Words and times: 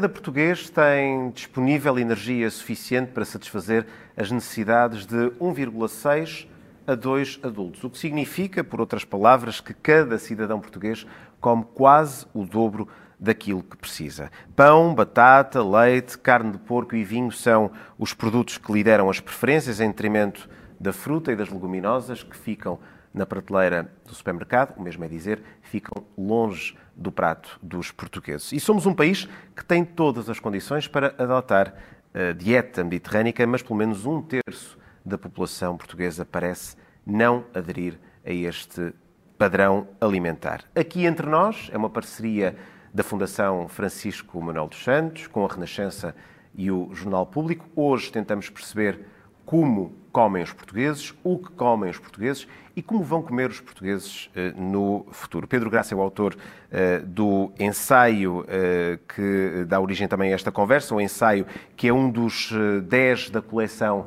Cada 0.00 0.08
português 0.14 0.70
tem 0.70 1.28
disponível 1.28 1.98
energia 1.98 2.48
suficiente 2.48 3.12
para 3.12 3.22
satisfazer 3.22 3.86
as 4.16 4.30
necessidades 4.30 5.04
de 5.04 5.30
1,6 5.38 6.46
a 6.86 6.94
2 6.94 7.40
adultos, 7.42 7.84
o 7.84 7.90
que 7.90 7.98
significa, 7.98 8.64
por 8.64 8.80
outras 8.80 9.04
palavras, 9.04 9.60
que 9.60 9.74
cada 9.74 10.16
cidadão 10.16 10.58
português 10.58 11.06
come 11.38 11.66
quase 11.74 12.24
o 12.32 12.46
dobro 12.46 12.88
daquilo 13.18 13.62
que 13.62 13.76
precisa. 13.76 14.30
Pão, 14.56 14.94
batata, 14.94 15.62
leite, 15.62 16.16
carne 16.16 16.52
de 16.52 16.58
porco 16.60 16.96
e 16.96 17.04
vinho 17.04 17.30
são 17.30 17.70
os 17.98 18.14
produtos 18.14 18.56
que 18.56 18.72
lideram 18.72 19.10
as 19.10 19.20
preferências 19.20 19.82
em 19.82 19.88
detrimento 19.88 20.48
da 20.80 20.94
fruta 20.94 21.30
e 21.30 21.36
das 21.36 21.50
leguminosas 21.50 22.22
que 22.22 22.38
ficam 22.38 22.78
na 23.12 23.26
prateleira 23.26 23.92
do 24.06 24.14
supermercado, 24.14 24.78
o 24.78 24.82
mesmo 24.82 25.04
é 25.04 25.08
dizer, 25.08 25.42
ficam 25.60 26.04
longe 26.16 26.74
do 27.00 27.10
prato 27.10 27.58
dos 27.62 27.90
portugueses. 27.90 28.52
E 28.52 28.60
somos 28.60 28.84
um 28.84 28.94
país 28.94 29.26
que 29.56 29.64
tem 29.64 29.84
todas 29.84 30.28
as 30.28 30.38
condições 30.38 30.86
para 30.86 31.14
adotar 31.18 31.74
a 32.12 32.32
dieta 32.32 32.84
mediterrânica, 32.84 33.46
mas 33.46 33.62
pelo 33.62 33.76
menos 33.76 34.04
um 34.04 34.20
terço 34.20 34.78
da 35.04 35.16
população 35.16 35.78
portuguesa 35.78 36.26
parece 36.26 36.76
não 37.06 37.46
aderir 37.54 37.98
a 38.24 38.30
este 38.30 38.92
padrão 39.38 39.88
alimentar. 39.98 40.64
Aqui 40.74 41.06
entre 41.06 41.26
nós 41.26 41.70
é 41.72 41.78
uma 41.78 41.88
parceria 41.88 42.54
da 42.92 43.02
Fundação 43.02 43.66
Francisco 43.68 44.40
Manuel 44.42 44.68
dos 44.68 44.84
Santos 44.84 45.26
com 45.26 45.44
a 45.46 45.48
Renascença 45.48 46.14
e 46.54 46.70
o 46.70 46.90
Jornal 46.92 47.24
Público. 47.24 47.66
Hoje 47.74 48.12
tentamos 48.12 48.50
perceber 48.50 49.06
como 49.46 49.94
comem 50.12 50.42
os 50.42 50.52
portugueses, 50.52 51.14
o 51.22 51.38
que 51.38 51.50
comem 51.52 51.90
os 51.90 51.98
portugueses 51.98 52.46
e 52.76 52.82
como 52.82 53.02
vão 53.02 53.22
comer 53.22 53.50
os 53.50 53.60
portugueses 53.60 54.30
eh, 54.34 54.52
no 54.56 55.06
futuro. 55.10 55.46
Pedro 55.46 55.70
Graça 55.70 55.94
é 55.94 55.96
o 55.96 56.00
autor 56.00 56.36
eh, 56.70 57.00
do 57.00 57.52
ensaio 57.58 58.44
eh, 58.48 58.98
que 59.08 59.64
dá 59.66 59.80
origem 59.80 60.08
também 60.08 60.32
a 60.32 60.34
esta 60.34 60.52
conversa, 60.52 60.94
um 60.94 61.00
ensaio 61.00 61.46
que 61.76 61.88
é 61.88 61.92
um 61.92 62.10
dos 62.10 62.52
10 62.84 63.30
da 63.30 63.42
coleção 63.42 64.06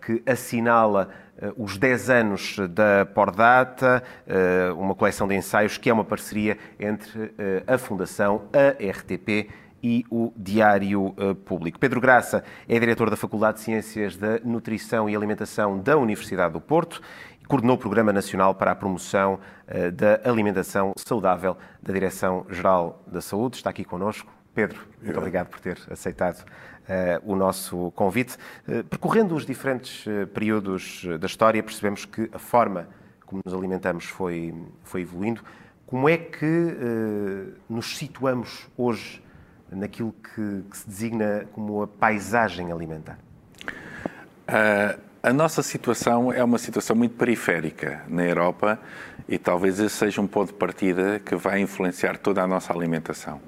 que 0.00 0.22
assinala 0.24 1.10
os 1.58 1.76
10 1.76 2.08
anos 2.08 2.56
da 2.70 3.04
Pordata, 3.04 4.02
uma 4.74 4.94
coleção 4.94 5.28
de 5.28 5.34
ensaios 5.34 5.76
que 5.76 5.90
é 5.90 5.92
uma 5.92 6.04
parceria 6.04 6.56
entre 6.80 7.34
a 7.66 7.76
Fundação, 7.76 8.48
a 8.54 8.70
RTP 8.82 9.50
e 9.84 10.02
o 10.08 10.32
Diário 10.34 11.08
uh, 11.08 11.34
Público. 11.34 11.78
Pedro 11.78 12.00
Graça 12.00 12.42
é 12.66 12.80
diretor 12.80 13.10
da 13.10 13.18
Faculdade 13.18 13.58
de 13.58 13.64
Ciências 13.64 14.16
da 14.16 14.40
Nutrição 14.42 15.10
e 15.10 15.14
Alimentação 15.14 15.78
da 15.78 15.94
Universidade 15.98 16.54
do 16.54 16.60
Porto 16.60 17.02
e 17.38 17.44
coordenou 17.44 17.76
o 17.76 17.78
Programa 17.78 18.10
Nacional 18.10 18.54
para 18.54 18.70
a 18.70 18.74
Promoção 18.74 19.34
uh, 19.68 19.92
da 19.92 20.22
Alimentação 20.24 20.94
Saudável 20.96 21.58
da 21.82 21.92
Direção-Geral 21.92 23.04
da 23.06 23.20
Saúde. 23.20 23.56
Está 23.56 23.68
aqui 23.68 23.84
connosco. 23.84 24.32
Pedro, 24.54 24.80
muito 25.02 25.18
obrigado 25.18 25.48
por 25.48 25.60
ter 25.60 25.78
aceitado 25.90 26.40
uh, 26.40 27.30
o 27.30 27.36
nosso 27.36 27.90
convite. 27.90 28.38
percorrendo 28.88 29.34
os 29.34 29.44
diferentes 29.44 30.06
períodos 30.32 31.04
da 31.20 31.26
história, 31.26 31.62
percebemos 31.62 32.06
que 32.06 32.30
a 32.32 32.38
forma 32.38 32.88
como 33.26 33.42
nos 33.44 33.52
alimentamos 33.52 34.06
foi, 34.06 34.54
foi 34.82 35.02
evoluindo. 35.02 35.42
Como 35.86 36.08
é 36.08 36.16
que 36.16 36.76
nos 37.68 37.98
situamos 37.98 38.68
hoje 38.76 39.23
naquilo 39.74 40.12
que, 40.12 40.64
que 40.70 40.76
se 40.76 40.88
designa 40.88 41.46
como 41.52 41.82
a 41.82 41.86
paisagem 41.86 42.72
alimentar? 42.72 43.18
Uh, 44.48 45.00
a 45.22 45.32
nossa 45.32 45.62
situação 45.62 46.30
é 46.32 46.44
uma 46.44 46.58
situação 46.58 46.94
muito 46.94 47.14
periférica 47.16 48.02
na 48.08 48.24
Europa 48.24 48.78
e 49.26 49.38
talvez 49.38 49.80
esse 49.80 49.96
seja 49.96 50.20
um 50.20 50.26
ponto 50.26 50.48
de 50.48 50.58
partida 50.58 51.18
que 51.18 51.34
vai 51.34 51.60
influenciar 51.60 52.18
toda 52.18 52.42
a 52.42 52.46
nossa 52.46 52.72
alimentação. 52.72 53.40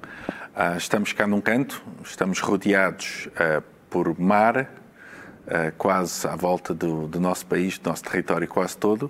Uh, 0.55 0.75
estamos 0.77 1.13
cá 1.13 1.27
num 1.27 1.39
canto, 1.39 1.83
estamos 2.03 2.39
rodeados 2.39 3.27
uh, 3.27 3.63
por 3.89 4.19
mar, 4.19 4.69
quase 5.77 6.27
à 6.27 6.35
volta 6.35 6.73
do, 6.73 7.07
do, 7.07 7.21
nosso 7.21 7.45
país, 7.45 7.77
do 7.77 7.89
nosso 7.89 8.03
território 8.03 8.45
quase 8.49 8.75
todo, 8.75 9.09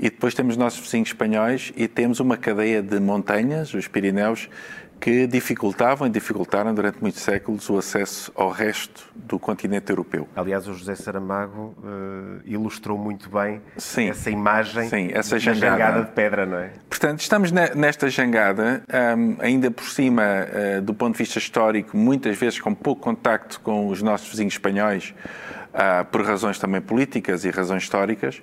e 0.00 0.10
depois 0.10 0.34
temos 0.34 0.56
nossos 0.56 0.80
vizinhos 0.80 1.10
espanhóis 1.10 1.72
e 1.76 1.86
temos 1.86 2.18
uma 2.18 2.36
cadeia 2.36 2.82
de 2.82 2.98
montanhas, 2.98 3.72
os 3.72 3.86
Pirineus, 3.86 4.48
que 5.00 5.26
dificultavam 5.26 6.06
e 6.06 6.10
dificultaram 6.10 6.74
durante 6.74 6.98
muitos 7.00 7.22
séculos 7.22 7.68
o 7.70 7.78
acesso 7.78 8.32
ao 8.34 8.50
resto 8.50 9.04
do 9.14 9.38
continente 9.38 9.90
europeu. 9.90 10.28
Aliás, 10.34 10.66
o 10.66 10.74
José 10.74 10.94
Saramago 10.94 11.74
uh, 11.78 12.40
ilustrou 12.44 12.98
muito 12.98 13.30
bem 13.30 13.60
sim, 13.76 14.08
essa 14.08 14.30
imagem 14.30 14.88
sim, 14.88 15.10
essa 15.12 15.38
jangada. 15.38 15.70
jangada. 15.72 16.02
de 16.02 16.10
pedra, 16.12 16.46
não 16.46 16.58
é? 16.58 16.70
Portanto, 16.88 17.20
estamos 17.20 17.52
nesta 17.52 18.08
jangada, 18.08 18.82
um, 19.16 19.36
ainda 19.40 19.70
por 19.70 19.84
cima, 19.84 20.22
uh, 20.22 20.82
do 20.82 20.94
ponto 20.94 21.12
de 21.12 21.18
vista 21.18 21.38
histórico, 21.38 21.96
muitas 21.96 22.36
vezes 22.36 22.60
com 22.60 22.74
pouco 22.74 23.02
contacto 23.02 23.60
com 23.60 23.88
os 23.88 24.02
nossos 24.02 24.28
vizinhos 24.28 24.54
espanhóis, 24.54 25.14
uh, 25.72 26.04
por 26.06 26.22
razões 26.22 26.58
também 26.58 26.80
políticas 26.80 27.44
e 27.44 27.50
razões 27.50 27.82
históricas, 27.82 28.40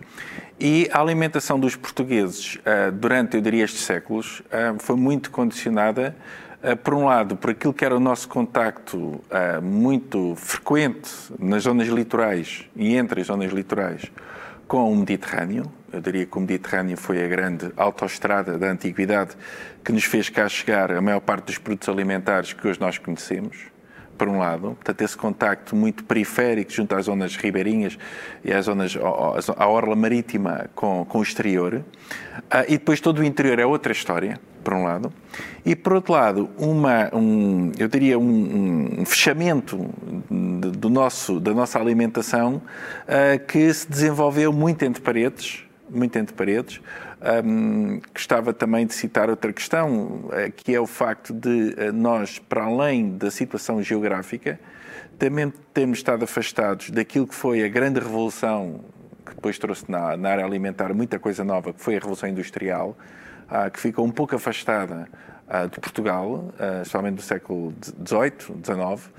e 0.60 0.90
a 0.92 1.00
alimentação 1.02 1.60
dos 1.60 1.76
portugueses 1.76 2.58
durante, 2.94 3.36
eu 3.36 3.42
diria, 3.42 3.66
estes 3.66 3.82
séculos, 3.82 4.42
foi 4.80 4.96
muito 4.96 5.32
condicionada 5.32 6.16
por 6.84 6.94
um 6.94 7.06
lado, 7.06 7.36
por 7.36 7.50
aquilo 7.50 7.74
que 7.74 7.84
era 7.84 7.98
o 7.98 8.00
nosso 8.00 8.30
contacto 8.30 9.22
muito 9.62 10.36
frequente 10.36 11.10
nas 11.38 11.64
zonas 11.64 11.88
litorais 11.88 12.70
e 12.76 12.96
entre 12.96 13.22
as 13.22 13.28
zonas 13.28 13.52
litorais 13.52 14.10
com 14.68 14.94
o 14.94 14.96
Mediterrâneo. 14.96 15.66
Eu 15.92 16.00
diria 16.00 16.26
que 16.26 16.38
o 16.38 16.40
Mediterrâneo 16.40 16.98
foi 16.98 17.24
a 17.24 17.28
grande 17.28 17.72
autoestrada 17.76 18.58
da 18.58 18.68
antiguidade 18.68 19.36
que 19.84 19.92
nos 19.92 20.06
fez 20.06 20.30
cá 20.30 20.48
chegar 20.48 20.92
a 20.92 21.02
maior 21.02 21.20
parte 21.20 21.48
dos 21.48 21.58
produtos 21.58 21.90
alimentares 21.90 22.54
que 22.54 22.68
hoje 22.68 22.80
nós 22.80 22.98
conhecemos 22.98 23.73
por 24.24 24.30
um 24.30 24.38
lado, 24.38 24.62
portanto, 24.76 25.02
esse 25.02 25.18
contacto 25.18 25.76
muito 25.76 26.06
periférico 26.06 26.72
junto 26.72 26.96
às 26.96 27.08
zonas 27.08 27.36
ribeirinhas 27.36 27.98
e 28.42 28.54
às 28.54 28.64
zonas, 28.64 28.98
à 29.58 29.68
orla 29.68 29.98
marítima 29.98 30.70
com, 30.74 31.04
com 31.04 31.20
o 31.20 31.22
exterior, 31.22 31.84
ah, 32.50 32.64
e 32.66 32.78
depois 32.78 33.02
todo 33.02 33.20
o 33.20 33.24
interior 33.26 33.60
é 33.60 33.66
outra 33.66 33.92
história, 33.92 34.40
por 34.64 34.76
um 34.76 34.86
lado, 34.86 35.12
e 35.66 35.76
por 35.76 35.92
outro 35.92 36.14
lado, 36.14 36.50
uma, 36.58 37.14
um, 37.14 37.74
eu 37.78 37.90
diria 37.90 38.18
um, 38.18 39.02
um 39.02 39.06
fechamento 39.06 39.90
do 40.30 40.90
nosso, 40.90 41.38
da 41.38 41.54
nossa 41.54 41.78
alimentação 41.78 42.62
uh, 43.04 43.46
que 43.46 43.74
se 43.74 43.90
desenvolveu 43.90 44.54
muito 44.54 44.86
entre 44.86 45.02
paredes, 45.02 45.66
muito 45.90 46.18
entre 46.18 46.34
paredes, 46.34 46.80
um, 47.46 48.02
gostava 48.14 48.54
também 48.54 48.86
de 48.86 48.94
citar 48.94 49.30
outra 49.30 49.54
questão, 49.54 50.30
eh, 50.34 50.50
que 50.50 50.76
é 50.76 50.80
o 50.80 50.86
facto 50.86 51.34
de 51.34 51.74
eh, 51.78 51.92
nós, 51.92 52.38
para 52.38 52.64
além 52.64 53.18
da 53.18 53.32
situação 53.32 53.82
geográfica, 53.82 54.60
também 55.18 55.52
temos 55.74 56.00
estado 56.00 56.24
afastados 56.24 56.90
daquilo 56.90 57.26
que 57.26 57.36
foi 57.36 57.64
a 57.64 57.68
grande 57.68 58.00
revolução 58.00 58.82
que 59.26 59.36
depois 59.36 59.58
trouxe 59.58 59.90
na, 59.90 60.18
na 60.18 60.30
área 60.30 60.46
alimentar 60.46 60.94
muita 60.94 61.18
coisa 61.18 61.44
nova, 61.44 61.74
que 61.74 61.82
foi 61.82 61.96
a 61.96 62.00
Revolução 62.00 62.28
Industrial, 62.28 62.98
ah, 63.50 63.70
que 63.70 63.80
ficou 63.80 64.06
um 64.06 64.12
pouco 64.12 64.36
afastada 64.36 65.08
ah, 65.48 65.66
de 65.66 65.80
Portugal, 65.80 66.54
ah, 66.60 66.82
especialmente 66.82 67.16
do 67.16 67.22
século 67.22 67.74
XVIII, 67.82 68.62
XIX, 68.64 69.12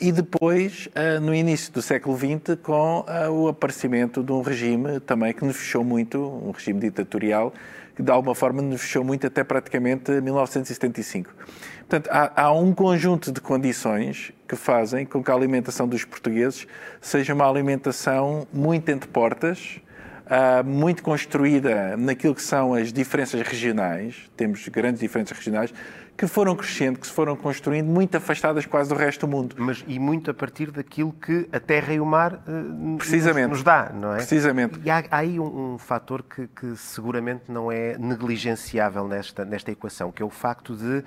e 0.00 0.12
depois, 0.12 0.88
no 1.22 1.34
início 1.34 1.72
do 1.72 1.82
século 1.82 2.16
XX, 2.16 2.56
com 2.62 3.04
o 3.30 3.48
aparecimento 3.48 4.22
de 4.22 4.32
um 4.32 4.42
regime 4.42 5.00
também 5.00 5.32
que 5.32 5.44
nos 5.44 5.56
fechou 5.56 5.84
muito, 5.84 6.18
um 6.18 6.50
regime 6.50 6.80
ditatorial, 6.80 7.52
que 8.00 8.02
de 8.02 8.10
alguma 8.10 8.34
forma 8.34 8.62
nos 8.62 8.80
fechou 8.80 9.04
muito 9.04 9.26
até 9.26 9.44
praticamente 9.44 10.10
1975. 10.10 11.34
Portanto, 11.80 12.08
há, 12.10 12.44
há, 12.44 12.52
um 12.52 12.72
conjunto 12.72 13.32
de 13.32 13.40
condições 13.40 14.32
que 14.48 14.56
fazem 14.56 15.04
com 15.04 15.22
que 15.22 15.30
a 15.30 15.34
alimentação 15.34 15.86
dos 15.86 16.04
portugueses 16.04 16.66
seja 17.00 17.34
uma 17.34 17.48
alimentação 17.48 18.46
muito 18.52 18.88
entre 18.90 19.08
portas, 19.08 19.80
uh, 20.26 20.64
muito 20.64 21.02
construída 21.02 21.96
naquilo 21.96 22.34
que 22.34 22.42
são 22.42 22.74
as 22.74 22.92
diferenças 22.92 23.40
regionais, 23.42 24.30
temos 24.36 24.66
grandes 24.68 25.00
diferenças 25.00 25.36
regionais, 25.36 25.74
que 26.20 26.26
foram 26.26 26.54
crescendo, 26.54 26.98
que 26.98 27.06
se 27.06 27.12
foram 27.14 27.34
construindo, 27.34 27.86
muito 27.86 28.14
afastadas 28.14 28.66
quase 28.66 28.90
do 28.90 28.94
resto 28.94 29.26
do 29.26 29.30
mundo. 29.30 29.56
Mas 29.58 29.82
e 29.88 29.98
muito 29.98 30.30
a 30.30 30.34
partir 30.34 30.70
daquilo 30.70 31.14
que 31.14 31.48
a 31.50 31.58
terra 31.58 31.94
e 31.94 31.98
o 31.98 32.04
mar 32.04 32.34
uh, 32.46 32.98
Precisamente. 32.98 33.48
Nos, 33.48 33.60
nos, 33.60 33.62
dá, 33.62 33.90
não 33.90 34.12
é? 34.12 34.16
Precisamente. 34.16 34.78
E 34.84 34.90
há, 34.90 35.02
há 35.10 35.16
aí 35.16 35.40
um, 35.40 35.72
um 35.72 35.78
fator 35.78 36.22
que, 36.22 36.46
que, 36.48 36.76
seguramente 36.76 37.44
não 37.48 37.72
é 37.72 37.96
negligenciável 37.96 39.08
nesta, 39.08 39.46
nesta 39.46 39.72
equação, 39.72 40.12
que 40.12 40.22
é 40.22 40.26
o 40.26 40.28
facto 40.28 40.76
de 40.76 41.02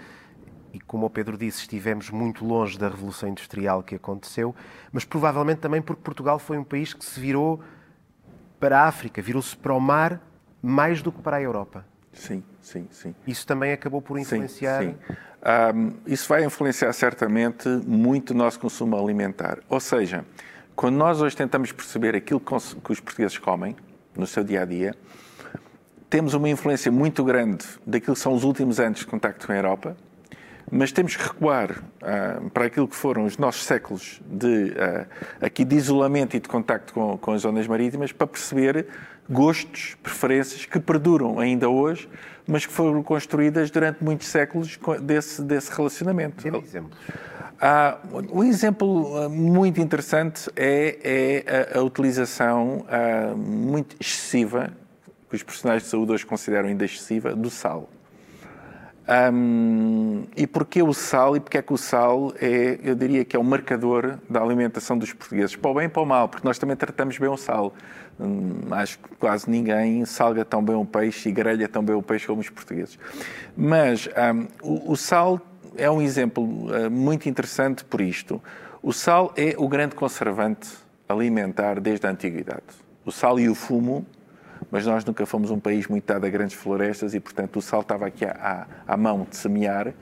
e 0.74 0.80
como 0.80 1.06
o 1.06 1.10
Pedro 1.12 1.38
disse, 1.38 1.60
estivemos 1.60 2.10
muito 2.10 2.44
longe 2.44 2.80
da 2.80 2.90
Revolução 2.90 3.30
Industrial 3.30 3.84
que 3.84 3.94
aconteceu, 3.94 4.56
mas 4.92 5.06
provavelmente 5.06 5.60
também 5.60 5.80
porque 5.80 6.02
Portugal 6.02 6.40
foi 6.40 6.58
um 6.58 6.64
país 6.64 6.92
que 6.92 7.06
se 7.06 7.20
virou 7.20 7.62
para 8.60 8.80
a 8.80 8.88
África, 8.88 9.22
virou-se 9.22 9.56
para 9.56 9.76
o 9.76 9.80
mar 9.80 10.20
mais 10.60 11.04
do 11.04 11.12
que 11.12 11.22
para 11.22 11.38
a 11.38 11.42
Europa. 11.42 11.86
Sim, 12.14 12.44
sim, 12.62 12.88
sim. 12.92 13.16
Isso 13.26 13.46
também 13.46 13.74
acabou 13.74 14.02
por 14.02 14.20
influenciar. 14.20 14.82
Sim, 14.82 14.96
sim. 15.08 15.16
Um, 15.76 15.94
isso 16.08 16.30
vai 16.30 16.46
influenciar 16.46 16.94
certamente 16.94 17.68
muito 17.86 18.32
o 18.32 18.34
nosso 18.34 18.60
consumo 18.60 18.98
alimentar. 18.98 19.60
Ou 19.68 19.80
seja, 19.80 20.24
quando 20.76 20.96
nós 20.96 21.22
hoje 21.22 21.36
tentamos 21.36 21.72
perceber 21.72 22.16
aquilo 22.16 22.40
que 22.40 22.54
os 22.92 23.00
portugueses 23.00 23.38
comem 23.38 23.76
no 24.16 24.26
seu 24.26 24.44
dia 24.44 24.62
a 24.62 24.66
dia, 24.66 24.96
temos 26.10 26.34
uma 26.34 26.48
influência 26.48 26.92
muito 26.92 27.24
grande 27.24 27.66
daquilo 27.86 28.14
que 28.14 28.22
são 28.22 28.34
os 28.34 28.44
últimos 28.44 28.80
anos 28.80 29.00
de 29.00 29.08
contacto 29.08 29.48
com 29.48 29.52
a 29.52 29.56
Europa, 29.56 29.98
mas 30.72 30.92
temos 30.92 31.16
que 31.16 31.24
recuar 31.24 31.72
uh, 31.72 32.50
para 32.52 32.66
aquilo 32.66 32.88
que 32.88 32.96
foram 32.96 33.26
os 33.26 33.38
nossos 33.38 33.64
séculos 33.64 34.22
de, 34.26 34.72
uh, 34.72 35.08
aqui 35.42 35.66
de 35.66 35.76
isolamento 35.76 36.38
e 36.38 36.40
de 36.40 36.48
contacto 36.48 36.94
com, 36.94 37.18
com 37.18 37.32
as 37.32 37.42
zonas 37.42 37.68
marítimas 37.68 38.12
para 38.12 38.28
perceber 38.28 38.88
gostos, 39.30 39.96
preferências 40.02 40.66
que 40.66 40.80
perduram 40.80 41.40
ainda 41.40 41.70
hoje, 41.70 42.10
mas 42.46 42.66
que 42.66 42.74
foram 42.74 43.02
construídas 43.02 43.72
durante 43.72 44.04
muitos 44.04 44.28
séculos 44.28 44.78
desse, 45.02 45.42
desse 45.42 45.72
relacionamento. 45.72 46.50
Dê 46.50 46.58
exemplos. 46.58 46.98
Ah, 47.60 47.98
um 48.32 48.44
exemplo 48.44 49.18
ah, 49.18 49.30
muito 49.30 49.80
interessante 49.80 50.50
é, 50.56 51.44
é 51.46 51.76
a, 51.76 51.80
a, 51.80 51.84
utilização 51.84 52.86
ah, 52.90 53.34
muito 53.36 53.96
excessiva, 54.00 54.72
que 55.30 55.36
os 55.36 55.44
profissionais 55.44 55.84
de 55.84 55.90
saúde 55.90 56.12
hoje 56.12 56.26
consideram 56.26 56.68
ainda 56.68 56.84
excessiva, 56.84 57.34
do 57.34 57.50
sal. 57.50 57.90
Um, 59.06 60.26
e 60.36 60.48
porquê 60.48 60.82
o 60.82 60.94
sal? 60.94 61.36
E 61.36 61.40
porque 61.40 61.58
é 61.58 61.62
que 61.62 61.74
o 61.74 61.78
sal 61.78 62.34
é, 62.40 62.80
eu 62.82 62.96
diria 62.96 63.26
que 63.26 63.36
é 63.36 63.40
o 63.40 63.44
marcador 63.44 64.18
da 64.30 64.42
alimentação 64.42 64.98
dos 64.98 65.12
portugueses, 65.12 65.56
para 65.56 65.72
o 65.72 65.74
bem 65.74 65.86
e 65.86 65.90
para 65.90 66.02
o 66.02 66.06
mal, 66.06 66.30
porque 66.30 66.48
nós 66.48 66.58
também 66.58 66.76
tratamos 66.76 67.18
bem 67.18 67.30
o 67.30 67.38
sal. 67.38 67.74
Hum, 68.20 68.62
acho 68.72 69.00
que 69.00 69.16
quase 69.16 69.50
ninguém 69.50 70.06
salga 70.06 70.46
tão 70.46 70.64
bem 70.64 70.76
o 70.76 70.86
peixe 70.86 71.30
e 71.30 71.32
grelha 71.32 71.68
tão 71.68 71.84
bem 71.84 71.96
o 71.96 72.02
peixe 72.02 72.28
como 72.28 72.42
os 72.42 72.50
portugueses. 72.50 72.98
Mas 73.58 74.08
um, 74.08 74.48
o, 74.62 74.92
o, 74.92 74.96
sal 74.96 75.42
é 75.76 75.90
um 75.90 76.02
exemplo 76.02 76.44
uh, 76.44 76.92
muito 76.92 77.28
interessante 77.28 77.84
por 77.84 78.02
isto. 78.02 78.42
O 78.82 78.94
sal 78.94 79.34
é 79.36 79.56
o 79.58 79.68
grande 79.68 79.96
conservante 79.96 80.70
alimentar 81.10 81.80
desde 81.80 82.06
a 82.06 82.12
antiguidade. 82.12 82.62
O 83.06 83.12
sal 83.12 83.40
e 83.40 83.50
o 83.50 83.56
fumo 83.56 84.06
mas 84.72 84.88
nós 84.88 85.06
nunca 85.06 85.24
fomos 85.26 85.52
um 85.52 85.60
país 85.60 85.88
muito 85.88 86.06
dado 86.06 86.26
a 86.26 86.30
grandes 86.30 86.56
florestas 86.56 87.14
e, 87.14 87.20
portanto, 87.20 87.58
o 87.58 87.62
sal 87.62 87.82
estava 87.82 88.08
aqui 88.08 88.26
à, 88.26 88.66
à 88.88 88.98
mão 88.98 89.28
de 89.30 89.36
semear. 89.36 89.94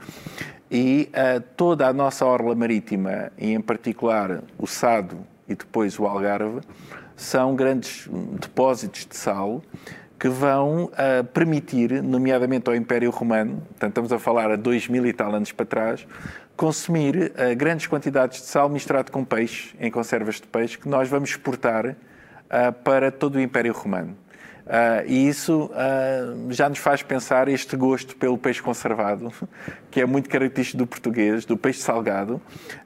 E 0.69 1.09
uh, 1.09 1.41
toda 1.57 1.87
a 1.87 1.91
nossa 1.91 2.25
orla 2.25 2.55
marítima, 2.55 3.33
e 3.37 3.51
em 3.51 3.59
particular 3.59 4.41
o 4.57 4.65
Sado 4.65 5.17
e 5.45 5.55
depois 5.55 5.99
o 5.99 6.05
Algarve, 6.05 6.61
são 7.23 7.55
grandes 7.55 8.07
depósitos 8.39 9.05
de 9.05 9.15
sal 9.15 9.61
que 10.19 10.29
vão 10.29 10.85
uh, 10.85 11.23
permitir, 11.33 12.03
nomeadamente 12.03 12.69
ao 12.69 12.75
Império 12.75 13.09
Romano, 13.09 13.63
portanto 13.69 13.89
estamos 13.89 14.13
a 14.13 14.19
falar 14.19 14.51
a 14.51 14.55
dois 14.55 14.87
mil 14.87 15.05
e 15.07 15.13
tal 15.13 15.33
anos 15.33 15.51
para 15.51 15.65
trás, 15.65 16.07
consumir 16.55 17.31
uh, 17.31 17.55
grandes 17.55 17.87
quantidades 17.87 18.41
de 18.41 18.47
sal 18.47 18.69
misturado 18.69 19.11
com 19.11 19.25
peixe, 19.25 19.75
em 19.79 19.89
conservas 19.89 20.35
de 20.35 20.47
peixe, 20.47 20.77
que 20.77 20.87
nós 20.87 21.09
vamos 21.09 21.31
exportar 21.31 21.87
uh, 21.87 22.71
para 22.83 23.11
todo 23.11 23.35
o 23.35 23.41
Império 23.41 23.73
Romano. 23.73 24.15
Uh, 24.61 25.03
e 25.07 25.27
isso 25.27 25.65
uh, 25.65 26.51
já 26.53 26.69
nos 26.69 26.77
faz 26.77 27.01
pensar 27.01 27.47
este 27.47 27.75
gosto 27.75 28.15
pelo 28.15 28.37
peixe 28.37 28.61
conservado, 28.61 29.33
que 29.89 29.99
é 29.99 30.05
muito 30.05 30.29
característico 30.29 30.77
do 30.77 30.87
português, 30.87 31.45
do 31.45 31.57
peixe 31.57 31.79
salgado, 31.79 32.35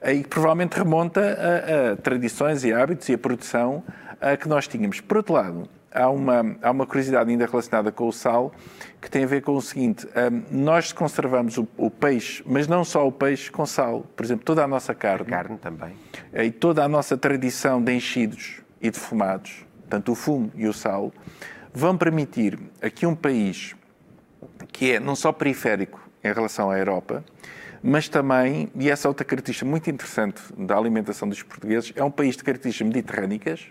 uh, 0.02 0.10
e 0.10 0.24
que 0.24 0.30
provavelmente 0.30 0.78
remonta 0.78 1.22
a, 1.22 1.92
a, 1.92 1.96
tradições 1.98 2.64
e 2.64 2.74
hábitos 2.74 3.10
e 3.10 3.14
a 3.14 3.18
produção 3.18 3.84
que 4.36 4.48
nós 4.48 4.68
tínhamos. 4.68 5.02
Por 5.02 5.18
outro 5.18 5.34
lado, 5.34 5.70
há 5.92 6.10
uma, 6.10 6.58
há 6.62 6.72
uma 6.72 6.86
curiosidade 6.86 7.30
ainda 7.30 7.46
relacionada 7.46 7.92
com 7.92 8.08
o 8.08 8.12
sal, 8.12 8.54
que 9.02 9.10
tem 9.10 9.24
a 9.24 9.28
ver 9.28 9.42
com 9.42 9.56
o 9.56 9.62
seguinte: 9.62 10.08
nós 10.52 10.92
conservamos 10.92 11.58
o, 11.58 11.68
o, 11.78 11.90
peixe, 11.90 12.44
mas 12.46 12.68
não 12.68 12.84
só 12.84 13.08
o 13.08 13.12
peixe, 13.12 13.52
com 13.52 13.66
sal. 13.66 14.06
Por 14.16 14.26
exemplo, 14.26 14.46
toda 14.46 14.64
a 14.64 14.68
nossa 14.68 14.94
carne. 14.96 15.28
A 15.28 15.30
carne 15.30 15.58
também. 15.58 15.96
E 16.34 16.52
toda 16.52 16.84
a 16.84 16.88
nossa 16.88 17.18
tradição 17.18 17.82
de 17.82 17.94
enchidos 17.94 18.62
e 18.82 18.90
de 18.90 19.00
fumados, 19.00 19.66
tanto 19.90 20.12
o 20.12 20.16
fumo 20.16 20.52
e 20.56 20.68
o 20.68 20.74
sal 20.74 21.12
vão 21.74 21.98
permitir 21.98 22.58
aqui 22.82 23.06
um 23.06 23.16
país 23.16 23.76
que 24.72 24.94
é 24.94 25.00
não 25.00 25.16
só 25.16 25.32
periférico 25.32 26.00
em 26.24 26.34
relação 26.34 26.70
à 26.72 26.78
Europa, 26.78 27.24
mas 27.84 28.10
também, 28.10 28.70
e 28.76 28.90
essa 28.90 29.08
outra 29.08 29.24
característica 29.24 29.70
muito 29.70 29.90
interessante 29.90 30.42
da 30.58 30.76
alimentação 30.76 31.30
dos 31.30 31.44
portugueses, 31.44 31.94
é 31.96 32.04
um 32.04 32.10
país 32.10 32.36
de 32.36 32.44
características 32.44 32.88
mediterrânicas, 32.88 33.68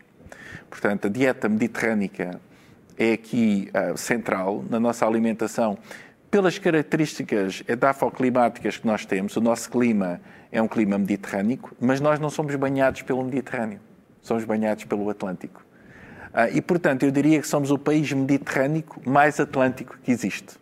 portanto, 0.69 1.07
a 1.07 1.11
dieta 1.11 1.49
mediterrânica 1.49 2.41
é 2.99 3.13
aqui 3.13 3.71
uh, 3.71 3.97
central 3.97 4.65
na 4.69 4.79
nossa 4.79 5.07
alimentação, 5.07 5.79
pelas 6.31 6.59
características 6.59 7.63
edafoclimáticas 7.69 8.77
que 8.77 8.87
nós 8.87 9.07
temos. 9.07 9.37
O 9.37 9.41
nosso 9.41 9.71
clima 9.71 10.21
é 10.51 10.61
um 10.61 10.69
clima 10.69 10.99
mediterrâneo, 10.99 11.59
mas 11.81 12.01
nós 12.01 12.19
não 12.19 12.31
somos 12.31 12.55
banhados 12.57 13.03
pelo 13.03 13.23
Mediterrâneo, 13.23 13.81
somos 14.21 14.45
banhados 14.45 14.85
pelo 14.85 15.09
Atlântico. 15.11 15.65
Ah, 16.33 16.51
e, 16.51 16.61
portanto, 16.61 17.05
eu 17.05 17.13
diria 17.13 17.41
que 17.41 17.47
somos 17.47 17.71
o 17.71 17.79
país 17.79 18.13
mediterrâneo 18.13 18.83
mais 19.07 19.39
atlântico 19.39 19.97
que 20.03 20.11
existe. 20.11 20.59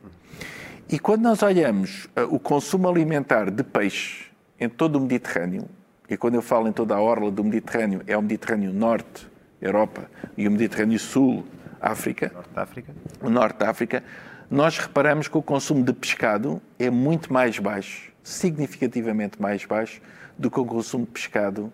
E 0.86 0.98
quando 0.98 1.22
nós 1.22 1.42
olhamos 1.42 2.06
ah, 2.14 2.24
o 2.24 2.38
consumo 2.38 2.86
alimentar 2.86 3.50
de 3.50 3.64
peixe 3.64 4.26
em 4.60 4.68
todo 4.68 4.96
o 4.96 5.00
Mediterrâneo, 5.00 5.64
e 6.10 6.16
quando 6.18 6.34
eu 6.34 6.42
falo 6.42 6.68
em 6.68 6.72
toda 6.72 6.94
a 6.94 7.00
orla 7.00 7.30
do 7.30 7.42
Mediterrâneo, 7.42 8.02
é 8.06 8.14
o 8.14 8.20
Mediterrâneo 8.20 8.70
Norte, 8.70 9.26
Europa, 9.62 10.10
e 10.36 10.46
o 10.46 10.50
Mediterrâneo 10.50 10.98
Sul, 10.98 11.46
África, 11.80 12.30
Norte 12.34 12.50
África. 12.56 12.94
o 13.20 13.30
Norte 13.30 13.64
África, 13.64 14.04
nós 14.50 14.76
reparamos 14.78 15.28
que 15.28 15.38
o 15.38 15.42
consumo 15.42 15.82
de 15.82 15.92
pescado 15.92 16.60
é 16.78 16.90
muito 16.90 17.32
mais 17.32 17.58
baixo, 17.58 18.12
significativamente 18.22 19.40
mais 19.40 19.64
baixo, 19.64 20.00
do 20.36 20.50
que 20.50 20.60
o 20.60 20.64
consumo 20.64 21.06
de 21.06 21.12
pescado 21.12 21.72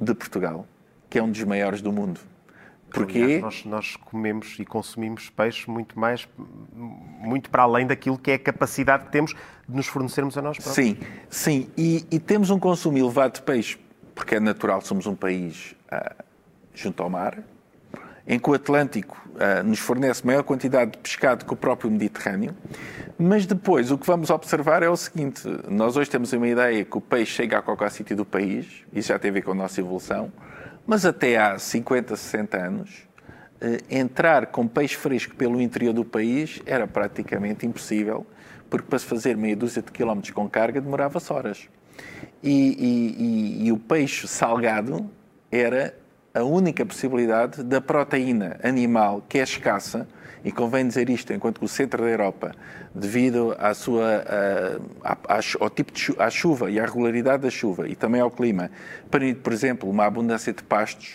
de 0.00 0.14
Portugal, 0.14 0.66
que 1.10 1.18
é 1.18 1.22
um 1.22 1.30
dos 1.30 1.42
maiores 1.44 1.82
do 1.82 1.92
mundo. 1.92 2.20
Porque 2.88 3.18
Aliás, 3.18 3.42
nós, 3.42 3.64
nós, 3.64 3.96
comemos 3.96 4.56
e 4.58 4.64
consumimos 4.64 5.28
peixe 5.28 5.68
muito 5.68 5.98
mais, 5.98 6.26
muito 6.72 7.50
para 7.50 7.64
além 7.64 7.86
daquilo 7.86 8.16
que 8.16 8.30
é 8.30 8.34
a 8.34 8.38
capacidade 8.38 9.06
que 9.06 9.12
temos 9.12 9.34
de 9.68 9.76
nos 9.76 9.86
fornecermos 9.86 10.38
a 10.38 10.42
nós 10.42 10.56
próprios. 10.56 10.74
Sim, 10.74 10.96
sim. 11.28 11.70
E, 11.76 12.06
e 12.10 12.18
temos 12.18 12.48
um 12.48 12.58
consumo 12.58 12.96
elevado 12.96 13.34
de 13.34 13.42
peixe, 13.42 13.76
porque 14.14 14.36
é 14.36 14.40
natural, 14.40 14.80
somos 14.80 15.06
um 15.06 15.14
país 15.14 15.74
uh, 15.92 16.24
junto 16.76 17.02
ao 17.02 17.10
mar, 17.10 17.42
em 18.26 18.38
que 18.38 18.50
o 18.50 18.54
Atlântico 18.54 19.20
uh, 19.34 19.62
nos 19.62 19.78
fornece 19.78 20.24
maior 20.26 20.42
quantidade 20.42 20.92
de 20.92 20.98
pescado 20.98 21.44
que 21.44 21.52
o 21.52 21.56
próprio 21.56 21.90
Mediterrâneo. 21.90 22.54
Mas 23.18 23.46
depois, 23.46 23.90
o 23.90 23.96
que 23.96 24.06
vamos 24.06 24.30
observar 24.30 24.82
é 24.82 24.88
o 24.88 24.96
seguinte: 24.96 25.42
nós 25.68 25.96
hoje 25.96 26.10
temos 26.10 26.32
uma 26.32 26.46
ideia 26.46 26.84
que 26.84 26.98
o 26.98 27.00
peixe 27.00 27.32
chega 27.32 27.58
a 27.58 27.62
qualquer 27.62 27.90
sítio 27.90 28.16
do 28.16 28.24
país, 28.24 28.84
isso 28.92 29.08
já 29.08 29.18
tem 29.18 29.30
a 29.30 29.34
ver 29.34 29.42
com 29.42 29.52
a 29.52 29.54
nossa 29.54 29.80
evolução. 29.80 30.30
Mas 30.86 31.04
até 31.04 31.36
há 31.36 31.58
50, 31.58 32.14
60 32.14 32.56
anos, 32.56 33.06
eh, 33.60 33.78
entrar 33.90 34.46
com 34.46 34.68
peixe 34.68 34.94
fresco 34.96 35.34
pelo 35.34 35.60
interior 35.60 35.92
do 35.92 36.04
país 36.04 36.60
era 36.64 36.86
praticamente 36.86 37.66
impossível, 37.66 38.24
porque 38.70 38.86
para 38.88 38.98
se 38.98 39.06
fazer 39.06 39.36
meia 39.36 39.56
dúzia 39.56 39.82
de 39.82 39.90
quilómetros 39.90 40.32
com 40.32 40.48
carga 40.48 40.80
demorava-se 40.80 41.32
horas. 41.32 41.68
E, 42.42 42.50
e, 42.50 43.64
e, 43.64 43.66
e 43.66 43.72
o 43.72 43.78
peixe 43.78 44.28
salgado 44.28 45.10
era 45.50 45.94
a 46.36 46.44
única 46.44 46.84
possibilidade 46.84 47.62
da 47.62 47.80
proteína 47.80 48.58
animal, 48.62 49.24
que 49.26 49.38
é 49.38 49.42
escassa, 49.42 50.06
e 50.44 50.52
convém 50.52 50.86
dizer 50.86 51.08
isto, 51.08 51.32
enquanto 51.32 51.58
que 51.58 51.64
o 51.64 51.68
centro 51.68 52.04
da 52.04 52.10
Europa, 52.10 52.52
devido 52.94 53.56
à 53.58 53.72
sua, 53.72 54.22
à, 55.02 55.12
à, 55.12 55.40
ao 55.58 55.70
tipo 55.70 55.90
de 55.90 55.98
chuva, 55.98 56.24
à 56.24 56.30
chuva 56.30 56.70
e 56.70 56.78
à 56.78 56.84
regularidade 56.84 57.42
da 57.42 57.50
chuva 57.50 57.88
e 57.88 57.96
também 57.96 58.20
ao 58.20 58.30
clima, 58.30 58.70
permite, 59.10 59.40
por 59.40 59.52
exemplo, 59.52 59.88
uma 59.88 60.04
abundância 60.04 60.52
de 60.52 60.62
pastos, 60.62 61.14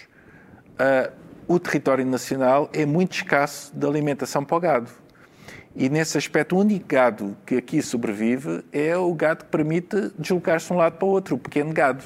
uh, 0.74 1.14
o 1.48 1.60
território 1.60 2.06
nacional 2.06 2.70
é 2.74 2.86
muito 2.86 3.14
escasso 3.14 3.72
de 3.76 3.86
alimentação 3.86 4.44
para 4.44 4.58
o 4.58 4.60
gado. 4.60 4.92
E 5.76 5.88
nesse 5.88 6.18
aspecto, 6.18 6.56
o 6.56 6.60
único 6.60 6.88
gado 6.88 7.38
que 7.46 7.58
aqui 7.58 7.82
sobrevive 7.82 8.64
é 8.74 8.98
o 8.98 9.14
gado 9.14 9.46
que 9.46 9.52
permite 9.52 10.12
deslocar-se 10.18 10.68
de 10.68 10.74
um 10.74 10.78
lado 10.78 10.98
para 10.98 11.06
o 11.06 11.10
outro, 11.10 11.36
o 11.36 11.38
pequeno 11.38 11.72
gado. 11.72 12.04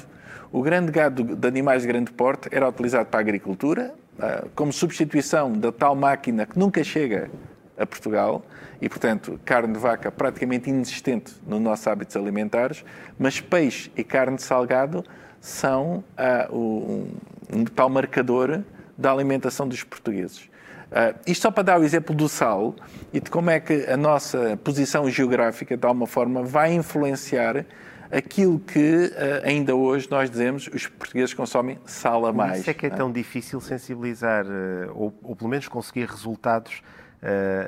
O 0.56 0.62
grande 0.62 0.90
gado 0.90 1.22
de 1.22 1.46
animais 1.46 1.82
de 1.82 1.88
grande 1.88 2.10
porte 2.10 2.48
era 2.50 2.66
utilizado 2.66 3.04
para 3.10 3.20
a 3.20 3.20
agricultura, 3.20 3.94
ah, 4.18 4.46
como 4.54 4.72
substituição 4.72 5.52
da 5.52 5.70
tal 5.70 5.94
máquina 5.94 6.46
que 6.46 6.58
nunca 6.58 6.82
chega 6.82 7.30
a 7.76 7.84
Portugal 7.84 8.42
e, 8.80 8.88
portanto, 8.88 9.38
carne 9.44 9.74
de 9.74 9.78
vaca 9.78 10.10
praticamente 10.10 10.70
inexistente 10.70 11.34
nos 11.46 11.60
nossos 11.60 11.86
hábitos 11.86 12.16
alimentares, 12.16 12.86
mas 13.18 13.38
peixe 13.38 13.92
e 13.94 14.02
carne 14.02 14.36
de 14.36 14.44
salgado 14.44 15.04
são 15.42 16.02
uh, 16.50 16.56
um, 16.56 17.10
um, 17.52 17.64
tal 17.66 17.90
marcador 17.90 18.62
da 18.96 19.12
alimentação 19.12 19.68
dos 19.68 19.84
portugueses. 19.84 20.44
Uh, 20.86 21.20
isto 21.26 21.42
só 21.42 21.50
para 21.50 21.64
dar 21.64 21.78
o 21.78 21.84
exemplo 21.84 22.16
do 22.16 22.30
sal 22.30 22.74
e 23.12 23.20
de 23.20 23.28
como 23.28 23.50
é 23.50 23.60
que 23.60 23.84
a 23.90 23.96
nossa 23.98 24.58
posição 24.64 25.06
geográfica, 25.10 25.76
de 25.76 25.86
alguma 25.86 26.06
forma, 26.06 26.42
vai 26.42 26.72
influenciar 26.72 27.66
aquilo 28.10 28.58
que 28.58 29.06
uh, 29.06 29.46
ainda 29.46 29.74
hoje 29.74 30.08
nós 30.10 30.30
dizemos 30.30 30.68
os 30.72 30.86
portugueses 30.86 31.34
consomem 31.34 31.78
sal 31.86 32.26
a 32.26 32.32
mais. 32.32 32.60
Isso 32.60 32.70
é 32.70 32.74
que 32.74 32.86
é, 32.86 32.88
é 32.88 32.92
tão 32.92 33.10
difícil 33.10 33.60
sensibilizar, 33.60 34.44
uh, 34.46 34.92
ou, 34.94 35.14
ou, 35.22 35.36
pelo 35.36 35.50
menos 35.50 35.68
conseguir 35.68 36.06
resultados 36.06 36.82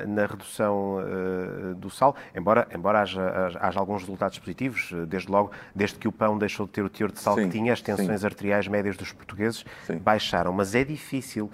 na 0.07 0.25
redução 0.25 0.97
uh, 0.97 1.75
do 1.75 1.89
sal, 1.89 2.15
embora, 2.35 2.67
embora 2.73 3.01
haja, 3.01 3.57
haja, 3.59 3.79
alguns 3.79 4.01
resultados 4.01 4.39
positivos, 4.39 4.91
desde 5.07 5.31
logo, 5.31 5.51
desde 5.75 5.97
que 5.97 6.07
o 6.07 6.11
pão 6.11 6.37
deixou 6.37 6.65
de 6.65 6.71
ter 6.71 6.83
o 6.83 6.89
teor 6.89 7.11
de 7.11 7.19
sal 7.19 7.35
sim, 7.35 7.45
que 7.45 7.57
tinha, 7.57 7.73
as 7.73 7.81
tensões 7.81 8.21
sim. 8.21 8.25
arteriais 8.25 8.67
médias 8.67 8.97
dos 8.97 9.11
portugueses 9.11 9.65
sim. 9.85 9.97
baixaram. 9.97 10.53
Mas 10.53 10.75
é 10.75 10.83
difícil, 10.83 11.49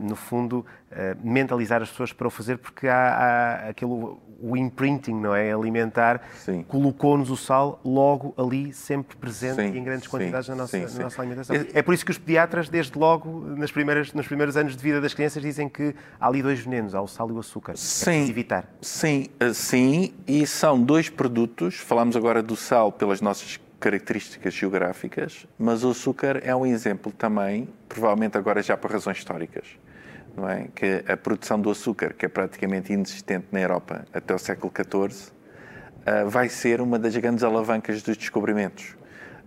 no 0.00 0.16
fundo, 0.16 0.64
mentalizar 1.22 1.82
as 1.82 1.90
pessoas 1.90 2.12
para 2.12 2.26
o 2.26 2.30
fazer, 2.30 2.58
porque 2.58 2.88
há, 2.88 3.64
há 3.66 3.68
aquele 3.68 4.16
o 4.40 4.56
imprinting, 4.56 5.14
não 5.14 5.34
é? 5.34 5.52
Alimentar, 5.52 6.20
colocou-nos 6.68 7.30
o 7.30 7.36
sal 7.36 7.80
logo 7.84 8.34
ali, 8.36 8.72
sempre 8.72 9.16
presente 9.16 9.60
e 9.60 9.78
em 9.78 9.82
grandes 9.82 10.06
quantidades 10.06 10.48
na, 10.48 10.54
nossa, 10.54 10.78
na 10.78 11.04
nossa 11.04 11.22
alimentação. 11.22 11.56
É, 11.56 11.66
é 11.74 11.82
por 11.82 11.94
isso 11.94 12.04
que 12.04 12.10
os 12.10 12.18
pediatras, 12.18 12.68
desde 12.68 12.98
logo, 12.98 13.40
nas 13.56 13.70
primeiras, 13.70 14.12
nos 14.12 14.26
primeiros 14.26 14.56
anos 14.56 14.76
de 14.76 14.82
vida 14.82 15.00
das 15.00 15.14
crianças, 15.14 15.42
dizem 15.42 15.68
que 15.68 15.94
há 16.20 16.26
ali 16.26 16.42
dois 16.42 16.60
venenos, 16.60 16.94
há 16.94 17.00
o 17.00 17.08
sal 17.16 17.30
e 17.30 17.32
o 17.32 17.38
açúcar. 17.38 17.72
É 17.72 17.76
sim, 17.76 18.10
é 18.10 18.28
evitar. 18.28 18.68
Sim, 18.80 19.26
eh, 19.40 19.52
sim, 19.52 20.14
e 20.26 20.46
são 20.46 20.80
dois 20.80 21.08
produtos, 21.08 21.76
falamos 21.76 22.14
agora 22.16 22.42
do 22.42 22.54
sal 22.54 22.92
pelas 22.92 23.20
nossas 23.20 23.58
características 23.80 24.54
geográficas, 24.54 25.46
mas 25.58 25.84
o 25.84 25.90
açúcar 25.90 26.40
é 26.44 26.54
um 26.54 26.66
exemplo 26.66 27.12
também, 27.12 27.68
provavelmente 27.88 28.36
agora 28.36 28.62
já 28.62 28.76
por 28.76 28.90
razões 28.90 29.18
históricas 29.18 29.64
não 30.36 30.48
é? 30.48 30.68
que 30.74 31.02
a 31.08 31.16
produção 31.16 31.58
do 31.58 31.70
açúcar, 31.70 32.12
que 32.12 32.26
é 32.26 32.28
praticamente 32.28 32.92
inexistente 32.92 33.46
na 33.50 33.60
Europa 33.60 34.04
até 34.12 34.34
o 34.34 34.38
século 34.38 34.72
XIV, 34.72 35.32
ah, 36.04 36.24
vai 36.24 36.48
ser 36.48 36.80
uma 36.80 36.98
das 36.98 37.16
grandes 37.16 37.42
alavancas 37.42 38.02
dos 38.02 38.16
descobrimentos. 38.16 38.94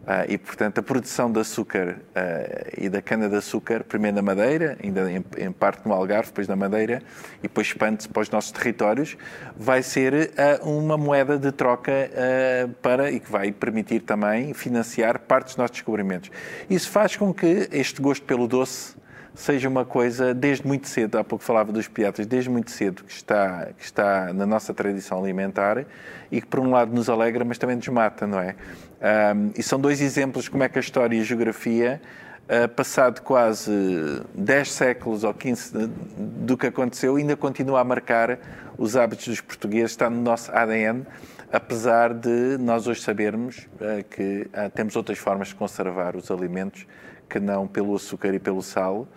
Uh, 0.04 0.26
e, 0.28 0.38
portanto, 0.40 0.80
a 0.80 0.82
produção 0.82 1.32
de 1.32 1.40
açúcar 1.40 1.98
uh, 2.00 2.74
e 2.76 2.90
da 2.90 3.00
cana-de-açúcar, 3.00 3.84
primeiro 3.84 4.16
na 4.16 4.24
Madeira, 4.24 4.76
ainda 4.84 5.12
em, 5.12 5.24
em, 5.38 5.52
parte 5.52 5.88
no 5.88 5.94
Algarve, 5.94 6.30
depois 6.30 6.48
na 6.48 6.56
Madeira, 6.56 7.04
e 7.40 7.44
depois 7.44 7.68
expande-se 7.68 8.10
para 8.10 8.24
os 8.24 8.30
nossos 8.32 8.52
territórios, 8.52 9.16
vai 9.56 9.84
ser 9.84 10.32
uh, 10.64 10.68
uma 10.68 10.98
moeda 10.98 11.38
de 11.38 11.52
troca 11.52 11.92
para 12.82 13.12
e 13.12 13.20
que 13.20 13.32
vai 13.32 13.52
permitir 13.52 14.02
também 14.02 14.54
financiar 14.54 15.20
parte 15.20 15.48
dos 15.48 15.58
nossos 15.58 15.76
descobrimentos. 15.76 16.32
Isso 16.70 16.90
faz 16.90 17.16
com 17.16 17.34
que 17.34 17.70
este 17.72 18.02
gosto 18.02 18.26
pelo 18.26 18.48
doce 18.48 18.96
seja 19.34 19.70
uma 19.70 19.86
coisa, 19.86 20.34
desde 20.34 20.68
muito 20.68 20.88
cedo, 20.88 21.18
há 21.18 21.24
pouco 21.24 21.44
falava 21.44 21.72
dos 21.72 21.88
pediatras, 21.88 22.28
desde 22.28 22.50
muito 22.50 22.72
cedo, 22.72 23.04
que 23.04 23.12
está, 23.12 23.68
que 23.78 23.84
está 23.84 24.34
na 24.34 24.46
nossa 24.46 24.74
tradição 24.74 25.20
alimentar 25.24 25.86
e 26.32 26.42
que, 26.42 26.48
por 26.48 26.60
um 26.60 26.72
lado, 26.72 26.94
nos 26.94 27.10
alegra, 27.10 27.46
mas 27.46 27.58
também 27.58 27.76
nos 27.76 27.88
mata, 27.88 28.28
não 28.28 28.40
é? 28.40 28.56
Um, 29.34 29.52
e 29.58 29.64
são 29.64 29.80
dois 29.80 30.02
exemplos 30.02 30.46
de 30.46 30.52
como 30.52 30.64
é 30.64 30.70
que 30.70 30.78
a 30.78 30.82
história 30.82 31.16
e 31.16 31.22
a 31.22 31.24
geografia, 31.24 32.02
uh, 32.46 32.68
passado 32.70 33.22
quase 33.22 33.72
10 34.36 34.72
séculos 34.72 35.24
ou 35.24 35.34
15 35.34 35.90
do 36.18 36.58
que 36.58 36.68
aconteceu, 36.68 37.16
ainda 37.16 37.38
continua 37.38 37.80
a 37.80 37.84
marcar 37.84 38.40
os 38.78 38.98
hábitos 38.98 39.28
dos 39.28 39.42
portugueses, 39.42 39.92
está 39.92 40.10
no 40.10 40.22
nosso 40.22 40.52
ADN, 40.52 41.06
apesar 41.52 42.14
de 42.14 42.58
nós 42.58 42.88
hoje 42.88 43.02
sabermos 43.02 43.68
uh, 43.76 44.04
que 44.10 44.50
uh, 44.54 44.70
temos 44.74 44.96
outras 44.96 45.18
formas 45.18 45.50
de 45.50 45.56
conservar 45.56 46.16
os 46.16 46.30
alimentos 46.30 46.86
que 47.30 47.40
não 47.40 47.68
pelo 47.68 47.96
açúcar 47.96 48.34
e 48.34 48.40
pelo 48.40 48.62
sal, 48.62 49.08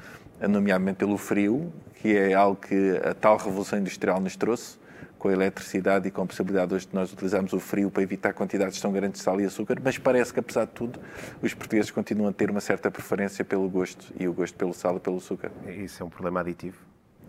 nomeadamente 0.41 0.99
pelo 0.99 1.17
frio, 1.17 1.73
que 1.95 2.17
é 2.17 2.35
algo 2.35 2.57
que 2.57 3.01
a 3.05 3.15
tal 3.15 3.37
revolução 3.37 3.79
industrial 3.79 4.21
nos 4.21 4.37
trouxe, 4.37 4.77
com 5.19 5.29
a 5.29 5.33
eletricidade 5.33 6.09
e 6.09 6.11
com 6.11 6.23
a 6.23 6.27
possibilidade 6.27 6.75
hoje 6.75 6.89
de 6.89 6.95
nós 6.95 7.13
utilizarmos 7.13 7.53
o 7.53 7.61
frio 7.61 7.89
para 7.93 8.03
evitar 8.03 8.33
quantidades 8.33 8.81
tão 8.81 8.91
grandes 8.91 9.21
de 9.21 9.25
sal 9.25 9.41
e 9.41 9.45
açúcar, 9.45 9.79
mas 9.83 9.97
parece 9.97 10.33
que, 10.35 10.41
apesar 10.41 10.65
de 10.65 10.73
tudo, 10.73 10.99
os 11.41 11.55
portugueses 11.55 11.93
continuam 11.93 12.29
a 12.29 12.33
ter 12.33 12.51
uma 12.51 12.61
certa 12.61 12.91
preferência 12.91 13.45
pelo 13.45 13.69
gosto, 13.69 14.13
e 14.19 14.27
o 14.27 14.33
gosto 14.33 14.57
pelo 14.57 14.75
sal 14.75 14.97
e 14.97 15.01
pelo 15.01 15.19
açúcar. 15.19 15.53
Isso 15.69 16.03
é 16.03 16.07
um 16.07 16.11
problema 16.11 16.41
aditivo? 16.41 16.77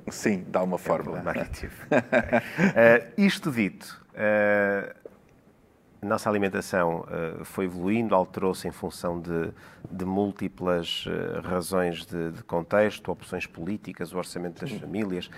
Sim, 0.10 0.44
dá 0.50 0.64
uma 0.64 0.80
forma. 0.80 1.06
É 1.06 1.20
um 1.20 1.22
problema 1.22 1.42
aditivo. 1.42 1.76
uh, 1.92 3.14
isto 3.22 3.52
dito, 3.52 4.03
a 4.16 6.06
nossa 6.06 6.30
alimentação 6.30 7.02
uh, 7.02 7.46
foi 7.46 7.66
evoluindo, 7.66 8.14
alterou-se 8.14 8.68
em 8.68 8.72
função 8.72 9.20
de, 9.20 9.52
de 9.90 10.06
múltiplas 10.06 11.06
uh, 11.06 11.42
razões 11.42 12.06
de, 12.06 12.32
de, 12.32 12.44
contexto, 12.44 13.12
opções 13.12 13.46
políticas, 13.46 14.14
o 14.14 14.18
orçamento 14.18 14.62
das 14.62 14.72
famílias, 14.72 15.30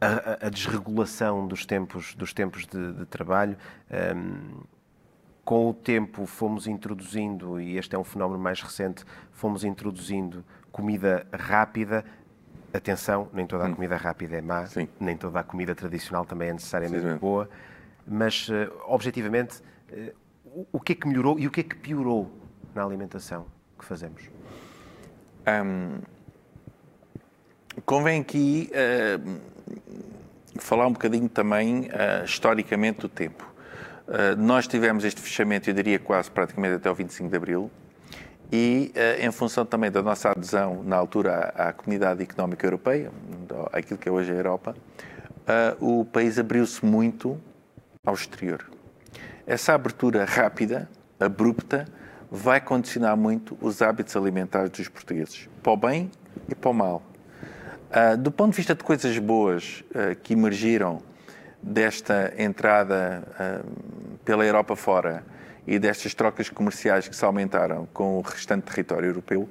a, 0.00 0.46
a, 0.46 0.48
desregulação 0.48 1.46
dos 1.46 1.66
tempos, 1.66 2.14
dos 2.14 2.32
tempos 2.32 2.66
de, 2.66 2.92
de 2.92 3.06
trabalho. 3.06 3.56
Um, 3.90 3.94
ehm, 3.94 4.70
com 5.44 5.68
o 5.68 5.74
tempo 5.74 6.26
fomos 6.26 6.68
introduzindo, 6.68 7.60
e 7.60 7.76
este 7.76 7.96
é 7.96 7.98
um 7.98 8.04
fenómeno 8.04 8.38
mais 8.38 8.60
recente, 8.60 9.04
fomos 9.32 9.64
introduzindo 9.64 10.44
comida 10.70 11.26
rápida, 11.32 12.04
Atenção, 12.72 13.28
nem 13.32 13.46
toda 13.46 13.64
a 13.64 13.68
hum. 13.68 13.74
comida 13.74 13.96
rápida 13.96 14.36
é 14.36 14.40
má, 14.40 14.66
Sim. 14.66 14.88
nem 14.98 15.16
toda 15.16 15.40
a 15.40 15.42
comida 15.42 15.74
tradicional 15.74 16.24
também 16.24 16.50
é 16.50 16.52
necessariamente 16.52 17.02
Sim, 17.02 17.16
boa 17.16 17.48
mas 18.10 18.48
uh, 18.48 18.72
objetivamente, 18.86 19.62
uh, 19.92 20.66
o 20.72 20.80
que 20.80 20.92
é 20.92 20.94
que 20.96 21.06
melhorou 21.06 21.38
e 21.38 21.46
o 21.46 21.50
que 21.50 21.60
é 21.60 21.62
que 21.62 21.76
piorou 21.76 22.30
na 22.74 22.82
alimentação 22.82 23.46
que 23.78 23.84
fazemos? 23.84 24.28
Um, 25.46 26.00
convém 27.86 28.20
aqui 28.20 28.70
uh, 28.72 29.40
falar 30.58 30.88
um 30.88 30.92
bocadinho 30.92 31.28
também 31.28 31.88
historicamente 32.24 33.00
do 33.00 33.08
tempo. 33.08 33.48
nós 34.36 34.66
tivemos 34.66 35.04
este 35.04 35.20
fechamento, 35.20 35.70
eu 35.70 35.74
diria 35.74 35.98
quase 35.98 36.30
praticamente 36.30 36.74
até 36.74 36.90
o 36.90 36.94
25 36.94 37.30
de 37.30 37.36
Abril, 37.36 37.70
e 38.52 38.92
em 39.20 39.30
função 39.30 39.64
também 39.64 39.90
da 39.90 40.02
nossa 40.02 40.30
adesão 40.30 40.82
na 40.82 40.96
altura 40.96 41.52
à, 41.54 41.68
à 41.68 41.72
Comunidade 41.72 42.22
Económica 42.22 42.66
Europeia, 42.66 43.10
aquilo 43.72 43.98
que 43.98 44.08
é 44.08 44.12
hoje 44.12 44.32
a 44.32 44.34
Europa, 44.34 44.74
o 45.80 46.04
país 46.04 46.38
abriu-se 46.38 46.84
muito 46.84 47.40
ao 48.04 48.14
exterior. 48.14 48.64
Essa 49.46 49.74
abertura 49.74 50.24
rápida, 50.24 50.88
abrupta, 51.18 51.86
vai 52.30 52.60
condicionar 52.60 53.16
muito 53.16 53.58
os 53.60 53.82
hábitos 53.82 54.16
alimentares 54.16 54.70
dos 54.70 54.88
portugueses, 54.88 55.48
para 55.62 55.72
o 55.72 55.76
bem 55.76 56.10
e 56.48 56.54
para 56.54 56.70
o 56.70 56.74
mal. 56.74 57.02
Uh, 57.90 58.16
do 58.16 58.30
ponto 58.30 58.52
de 58.52 58.56
vista 58.56 58.74
de 58.74 58.84
coisas 58.84 59.18
boas 59.18 59.82
que 60.22 60.34
emergiram 60.34 61.02
desta 61.62 62.32
entrada 62.38 63.22
pela 64.24 64.44
Europa 64.44 64.76
fora 64.76 65.24
e 65.70 65.78
destas 65.78 66.12
trocas 66.14 66.48
comerciais 66.48 67.06
que 67.06 67.14
se 67.14 67.24
aumentaram 67.24 67.86
com 67.94 68.18
o 68.18 68.22
restante 68.22 68.64
território 68.64 69.06
europeu, 69.06 69.48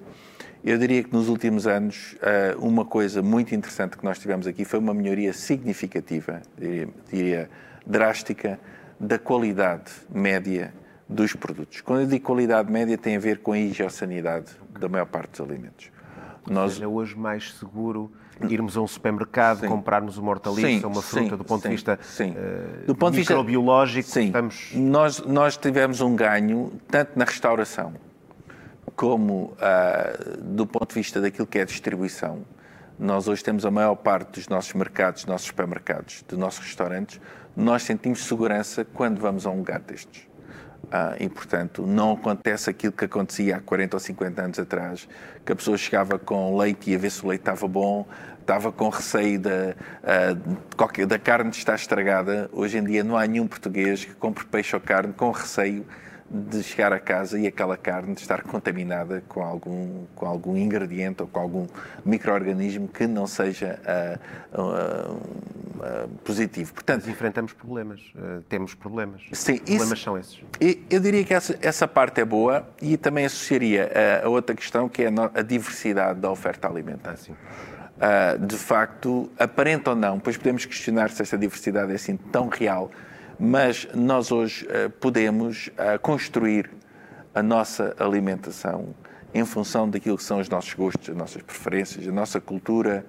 eu 0.61 0.77
diria 0.77 1.01
que 1.01 1.13
nos 1.13 1.29
últimos 1.29 1.65
anos 1.65 2.17
uma 2.57 2.83
coisa 2.83 3.21
muito 3.21 3.55
interessante 3.55 3.95
que 3.97 4.03
nós 4.03 4.19
tivemos 4.19 4.45
aqui 4.45 4.65
foi 4.65 4.79
uma 4.79 4.93
melhoria 4.93 5.31
significativa, 5.31 6.41
diria, 6.57 6.89
diria 7.09 7.49
drástica 7.87 8.59
da 8.99 9.17
qualidade 9.17 9.93
média 10.13 10.73
dos 11.07 11.31
produtos. 11.31 11.79
Quando 11.79 12.01
eu 12.01 12.07
digo 12.07 12.25
qualidade 12.25 12.69
média, 12.69 12.97
tem 12.97 13.15
a 13.15 13.19
ver 13.19 13.37
com 13.37 13.53
a 13.53 13.57
higiene 13.57 14.21
da 14.21 14.89
maior 14.89 15.05
parte 15.05 15.31
dos 15.31 15.39
alimentos. 15.39 15.89
Nós... 16.45 16.81
é 16.81 16.85
hoje 16.85 17.17
mais 17.17 17.53
seguro 17.53 18.11
irmos 18.47 18.77
a 18.77 18.81
um 18.81 18.87
supermercado, 18.87 19.61
sim. 19.61 19.67
comprarmos 19.67 20.17
uma 20.17 20.31
hortaliça, 20.31 20.87
uma 20.87 21.01
fruta, 21.01 21.29
sim, 21.29 21.37
do 21.37 21.43
ponto 21.43 21.61
sim, 21.61 21.69
de 21.69 21.75
vista 21.75 21.99
uh, 22.19 22.85
do 22.85 22.95
ponto 22.95 23.17
microbiológico, 23.17 24.05
vista, 24.05 24.21
estamos... 24.21 24.71
Nós, 24.73 25.19
nós 25.25 25.57
tivemos 25.57 26.01
um 26.01 26.15
ganho, 26.15 26.71
tanto 26.87 27.17
na 27.17 27.25
restauração, 27.25 27.93
como 28.95 29.53
uh, 29.53 30.37
do 30.41 30.65
ponto 30.65 30.89
de 30.89 30.95
vista 30.95 31.19
daquilo 31.19 31.47
que 31.47 31.59
é 31.59 31.61
a 31.61 31.65
distribuição. 31.65 32.39
Nós 32.97 33.27
hoje 33.27 33.43
temos 33.43 33.65
a 33.65 33.71
maior 33.71 33.95
parte 33.95 34.39
dos 34.39 34.49
nossos 34.49 34.73
mercados, 34.73 35.23
dos 35.23 35.29
nossos 35.29 35.47
supermercados, 35.47 36.23
dos 36.27 36.37
nossos 36.37 36.59
restaurantes, 36.59 37.19
nós 37.55 37.83
sentimos 37.83 38.25
segurança 38.25 38.85
quando 38.85 39.19
vamos 39.19 39.45
a 39.45 39.49
um 39.49 39.57
lugar 39.57 39.79
destes. 39.79 40.29
Ah, 40.91 41.15
e, 41.19 41.29
portanto, 41.29 41.85
não 41.85 42.13
acontece 42.13 42.69
aquilo 42.69 42.91
que 42.91 43.05
acontecia 43.05 43.57
há 43.57 43.59
40 43.59 43.95
ou 43.95 43.99
50 43.99 44.41
anos 44.41 44.59
atrás, 44.59 45.07
que 45.45 45.51
a 45.51 45.55
pessoa 45.55 45.77
chegava 45.77 46.17
com 46.17 46.57
leite 46.57 46.89
e 46.89 46.95
a 46.95 46.97
ver 46.97 47.11
se 47.11 47.23
o 47.23 47.27
leite 47.27 47.41
estava 47.41 47.67
bom, 47.67 48.07
estava 48.49 48.71
com 48.71 48.89
receio 48.89 49.39
da, 49.39 49.75
ah, 50.03 51.05
da 51.07 51.19
carne 51.19 51.51
estar 51.51 51.75
estragada. 51.75 52.49
Hoje 52.51 52.79
em 52.79 52.83
dia 52.83 53.03
não 53.03 53.15
há 53.15 53.27
nenhum 53.27 53.45
português 53.45 54.03
que 54.03 54.15
compre 54.15 54.43
peixe 54.43 54.75
ou 54.75 54.81
carne 54.81 55.13
com 55.13 55.29
receio 55.29 55.85
de 56.31 56.63
chegar 56.63 56.91
a 56.91 56.99
casa 56.99 57.39
e 57.39 57.45
aquela 57.45 57.77
carne 57.77 58.13
estar 58.13 58.41
contaminada 58.43 59.23
com 59.27 59.43
algum, 59.43 60.05
com 60.15 60.25
algum 60.25 60.57
ingrediente 60.57 61.21
ou 61.21 61.27
com 61.27 61.39
algum 61.39 61.67
microorganismo 62.03 62.87
que 62.87 63.05
não 63.07 63.25
seja 63.25 63.79
uh, 64.55 64.61
uh, 64.61 65.13
uh, 65.15 66.09
positivo. 66.23 66.73
Portanto, 66.73 67.03
Mas 67.05 67.13
enfrentamos 67.13 67.53
problemas, 67.53 68.01
temos 68.47 68.73
problemas. 68.73 69.21
Sim, 69.31 69.57
que 69.57 69.61
problemas 69.61 69.91
isso, 69.91 70.03
são 70.03 70.17
esses? 70.17 70.39
Eu 70.89 70.99
diria 70.99 71.23
que 71.23 71.33
essa, 71.33 71.57
essa 71.61 71.87
parte 71.87 72.21
é 72.21 72.25
boa 72.25 72.67
e 72.81 72.95
também 72.97 73.25
associaria 73.25 73.91
a, 74.23 74.25
a 74.25 74.29
outra 74.29 74.55
questão 74.55 74.87
que 74.87 75.03
é 75.03 75.07
a, 75.07 75.39
a 75.39 75.41
diversidade 75.41 76.19
da 76.19 76.31
oferta 76.31 76.67
alimentar. 76.67 77.15
Ah, 77.15 77.78
de 78.39 78.55
facto, 78.55 79.29
aparente 79.37 79.89
ou 79.89 79.95
não, 79.95 80.19
pois 80.19 80.37
podemos 80.37 80.65
questionar 80.65 81.09
se 81.09 81.21
essa 81.21 81.37
diversidade 81.37 81.91
é 81.91 81.95
assim 81.95 82.15
tão 82.15 82.47
real 82.47 82.89
mas 83.39 83.87
nós 83.95 84.31
hoje 84.31 84.67
uh, 84.67 84.89
podemos 84.89 85.67
uh, 85.67 85.97
construir 86.01 86.69
a 87.33 87.41
nossa 87.41 87.95
alimentação 87.97 88.93
em 89.33 89.45
função 89.45 89.89
daquilo 89.89 90.17
que 90.17 90.23
são 90.23 90.39
os 90.39 90.49
nossos 90.49 90.73
gostos, 90.73 91.09
as 91.09 91.15
nossas 91.15 91.41
preferências, 91.41 92.05
a 92.05 92.11
nossa 92.11 92.41
cultura 92.41 93.05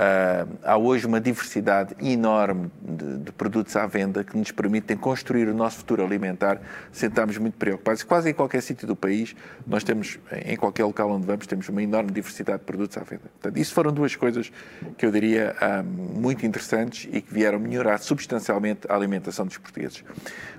Uh, 0.00 0.56
há 0.64 0.78
hoje 0.78 1.06
uma 1.06 1.20
diversidade 1.20 1.94
enorme 2.00 2.70
de, 2.80 3.18
de, 3.18 3.32
produtos 3.32 3.76
à 3.76 3.86
venda 3.86 4.24
que 4.24 4.34
nos 4.34 4.50
permitem 4.50 4.96
construir 4.96 5.46
o 5.46 5.52
nosso 5.52 5.76
futuro 5.76 6.02
alimentar 6.02 6.58
sem 6.90 7.10
estarmos 7.10 7.36
muito 7.36 7.58
preocupados. 7.58 8.02
Quase 8.02 8.30
em 8.30 8.32
qualquer 8.32 8.62
sítio 8.62 8.86
do 8.86 8.96
país, 8.96 9.36
nós 9.66 9.84
temos, 9.84 10.18
em 10.46 10.56
qualquer 10.56 10.86
local 10.86 11.10
onde 11.10 11.26
vamos, 11.26 11.46
temos 11.46 11.68
uma 11.68 11.82
enorme 11.82 12.10
diversidade 12.12 12.60
de 12.60 12.64
produtos 12.64 12.96
à 12.96 13.02
venda. 13.02 13.24
Portanto, 13.38 13.58
isso 13.58 13.74
foram 13.74 13.92
duas 13.92 14.16
coisas 14.16 14.50
que 14.96 15.04
eu 15.04 15.12
diria 15.12 15.54
uh, 15.60 15.84
muito 15.84 16.46
interessantes 16.46 17.06
e 17.12 17.20
que 17.20 17.34
vieram 17.34 17.58
melhorar 17.58 17.98
substancialmente 17.98 18.86
a 18.88 18.94
alimentação 18.94 19.44
dos 19.44 19.58
portugueses. 19.58 20.02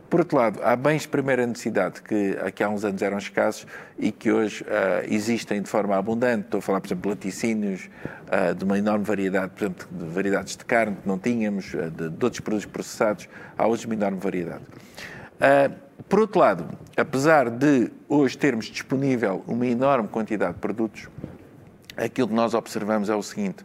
Por 0.08 0.20
outro 0.20 0.38
lado, 0.38 0.60
há 0.62 0.76
bens 0.76 1.04
de 1.04 1.08
primeira 1.08 1.48
necessidade 1.48 2.02
que 2.02 2.38
aqui 2.44 2.62
há 2.62 2.70
uns 2.70 2.84
anos 2.84 3.02
eram 3.02 3.18
escassos 3.18 3.66
e 3.98 4.12
que 4.12 4.30
hoje 4.30 4.64
uh, 4.66 4.68
existem 5.10 5.62
de 5.64 5.70
forma 5.70 5.98
abundante. 5.98 6.46
Estou 6.46 6.58
a 6.60 6.62
falar, 6.62 6.82
por 6.82 6.88
exemplo, 6.88 7.04
de 7.04 7.10
laticínios, 7.10 7.90
de 8.58 8.64
uma 8.64 8.78
enorme 8.78 9.04
variedade, 9.04 9.31
por 9.32 9.64
exemplo, 9.64 9.88
de 9.92 10.06
variedades 10.06 10.56
de 10.56 10.66
carne 10.66 10.96
que 10.96 11.08
não 11.08 11.18
tínhamos, 11.18 11.74
uh, 11.74 11.90
de, 11.90 12.10
de, 12.10 12.26
outros 12.26 12.40
produtos 12.40 12.66
processados. 12.66 13.30
Há 13.58 13.68
hoje 13.68 13.86
uma 13.86 13.96
enorme 13.96 14.20
variedade. 14.20 14.64
por 16.08 16.20
outro 16.20 16.40
lado, 16.40 16.66
apesar 16.98 17.50
de 17.50 17.92
hoje 18.08 18.38
termos 18.38 18.66
disponível 18.66 19.44
uma 19.48 19.66
enorme 19.66 20.08
quantidade 20.08 20.54
de 20.54 20.60
produtos, 20.60 21.08
aquilo 21.98 22.28
que 22.28 22.34
nós 22.34 22.54
observamos 22.54 23.10
é 23.10 23.16
o 23.16 23.24
seguinte: 23.24 23.64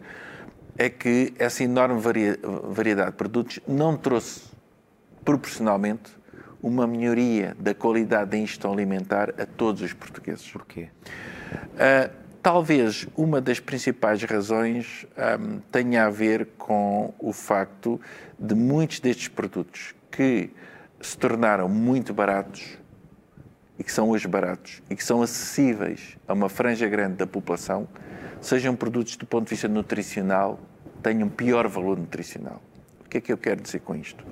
é 0.79 0.89
que 0.89 1.35
essa 1.39 1.65
enorme 1.65 2.01
variedade 2.01 3.11
de 3.11 3.17
produtos 3.17 3.61
não 3.67 3.97
trouxe 3.97 4.43
proporcionalmente 5.25 6.17
uma 6.63 6.87
melhoria 6.87 7.57
da 7.59 7.75
qualidade 7.75 8.31
da 8.31 8.37
ingestão 8.37 8.73
alimentar 8.73 9.31
a 9.41 9.47
todos 9.47 9.83
os 9.83 9.93
portugueses. 9.93 10.49
Porquê? 10.51 10.89
Uh, 11.75 12.26
talvez 12.47 13.09
uma 13.17 13.41
das 13.41 13.59
principais 13.59 14.23
razões 14.23 15.05
um, 15.41 15.59
tenha 15.73 16.07
a 16.07 16.11
ver 16.11 16.47
com 16.57 17.13
o 17.19 17.33
facto 17.33 18.01
de 18.39 18.55
muitos 18.55 19.01
destes 19.01 19.27
produtos 19.27 19.97
que 20.13 20.51
se 21.01 21.19
tornaram 21.19 21.69
muito 21.69 22.15
baratos 22.15 22.79
e 23.77 23.83
que 23.83 23.91
são 23.91 24.11
hoje 24.11 24.29
baratos 24.29 24.81
e 24.89 24.95
que 24.95 25.03
são 25.03 25.23
acessíveis 25.23 26.17
a 26.29 26.35
uma 26.35 26.49
franja 26.49 26.89
grande 26.89 27.17
da 27.17 27.27
população, 27.27 27.89
sejam 28.41 28.77
produtos 28.77 29.17
do 29.17 29.27
ponto 29.27 29.47
de 29.47 29.51
vista 29.51 29.67
nutricional, 29.67 30.61
tenham 31.03 31.29
pior 31.29 31.67
valor 31.67 31.99
nutricional. 31.99 32.63
O 33.05 33.09
que 33.09 33.19
é 33.19 33.21
que 33.21 33.33
eu 33.33 33.39
quero 33.39 33.61
dizer 33.61 33.81
com 33.81 33.97
isto? 33.97 34.25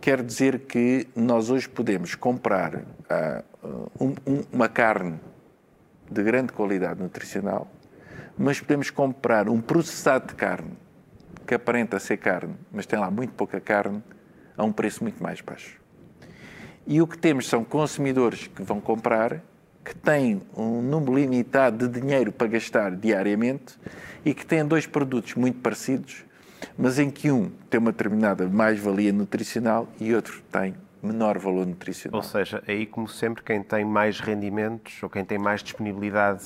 Quer 0.00 0.24
dizer 0.24 0.58
que 0.58 1.06
nós 1.14 1.50
hoje 1.50 1.68
podemos 1.68 2.16
comprar 2.16 2.74
uh, 2.74 3.90
um, 4.00 4.42
uma 4.52 4.68
carne 4.68 5.20
de 6.10 6.22
grande 6.22 6.52
qualidade 6.52 7.00
nutricional, 7.00 7.70
mas 8.36 8.60
podemos 8.60 8.90
comprar 8.90 9.48
um 9.48 9.60
processado 9.60 10.28
de 10.28 10.34
carne 10.34 10.72
que 11.46 11.54
aparenta 11.54 11.98
ser 11.98 12.16
carne, 12.16 12.54
mas 12.72 12.86
tem 12.86 12.98
lá 12.98 13.10
muito 13.10 13.32
pouca 13.34 13.60
carne, 13.60 14.02
a 14.56 14.64
um 14.64 14.72
preço 14.72 15.02
muito 15.02 15.22
mais 15.22 15.40
baixo. 15.40 15.80
E 16.86 17.00
o 17.00 17.06
que 17.06 17.18
temos 17.18 17.48
são 17.48 17.64
consumidores 17.64 18.46
que 18.46 18.62
vão 18.62 18.80
comprar, 18.80 19.42
que 19.84 19.94
têm 19.94 20.42
um 20.56 20.80
número 20.80 21.14
limitado 21.14 21.88
de 21.88 22.00
dinheiro 22.00 22.32
para 22.32 22.46
gastar 22.46 22.94
diariamente 22.96 23.78
e 24.24 24.32
que 24.32 24.46
têm 24.46 24.64
dois 24.64 24.86
produtos 24.86 25.34
muito 25.34 25.60
parecidos, 25.60 26.24
mas 26.78 26.98
em 26.98 27.10
que 27.10 27.30
um 27.30 27.50
tem 27.68 27.78
uma 27.78 27.92
determinada 27.92 28.48
mais-valia 28.48 29.12
nutricional 29.12 29.88
e 30.00 30.14
outro 30.14 30.42
tem 30.50 30.74
menor 31.04 31.38
valor 31.38 31.66
nutricional. 31.66 32.20
Ou 32.20 32.22
seja, 32.22 32.62
aí, 32.66 32.86
como 32.86 33.06
sempre, 33.08 33.42
quem 33.42 33.62
tem 33.62 33.84
mais 33.84 34.20
rendimentos 34.20 35.02
ou 35.02 35.10
quem 35.10 35.24
tem 35.24 35.38
mais 35.38 35.62
disponibilidade 35.62 36.44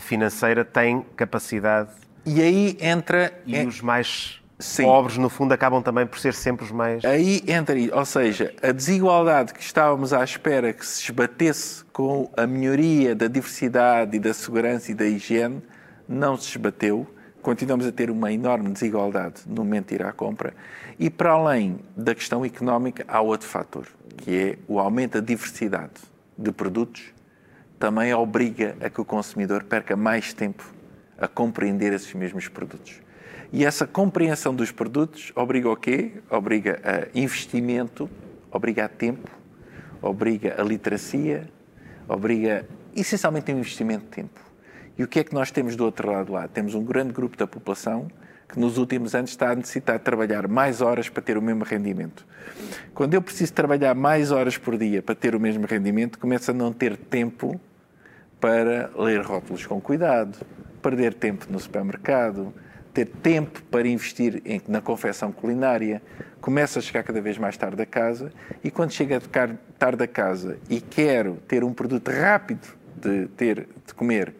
financeira 0.00 0.64
tem 0.64 1.04
capacidade. 1.16 1.90
E 2.24 2.42
aí 2.42 2.76
entra. 2.80 3.32
E 3.46 3.64
os 3.64 3.80
mais 3.80 4.42
Sim. 4.58 4.84
pobres, 4.84 5.16
no 5.18 5.28
fundo, 5.28 5.52
acabam 5.52 5.82
também 5.82 6.06
por 6.06 6.18
ser 6.18 6.34
sempre 6.34 6.64
os 6.64 6.72
mais. 6.72 7.04
Aí 7.04 7.42
entra, 7.46 7.76
ou 7.92 8.04
seja, 8.04 8.54
a 8.62 8.72
desigualdade 8.72 9.54
que 9.54 9.60
estávamos 9.60 10.12
à 10.12 10.24
espera 10.24 10.72
que 10.72 10.84
se 10.84 11.04
esbatesse 11.04 11.84
com 11.92 12.30
a 12.36 12.46
melhoria 12.46 13.14
da 13.14 13.28
diversidade 13.28 14.16
e 14.16 14.20
da 14.20 14.34
segurança 14.34 14.90
e 14.90 14.94
da 14.94 15.06
higiene 15.06 15.62
não 16.08 16.36
se 16.36 16.48
esbateu 16.50 17.06
continuamos 17.46 17.86
a 17.86 17.92
ter 17.92 18.10
uma 18.10 18.32
enorme 18.32 18.72
desigualdade 18.72 19.42
no 19.46 19.62
momento 19.62 19.90
de 19.90 19.94
ir 19.94 20.02
à 20.02 20.12
compra. 20.12 20.52
E 20.98 21.10
para 21.10 21.32
além 21.32 21.78
da 21.94 22.14
questão 22.14 22.44
económica, 22.44 23.04
há 23.06 23.20
outro 23.20 23.46
fator, 23.46 23.86
que 24.16 24.34
é 24.34 24.58
o 24.66 24.78
aumento 24.78 25.20
da 25.20 25.20
diversidade 25.20 25.92
de 26.38 26.50
produtos, 26.50 27.12
também 27.78 28.14
obriga 28.14 28.74
a 28.80 28.88
que 28.88 29.00
o 29.00 29.04
consumidor 29.04 29.64
perca 29.64 29.94
mais 29.94 30.32
tempo 30.32 30.64
a 31.18 31.28
compreender 31.28 31.92
esses 31.92 32.12
mesmos 32.14 32.48
produtos. 32.48 33.00
E 33.52 33.64
essa 33.64 33.86
compreensão 33.86 34.54
dos 34.54 34.72
produtos 34.72 35.32
obriga 35.36 35.70
o 35.70 35.76
quê? 35.76 36.12
Obriga 36.30 36.80
a 36.82 37.18
investimento, 37.18 38.08
obriga 38.50 38.86
a 38.86 38.88
tempo, 38.88 39.30
obriga 40.00 40.56
a 40.58 40.64
literacia, 40.64 41.48
obriga 42.08 42.66
essencialmente 42.94 43.52
um 43.52 43.58
investimento 43.58 44.04
de 44.04 44.10
tempo. 44.10 44.40
E 44.98 45.04
o 45.04 45.08
que 45.08 45.20
é 45.20 45.24
que 45.24 45.34
nós 45.34 45.50
temos 45.50 45.76
do 45.76 45.84
outro 45.84 46.10
lado 46.10 46.32
lá? 46.32 46.48
Temos 46.48 46.74
um 46.74 46.82
grande 46.82 47.12
grupo 47.12 47.36
da 47.36 47.46
população 47.46 48.08
que 48.48 48.58
nos 48.58 48.78
últimos 48.78 49.14
anos 49.14 49.30
está 49.30 49.50
a 49.50 49.54
necessitar 49.54 49.98
de 49.98 50.04
trabalhar 50.04 50.46
mais 50.48 50.80
horas 50.80 51.08
para 51.08 51.22
ter 51.22 51.36
o 51.36 51.42
mesmo 51.42 51.64
rendimento. 51.64 52.24
Quando 52.94 53.14
eu 53.14 53.22
preciso 53.22 53.52
trabalhar 53.52 53.94
mais 53.94 54.30
horas 54.30 54.56
por 54.56 54.78
dia 54.78 55.02
para 55.02 55.14
ter 55.14 55.34
o 55.34 55.40
mesmo 55.40 55.66
rendimento, 55.66 56.18
começo 56.18 56.50
a 56.50 56.54
não 56.54 56.72
ter 56.72 56.96
tempo 56.96 57.60
para 58.40 58.90
ler 58.96 59.22
rótulos 59.22 59.66
com 59.66 59.80
cuidado, 59.80 60.38
perder 60.80 61.14
tempo 61.14 61.46
no 61.50 61.58
supermercado, 61.58 62.52
ter 62.94 63.06
tempo 63.06 63.62
para 63.70 63.86
investir 63.88 64.40
em, 64.44 64.60
na 64.68 64.80
confecção 64.80 65.32
culinária, 65.32 66.00
começo 66.40 66.78
a 66.78 66.82
chegar 66.82 67.02
cada 67.02 67.20
vez 67.20 67.36
mais 67.36 67.56
tarde 67.56 67.82
a 67.82 67.86
casa 67.86 68.32
e 68.62 68.70
quando 68.70 68.92
chega 68.92 69.20
tarde 69.78 70.04
a 70.04 70.06
casa 70.06 70.58
e 70.70 70.80
quero 70.80 71.36
ter 71.48 71.64
um 71.64 71.74
produto 71.74 72.10
rápido 72.10 72.66
de 72.96 73.26
ter 73.36 73.68
de 73.86 73.92
comer 73.92 74.32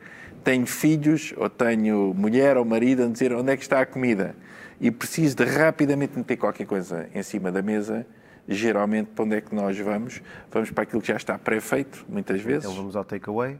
tenho 0.46 0.64
filhos, 0.64 1.35
ou 1.37 1.50
tenho 1.50 2.14
mulher 2.14 2.56
ou 2.56 2.64
marido 2.64 3.02
a 3.02 3.09
dizer 3.09 3.32
onde 3.32 3.50
é 3.50 3.56
que 3.56 3.64
está 3.64 3.80
a 3.80 3.87
comida 3.87 4.37
e 4.80 4.92
preciso 4.92 5.35
de 5.35 5.44
rapidamente 5.44 6.16
meter 6.16 6.37
qualquer 6.37 6.64
coisa 6.64 7.09
em 7.12 7.20
cima 7.24 7.50
da 7.50 7.61
mesa, 7.61 8.06
geralmente 8.46 9.09
para 9.09 9.24
onde 9.24 9.35
é 9.35 9.40
que 9.40 9.52
nós 9.52 9.76
vamos? 9.76 10.22
Vamos 10.52 10.70
para 10.70 10.85
aquilo 10.85 11.02
que 11.02 11.09
já 11.09 11.16
está 11.16 11.37
pré-feito, 11.37 12.06
muitas 12.09 12.40
vezes. 12.40 12.62
Então 12.62 12.76
vamos 12.76 12.94
ao 12.94 13.04
takeaway? 13.04 13.59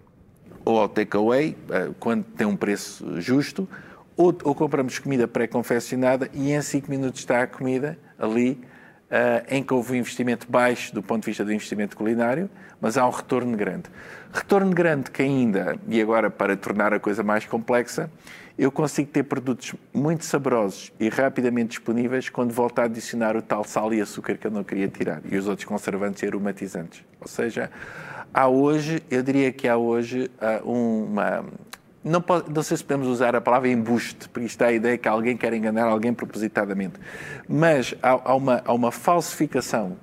Ou 0.64 0.79
ao 0.79 0.88
takeaway, 0.88 1.57
eh, 1.70 1.90
quando 1.99 2.22
tem 2.22 2.46
um 2.46 2.57
preço 2.57 3.20
justo, 3.20 3.68
ou, 4.16 4.33
ou 4.44 4.55
compramos 4.55 5.01
comida 5.01 5.27
pré-confeccionada 5.27 6.31
e 6.33 6.53
em 6.53 6.62
5 6.62 6.88
minutos 6.88 7.18
está 7.18 7.42
a 7.42 7.49
comida 7.49 7.99
ali, 8.16 8.61
uh, 9.11 9.45
em 9.49 9.62
que 9.62 9.73
houve 9.73 9.92
um 9.92 9.97
investimento 9.97 10.47
baixo 10.51 10.95
do 10.95 11.03
ponto 11.03 11.23
de 11.23 11.27
vista 11.27 11.45
do 11.45 11.53
investimento 11.53 11.97
culinário, 11.97 12.51
mas 12.81 12.97
há 12.97 13.07
um 13.07 13.11
retorno 13.11 13.57
grande. 13.57 13.85
Retorno 14.33 14.71
grande 14.71 15.11
que 15.11 15.23
ainda, 15.23 15.77
e 15.88 16.01
agora 16.01 16.31
para 16.31 16.57
tornar 16.57 16.92
a 16.92 17.01
coisa 17.01 17.23
mais 17.23 17.45
complexa, 17.45 18.11
eu 18.59 18.73
consigo 18.73 19.11
ter 19.11 19.23
produtos 19.23 19.75
muito 19.92 20.25
saborosos 20.25 20.90
e 20.99 21.09
rapidamente 21.09 21.71
disponíveis 21.71 22.29
quando 22.29 22.53
volto 22.53 22.79
a 22.79 22.85
adicionar 22.85 23.37
o 23.37 23.42
tal 23.42 23.64
sal 23.64 23.92
e 23.92 24.01
açúcar 24.01 24.37
que 24.37 24.47
eu 24.47 24.51
não 24.51 24.64
queria 24.64 24.88
tirar 24.88 25.21
e 25.31 25.37
os 25.37 25.47
outros 25.47 25.66
conservantes 25.66 26.23
e 26.23 26.27
aromatizantes. 26.27 27.05
Ou 27.21 27.29
seja, 27.29 27.71
há 28.33 28.49
hoje, 28.49 29.03
eu 29.11 29.23
diria 29.23 29.53
que 29.53 29.69
há 29.69 29.77
hoje 29.77 30.31
uh, 30.40 30.71
uma. 30.71 31.45
Não, 32.07 32.21
pode, 32.21 32.53
não 32.53 32.62
sei 32.62 32.77
se 32.77 32.85
podemos 32.85 33.09
usar 33.09 33.35
a 33.35 33.40
palavra 33.40 33.69
embuste, 33.69 34.29
porque 34.29 34.47
isto 34.47 34.62
é 34.62 34.69
a 34.69 34.73
ideia 34.73 34.97
que 34.97 35.09
alguém 35.09 35.37
quer 35.37 35.53
enganar 35.53 35.87
alguém 35.87 36.14
propositadamente. 36.14 37.01
Mas 37.49 37.97
há, 38.01 38.11
há, 38.31 38.35
uma, 38.37 38.62
há 38.64 38.73
uma 38.73 38.92
falsificação 38.92 39.97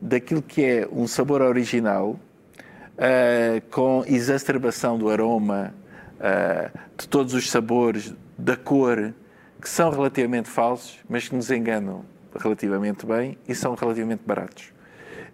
daquilo 0.00 0.40
que 0.40 0.64
é 0.64 0.88
um 0.90 1.06
sabor 1.06 1.42
original 1.42 2.12
uh, 2.12 3.60
com 3.70 4.02
exacerbação 4.06 4.96
do 4.96 5.10
aroma, 5.10 5.74
uh, 6.14 6.78
de 6.96 7.06
todos 7.06 7.34
os 7.34 7.50
sabores, 7.50 8.14
da 8.38 8.56
cor, 8.56 9.12
que 9.60 9.68
são 9.68 9.90
relativamente 9.90 10.48
falsos, 10.48 10.98
mas 11.06 11.28
que 11.28 11.36
nos 11.36 11.50
enganam 11.50 12.06
relativamente 12.34 13.04
bem 13.04 13.36
e 13.46 13.54
são 13.54 13.74
relativamente 13.74 14.22
baratos. 14.24 14.72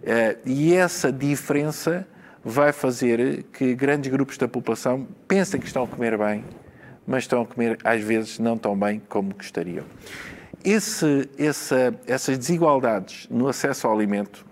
Uh, 0.03 0.37
e 0.45 0.73
essa 0.73 1.09
diferença 1.09 2.05
vai 2.43 2.71
fazer 2.71 3.43
que 3.53 3.75
grandes 3.75 4.11
grupos 4.11 4.37
da 4.37 4.47
população 4.47 5.07
pensem 5.27 5.59
que 5.59 5.67
estão 5.67 5.83
a 5.83 5.87
comer 5.87 6.17
bem, 6.17 6.43
mas 7.05 7.23
estão 7.23 7.41
a 7.41 7.45
comer 7.45 7.77
às 7.83 8.01
vezes 8.01 8.39
não 8.39 8.57
tão 8.57 8.77
bem 8.77 9.01
como 9.07 9.33
gostariam. 9.33 9.85
Esse, 10.63 11.29
essa, 11.37 11.93
essas 12.05 12.37
desigualdades 12.37 13.27
no 13.29 13.47
acesso 13.47 13.87
ao 13.87 13.93
alimento 13.93 14.45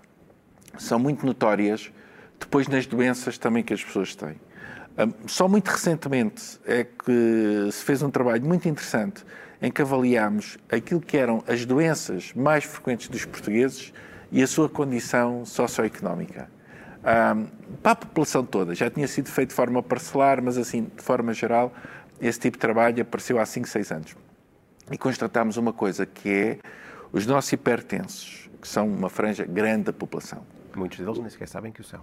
são 0.78 0.98
muito 0.98 1.24
notórias 1.24 1.92
depois 2.38 2.66
nas 2.66 2.86
doenças 2.86 3.38
também 3.38 3.62
que 3.62 3.74
as 3.74 3.82
pessoas 3.84 4.14
têm. 4.14 4.36
Só 5.26 5.48
muito 5.48 5.68
recentemente 5.68 6.58
é 6.66 6.84
que 6.84 7.68
se 7.70 7.84
fez 7.84 8.02
um 8.02 8.10
trabalho 8.10 8.44
muito 8.44 8.68
interessante 8.68 9.24
em 9.62 9.70
que 9.70 9.82
avaliámos 9.82 10.58
aquilo 10.70 11.00
que 11.00 11.16
eram 11.16 11.44
as 11.46 11.64
doenças 11.64 12.32
mais 12.34 12.64
frequentes 12.64 13.08
dos 13.08 13.24
portugueses 13.24 13.92
e 14.32 14.42
a 14.42 14.46
sua 14.46 14.68
condição 14.68 15.44
socioeconómica. 15.44 16.48
Um, 17.00 17.46
para 17.82 17.92
a 17.92 17.96
população 17.96 18.44
toda, 18.44 18.74
já 18.74 18.90
tinha 18.90 19.08
sido 19.08 19.28
feito 19.28 19.50
de 19.50 19.54
forma 19.54 19.82
parcelar, 19.82 20.42
mas 20.42 20.58
assim, 20.58 20.90
de 20.94 21.02
forma 21.02 21.32
geral, 21.32 21.72
esse 22.20 22.38
tipo 22.38 22.56
de 22.56 22.60
trabalho 22.60 23.00
apareceu 23.00 23.38
há 23.38 23.46
5, 23.46 23.66
6 23.68 23.92
anos. 23.92 24.16
e 24.90 24.98
constatámos 24.98 25.56
uma 25.56 25.72
coisa 25.72 26.04
que 26.04 26.28
é 26.28 26.58
os 27.12 27.26
nossos 27.26 27.52
hipertensos, 27.52 28.50
que 28.60 28.68
são 28.68 28.86
uma 28.86 29.08
franja 29.08 29.44
grande 29.44 29.84
da 29.84 29.92
população. 29.92 30.44
Muitos 30.76 30.98
deles 30.98 31.18
nem 31.18 31.30
sequer 31.30 31.48
sabem 31.48 31.72
que 31.72 31.80
o 31.80 31.84
são. 31.84 32.00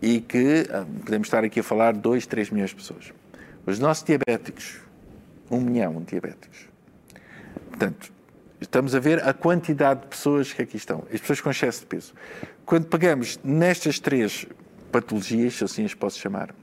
E 0.00 0.20
que 0.20 0.66
ah, 0.70 0.86
podemos 1.04 1.28
estar 1.28 1.44
aqui 1.44 1.60
a 1.60 1.62
falar 1.62 1.92
de 1.92 2.00
2, 2.00 2.26
3 2.26 2.50
milhões 2.50 2.70
de 2.70 2.76
pessoas. 2.76 3.12
Os 3.66 3.78
nossos 3.78 4.02
diabéticos, 4.04 4.80
um 5.50 5.60
milhão 5.60 6.00
de 6.00 6.06
diabéticos. 6.06 6.68
Portanto, 7.68 8.12
estamos 8.60 8.94
a 8.94 9.00
ver 9.00 9.26
a 9.26 9.32
quantidade 9.32 10.02
de 10.02 10.06
pessoas 10.08 10.52
que 10.52 10.62
aqui 10.62 10.76
estão, 10.76 11.04
as 11.12 11.20
pessoas 11.20 11.40
com 11.40 11.50
excesso 11.50 11.80
de 11.80 11.86
peso. 11.86 12.12
Quando 12.64 12.86
pegamos 12.86 13.38
nestas 13.42 13.98
três 13.98 14.46
patologias, 14.92 15.54
se 15.54 15.64
assim 15.64 15.84
as 15.84 15.94
posso 15.94 16.18
chamar, 16.18 16.54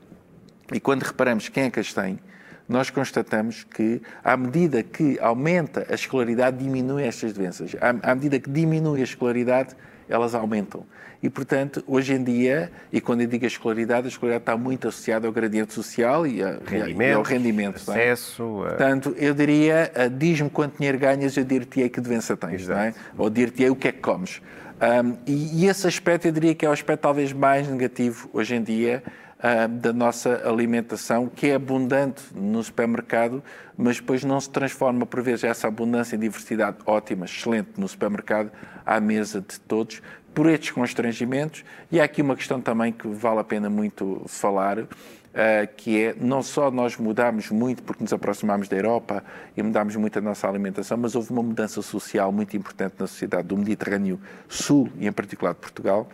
e 0.72 0.80
quando 0.80 1.04
reparamos 1.04 1.50
quem 1.50 1.64
é 1.64 1.70
que 1.72 1.80
as 1.80 1.94
tem, 1.94 2.20
nós 2.68 2.90
constatamos 2.90 3.64
que, 3.64 4.02
à 4.24 4.36
medida 4.36 4.84
que 4.84 5.18
aumenta 5.20 5.86
a 5.90 5.96
escolaridade, 5.96 6.58
diminui 6.58 7.04
estas 7.04 7.34
doenças. 7.34 7.76
À, 7.80 8.12
à 8.12 8.16
medida 8.16 8.40
que 8.40 8.50
diminui 8.50 9.02
a 9.02 9.04
escolaridade, 9.04 9.76
elas 10.10 10.36
aumentam. 10.36 10.86
E, 11.22 11.30
portanto, 11.30 11.84
hoje 11.88 12.14
em 12.14 12.24
dia, 12.24 12.72
e 12.92 13.02
quando 13.02 13.22
eu 13.22 13.28
digo 13.28 13.44
a 13.44 13.48
escolaridade, 13.48 14.06
a 14.06 14.10
escolaridade 14.10 14.44
está 14.44 14.56
muito 14.56 14.88
associada 14.88 15.26
ao 15.26 15.34
gradiente 15.34 15.74
social 15.74 16.28
e, 16.28 16.44
a, 16.44 16.60
e 16.72 17.12
ao 17.12 17.24
rendimento. 17.24 17.78
É? 17.92 18.12
Acesso. 18.12 18.64
É? 18.66 18.70
Portanto, 18.70 19.16
eu 19.18 19.34
diria, 19.34 19.92
diz-me 20.16 20.50
quanto 20.50 20.78
dinheiro 20.78 21.00
ganhas, 21.00 21.36
eu 21.36 21.44
dir-te-ei 21.44 21.90
que 21.90 22.00
doença 22.00 22.38
tens, 22.38 22.70
é? 22.70 22.94
ou 23.18 23.30
dir-te-ei 23.30 23.70
o 23.70 23.76
que 23.76 23.88
é 23.88 23.92
que 23.92 24.00
comes. 24.00 24.42
Um, 24.80 25.18
e, 25.26 25.64
e, 25.64 25.68
esse 25.68 25.88
aspecto, 25.88 26.28
eu 26.28 26.32
diria 26.32 26.54
que 26.54 26.64
é 26.64 26.70
o 26.70 26.72
aspecto 26.72 27.02
talvez 27.02 27.34
mais 27.34 27.68
negativo 27.68 28.30
hoje 28.32 28.54
em 28.54 28.62
dia, 28.62 29.02
uh, 29.39 29.67
da 29.67 29.93
nossa 29.93 30.41
alimentação, 30.47 31.28
que 31.28 31.47
é 31.47 31.56
abundante 31.56 32.23
no 32.34 32.63
supermercado, 32.63 33.43
mas 33.78 33.97
depois 33.97 34.23
não 34.23 34.39
se 34.39 34.50
transforma, 34.50 35.06
por 35.06 35.21
vezes, 35.21 35.43
essa 35.43 35.67
abundância 35.67 36.15
e 36.15 36.19
diversidade 36.19 36.78
ótima, 36.86 37.26
excelente 37.26 37.71
no 37.78 37.88
supermercado, 37.88 38.52
à 38.86 39.00
mesa 39.00 39.41
de 39.41 39.60
todos, 39.60 40.02
por 40.34 40.47
estes 40.50 40.71
constrangimentos. 40.71 41.63
E 41.91 42.00
há 42.00 42.04
aqui 42.04 42.21
uma 42.21 42.36
questão 42.36 42.62
também 42.62 42.91
que 42.91 43.08
vale 43.08 43.39
a 43.39 43.43
pena 43.43 43.69
muito 43.69 44.23
falar, 44.28 44.80
Uh, 45.28 45.69
que 45.76 46.02
é 46.02 46.15
não 46.19 46.41
só 46.41 46.71
nós 46.71 46.97
mudámos 46.97 47.52
muito 47.52 47.84
porque 47.84 48.02
nos 48.02 48.12
aproximámos 48.12 48.67
da 48.67 48.76
Europa 48.76 49.23
e 49.56 49.62
mudámos 49.62 49.95
muito 49.95 50.17
a 50.17 50.21
nossa 50.21 50.47
alimentação, 50.47 50.97
mas 50.97 51.13
houve 51.13 51.30
uma 51.30 51.43
mudança 51.43 51.80
social 51.84 52.32
muito 52.32 52.58
importante 52.58 52.95
na 52.97 53.06
sociedade 53.06 53.47
do 53.47 53.56
Mediterrâneo 53.56 54.19
Sul 54.50 54.89
e 54.97 55.06
em 55.06 55.12
particular 55.12 55.54
de 55.54 55.60
Portugal, 55.60 56.10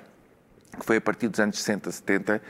que 0.78 0.86
foi 0.86 0.98
a 0.98 1.02
partir 1.02 1.30
dos 1.30 1.40
anos 1.40 1.58
60, 1.58 1.90
70, 1.90 2.42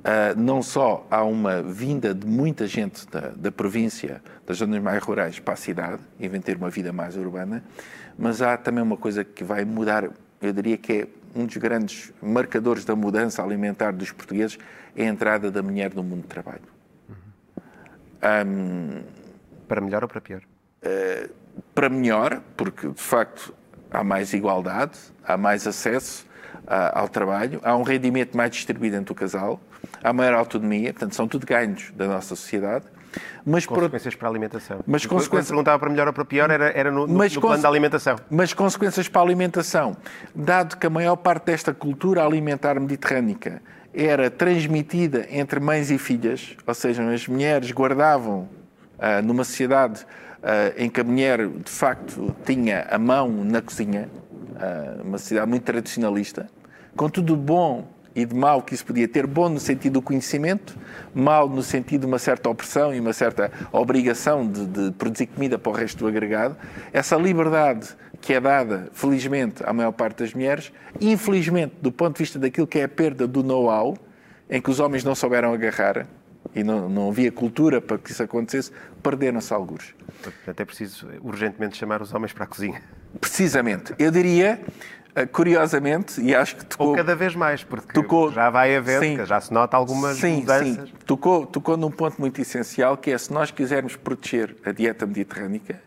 Uh, 0.00 0.38
não 0.38 0.62
só 0.62 1.06
há 1.10 1.22
uma 1.22 1.62
vinda 1.62 2.14
de 2.14 2.26
muita 2.26 2.66
gente 2.66 3.06
da, 3.08 3.32
da, 3.36 3.52
província, 3.52 4.22
das 4.46 4.56
zonas 4.56 4.82
mais 4.82 5.02
rurais, 5.02 5.38
para 5.38 5.52
a 5.52 5.56
cidade 5.56 6.00
e 6.18 6.26
vem 6.26 6.40
ter 6.40 6.56
uma 6.56 6.70
vida 6.70 6.90
mais 6.90 7.16
urbana, 7.16 7.62
mas 8.18 8.40
há 8.40 8.56
também 8.56 8.82
uma 8.82 8.96
coisa 8.96 9.22
que 9.22 9.44
vai 9.44 9.62
mudar, 9.62 10.08
eu 10.40 10.52
diria 10.54 10.78
que 10.78 10.92
é 10.92 11.06
um 11.34 11.44
dos 11.44 11.58
grandes 11.58 12.12
marcadores 12.22 12.82
da 12.82 12.96
mudança 12.96 13.42
alimentar 13.42 13.92
dos 13.92 14.10
portugueses, 14.10 14.58
é 14.96 15.04
a 15.04 15.06
entrada 15.06 15.50
da 15.50 15.62
mulher 15.62 15.92
no 15.94 16.02
mundo 16.02 16.22
do 16.22 16.28
trabalho. 16.28 16.62
Uhum. 17.08 17.14
Um, 18.46 19.02
para 19.68 19.82
melhor 19.82 20.02
ou 20.02 20.08
para 20.08 20.20
pior? 20.22 20.40
Uh, 20.82 21.30
para 21.74 21.90
melhor, 21.90 22.40
porque 22.56 22.88
de 22.88 23.02
facto 23.02 23.54
há 23.90 24.02
mais 24.02 24.32
igualdade, 24.32 24.98
há 25.22 25.36
mais 25.36 25.66
acesso 25.66 26.26
uh, 26.64 26.98
ao 26.98 27.08
trabalho, 27.08 27.60
há 27.62 27.76
um 27.76 27.82
rendimento 27.82 28.36
mais 28.36 28.50
distribuído 28.50 28.96
entre 28.96 29.12
o 29.12 29.14
casal, 29.14 29.60
há 30.02 30.12
maior 30.12 30.34
autonomia, 30.34 30.92
portanto, 30.92 31.14
são 31.14 31.26
tudo 31.28 31.46
ganhos 31.46 31.92
da 31.96 32.06
nossa 32.06 32.34
sociedade. 32.36 32.84
Mas 33.44 33.66
consequências 33.66 34.14
para 34.14 34.28
a 34.28 34.30
alimentação. 34.30 34.80
Mas 34.86 35.04
consequências... 35.04 35.28
Quando 35.28 35.46
perguntava 35.46 35.78
para 35.78 35.90
melhor 35.90 36.06
ou 36.06 36.12
para 36.12 36.24
pior, 36.24 36.50
era, 36.50 36.70
era 36.70 36.90
no, 36.90 37.06
no, 37.06 37.18
mas 37.18 37.34
no 37.34 37.40
plano 37.40 37.62
da 37.62 37.68
alimentação. 37.68 38.16
Mas 38.30 38.52
consequências 38.52 39.08
para 39.08 39.20
a 39.20 39.24
alimentação. 39.24 39.96
Dado 40.34 40.76
que 40.76 40.86
a 40.86 40.90
maior 40.90 41.16
parte 41.16 41.46
desta 41.46 41.74
cultura 41.74 42.24
alimentar 42.24 42.78
mediterrânica 42.78 43.60
era 43.92 44.30
transmitida 44.30 45.26
entre 45.30 45.58
mães 45.58 45.90
e 45.90 45.98
filhas, 45.98 46.56
ou 46.64 46.74
seja, 46.74 47.02
as 47.10 47.26
mulheres 47.26 47.72
guardavam 47.72 48.48
uh, 48.98 49.22
numa 49.24 49.42
sociedade 49.42 50.06
uh, 50.38 50.72
em 50.76 50.88
que 50.88 51.00
a 51.00 51.04
mulher, 51.04 51.48
de 51.48 51.70
facto, 51.70 52.34
tinha 52.44 52.86
a 52.88 52.98
mão 52.98 53.28
na 53.28 53.60
cozinha, 53.60 54.08
uh, 54.54 55.02
uma 55.02 55.18
sociedade 55.18 55.50
muito 55.50 55.64
tradicionalista, 55.64 56.48
com 56.96 57.08
tudo 57.08 57.36
bom 57.36 57.88
e 58.14 58.24
de 58.24 58.34
mal 58.34 58.62
que 58.62 58.74
isso 58.74 58.84
podia 58.84 59.06
ter, 59.06 59.26
bom 59.26 59.48
no 59.48 59.60
sentido 59.60 59.94
do 59.94 60.02
conhecimento, 60.02 60.76
mal 61.14 61.48
no 61.48 61.62
sentido 61.62 62.02
de 62.02 62.06
uma 62.06 62.18
certa 62.18 62.48
opressão 62.48 62.94
e 62.94 63.00
uma 63.00 63.12
certa 63.12 63.50
obrigação 63.72 64.46
de, 64.46 64.66
de, 64.66 64.90
produzir 64.92 65.26
comida 65.26 65.58
para 65.58 65.70
o 65.70 65.74
resto 65.74 65.98
do 65.98 66.08
agregado, 66.08 66.56
essa 66.92 67.16
liberdade 67.16 67.88
que 68.20 68.34
é 68.34 68.40
dada, 68.40 68.88
felizmente, 68.92 69.62
à 69.64 69.72
maior 69.72 69.92
parte 69.92 70.18
das 70.18 70.34
mulheres, 70.34 70.72
infelizmente, 71.00 71.74
do 71.80 71.90
ponto 71.90 72.16
de 72.16 72.18
vista 72.18 72.38
daquilo 72.38 72.66
que 72.66 72.78
é 72.78 72.84
a 72.84 72.88
perda 72.88 73.26
do 73.26 73.42
know-how, 73.42 73.96
em 74.48 74.60
que 74.60 74.70
os 74.70 74.80
homens 74.80 75.04
não 75.04 75.14
souberam 75.14 75.54
agarrar, 75.54 76.06
e 76.54 76.64
não, 76.64 76.88
não 76.88 77.08
havia 77.08 77.30
cultura 77.30 77.80
para 77.80 77.98
que 77.98 78.10
isso 78.10 78.22
acontecesse, 78.22 78.72
perderam-se 79.02 79.52
alguns. 79.52 79.94
Portanto, 80.22 80.60
é 80.60 80.64
preciso 80.64 81.06
urgentemente 81.22 81.76
chamar 81.76 82.02
os 82.02 82.12
homens 82.12 82.32
para 82.32 82.44
a 82.44 82.46
cozinha. 82.46 82.82
Precisamente. 83.20 83.94
Eu 83.98 84.10
diria 84.10 84.60
curiosamente, 85.32 86.20
e 86.20 86.34
acho 86.34 86.56
que 86.56 86.64
tocou... 86.64 86.88
Ou 86.88 86.96
cada 86.96 87.14
vez 87.14 87.34
mais, 87.34 87.64
porque 87.64 87.92
tocou, 87.92 88.32
já 88.32 88.48
vai 88.50 88.76
haver, 88.76 89.00
sim, 89.00 89.24
já 89.24 89.40
se 89.40 89.52
nota 89.52 89.76
algumas 89.76 90.16
sim, 90.16 90.40
mudanças. 90.40 90.88
Sim, 90.88 90.94
tocou, 91.04 91.46
tocou 91.46 91.76
num 91.76 91.90
ponto 91.90 92.20
muito 92.20 92.40
essencial, 92.40 92.96
que 92.96 93.10
é 93.10 93.18
se 93.18 93.32
nós 93.32 93.50
quisermos 93.50 93.96
proteger 93.96 94.56
a 94.64 94.72
dieta 94.72 95.06
mediterrânica, 95.06 95.80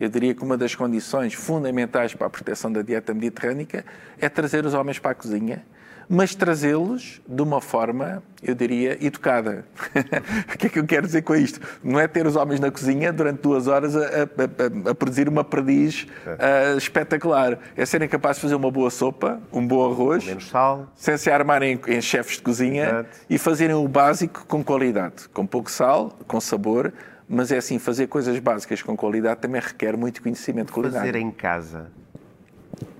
eu 0.00 0.08
diria 0.08 0.34
que 0.34 0.42
uma 0.42 0.56
das 0.56 0.74
condições 0.74 1.34
fundamentais 1.34 2.14
para 2.14 2.26
a 2.26 2.30
proteção 2.30 2.72
da 2.72 2.82
dieta 2.82 3.14
mediterrânica 3.14 3.84
é 4.20 4.28
trazer 4.28 4.64
os 4.66 4.74
homens 4.74 4.98
para 4.98 5.12
a 5.12 5.14
cozinha 5.14 5.64
mas 6.08 6.34
trazê-los 6.34 7.20
de 7.26 7.42
uma 7.42 7.60
forma, 7.60 8.22
eu 8.42 8.54
diria, 8.54 8.98
educada. 9.04 9.64
o 10.52 10.58
que 10.58 10.66
é 10.66 10.70
que 10.70 10.78
eu 10.78 10.86
quero 10.86 11.06
dizer 11.06 11.22
com 11.22 11.34
isto? 11.34 11.60
Não 11.82 11.98
é 11.98 12.06
ter 12.06 12.26
os 12.26 12.36
homens 12.36 12.60
na 12.60 12.70
cozinha 12.70 13.12
durante 13.12 13.40
duas 13.40 13.66
horas 13.66 13.96
a, 13.96 14.00
a, 14.00 14.88
a, 14.88 14.90
a 14.90 14.94
produzir 14.94 15.28
uma 15.28 15.44
perdiz 15.44 16.06
uh, 16.26 16.76
espetacular. 16.76 17.58
É 17.76 17.86
serem 17.86 18.08
capazes 18.08 18.36
de 18.36 18.42
fazer 18.42 18.54
uma 18.54 18.70
boa 18.70 18.90
sopa, 18.90 19.40
um 19.52 19.66
bom 19.66 19.90
arroz, 19.90 20.24
menos 20.24 20.48
sal, 20.48 20.86
sem 20.94 21.16
se 21.16 21.30
armarem 21.30 21.80
em, 21.86 21.94
em 21.94 22.00
chefes 22.00 22.36
de 22.36 22.42
cozinha 22.42 22.84
Exato. 22.84 23.08
e 23.28 23.38
fazerem 23.38 23.76
o 23.76 23.86
básico 23.88 24.44
com 24.46 24.62
qualidade, 24.62 25.28
com 25.32 25.46
pouco 25.46 25.70
sal, 25.70 26.16
com 26.26 26.40
sabor, 26.40 26.92
mas 27.28 27.50
é 27.52 27.58
assim, 27.58 27.78
fazer 27.78 28.08
coisas 28.08 28.38
básicas 28.38 28.82
com 28.82 28.96
qualidade 28.96 29.40
também 29.40 29.60
requer 29.60 29.96
muito 29.96 30.22
conhecimento 30.22 30.72
culinário. 30.72 31.06
Fazer 31.06 31.16
em 31.16 31.30
casa. 31.30 31.90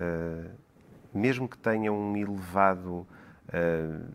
Uh 0.00 0.61
mesmo 1.16 1.48
que 1.48 1.58
tenha 1.58 1.92
um 1.92 2.16
elevado 2.16 3.06
uh, 3.48 4.06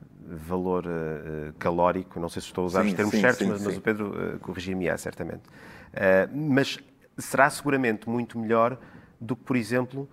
valor 0.47 0.85
uh, 0.85 1.53
calórico, 1.57 2.19
não 2.19 2.29
sei 2.29 2.41
se 2.41 2.47
estou 2.47 2.63
a 2.63 2.67
usar 2.67 2.81
sim, 2.83 2.89
os 2.89 2.93
termos 2.93 3.15
sim, 3.15 3.21
certos, 3.21 3.39
sim, 3.39 3.51
mas, 3.51 3.63
mas, 3.63 3.77
o 3.77 3.81
Pedro 3.81 4.35
uh, 4.35 4.39
corrigir-me-á, 4.39 4.97
certamente. 4.97 5.43
mas 6.33 6.77
será 7.17 7.49
seguramente 7.49 8.09
muito 8.09 8.37
melhor 8.37 8.77
do 9.19 9.35
que, 9.35 9.43
por 9.43 9.55
exemplo, 9.55 10.07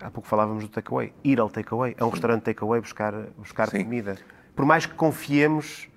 há 0.00 0.10
pouco 0.10 0.28
falávamos 0.28 0.64
do 0.64 0.70
takeaway, 0.70 1.12
ir 1.22 1.38
ao 1.38 1.48
takeaway, 1.48 1.94
a 1.98 2.04
um 2.04 2.08
restaurante 2.08 2.42
takeaway 2.42 2.80
buscar, 2.80 3.14
buscar 3.36 3.70
comida. 3.70 4.16
Por 4.56 4.64
mais 4.64 4.86
que 4.86 4.94
confiemos 4.94 5.88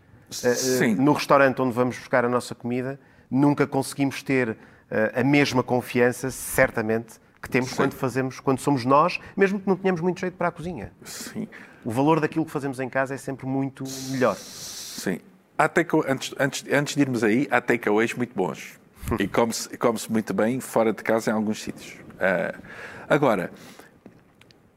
no 0.97 1.13
restaurante 1.13 1.61
onde 1.61 1.73
vamos 1.73 1.97
buscar 1.97 2.23
a 2.25 2.29
nossa 2.29 2.53
comida, 2.53 2.99
nunca 3.31 3.65
conseguimos 3.65 4.21
ter 4.21 4.55
a 5.13 5.23
mesma 5.23 5.63
confiança, 5.63 6.29
certamente, 6.29 7.19
que 7.45 7.49
temos 7.51 7.69
Sim. 7.69 7.75
quando 7.75 7.93
fazemos, 7.93 8.39
quando 8.39 8.59
somos 8.59 8.83
nós, 8.83 9.19
mesmo 9.37 9.59
que 9.59 9.67
não 9.67 9.75
tenhamos 9.75 10.01
muito 10.01 10.19
jeito 10.19 10.35
para 10.35 10.47
a 10.47 10.51
cozinha. 10.51 10.91
Sim. 11.03 11.47
O 11.83 11.91
valor 11.91 12.19
daquilo 12.19 12.43
que 12.43 12.49
fazemos 12.49 12.79
em 12.79 12.89
casa 12.89 13.13
é 13.13 13.17
sempre 13.17 13.45
muito 13.45 13.83
melhor. 14.09 14.35
Sim. 14.35 15.19
Há 15.55 15.69
take 15.69 15.95
antes, 16.07 16.33
antes, 16.39 16.65
antes 16.71 16.95
de 16.95 17.01
irmos 17.01 17.23
aí, 17.23 17.47
há 17.51 17.61
takeaways 17.61 18.15
muito 18.15 18.33
bons. 18.35 18.79
e 19.19 19.27
come-se 19.27 19.77
come 19.77 19.99
muito 20.09 20.33
bem 20.33 20.59
fora 20.59 20.91
de 20.91 21.03
casa 21.03 21.29
em 21.29 21.33
alguns 21.35 21.61
sítios. 21.61 21.93
Uh, 22.15 22.59
agora, 23.07 23.51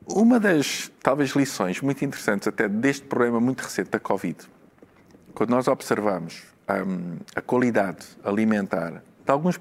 uma 0.07 0.39
das, 0.39 0.93
talvez, 1.03 1.31
lições 1.31 1.81
muito 1.81 2.05
interessantes 2.05 2.47
até 2.47 2.69
deste 2.69 3.07
problema 3.07 3.41
muito 3.41 3.63
recente 3.63 3.89
da 3.89 3.99
Covid, 3.99 4.37
quando 5.35 5.49
nós 5.49 5.69
observamos 5.69 6.43
um, 6.69 7.17
a 7.35 7.41
qualidade 7.41 8.05
alimentar 8.23 9.03
de 9.25 9.33
alguns 9.33 9.59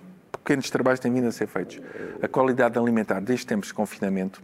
pequenos 0.47 0.69
trabalhos 0.69 1.01
têm 1.01 1.13
vindo 1.13 1.27
a 1.27 1.31
ser 1.31 1.45
feitos. 1.45 1.81
A 2.21 2.27
qualidade 2.29 2.79
alimentar 2.79 3.19
desde 3.19 3.45
tempos 3.45 3.67
de 3.67 3.73
confinamento, 3.73 4.41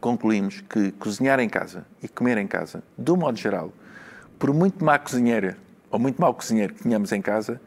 concluímos 0.00 0.62
que 0.62 0.90
cozinhar 0.92 1.38
em 1.38 1.50
casa 1.50 1.84
e 2.02 2.08
comer 2.08 2.38
em 2.38 2.46
casa, 2.46 2.82
do 2.96 3.14
modo 3.14 3.36
geral, 3.36 3.70
por 4.38 4.54
muito 4.54 4.82
má 4.82 4.98
cozinheira 4.98 5.58
ou 5.90 5.98
muito 5.98 6.18
mau 6.18 6.32
cozinheiro 6.32 6.72
que 6.72 6.82
tenhamos 6.82 7.12
em 7.12 7.20
casa, 7.20 7.60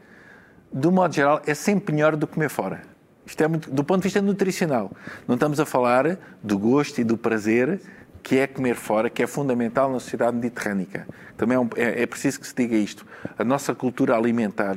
do 0.72 0.90
modo 0.90 1.14
geral, 1.14 1.40
é 1.46 1.54
sempre 1.54 1.94
melhor 1.94 2.16
do 2.16 2.26
que 2.26 2.34
comer 2.34 2.48
fora. 2.48 2.82
Isto 3.24 3.44
é 3.44 3.46
muito, 3.46 3.70
do 3.70 3.84
ponto 3.84 4.00
de 4.00 4.04
vista 4.04 4.20
nutricional. 4.20 4.90
Não 5.28 5.36
estamos 5.36 5.60
a 5.60 5.64
falar 5.64 6.18
do 6.42 6.58
gosto 6.58 7.00
e 7.00 7.04
do 7.04 7.16
prazer 7.16 7.80
que 8.24 8.38
é 8.38 8.46
comer 8.48 8.74
fora, 8.74 9.08
que 9.08 9.22
é 9.22 9.26
fundamental 9.28 9.92
na 9.92 10.00
sociedade 10.00 10.34
mediterrânica. 10.34 11.06
Também 11.36 11.56
é, 11.76 11.82
é, 11.82 12.02
é 12.02 12.06
preciso 12.06 12.40
que 12.40 12.46
se 12.46 12.54
diga 12.56 12.74
isto. 12.74 13.06
A 13.38 13.44
nossa 13.44 13.72
cultura 13.72 14.16
alimentar 14.16 14.76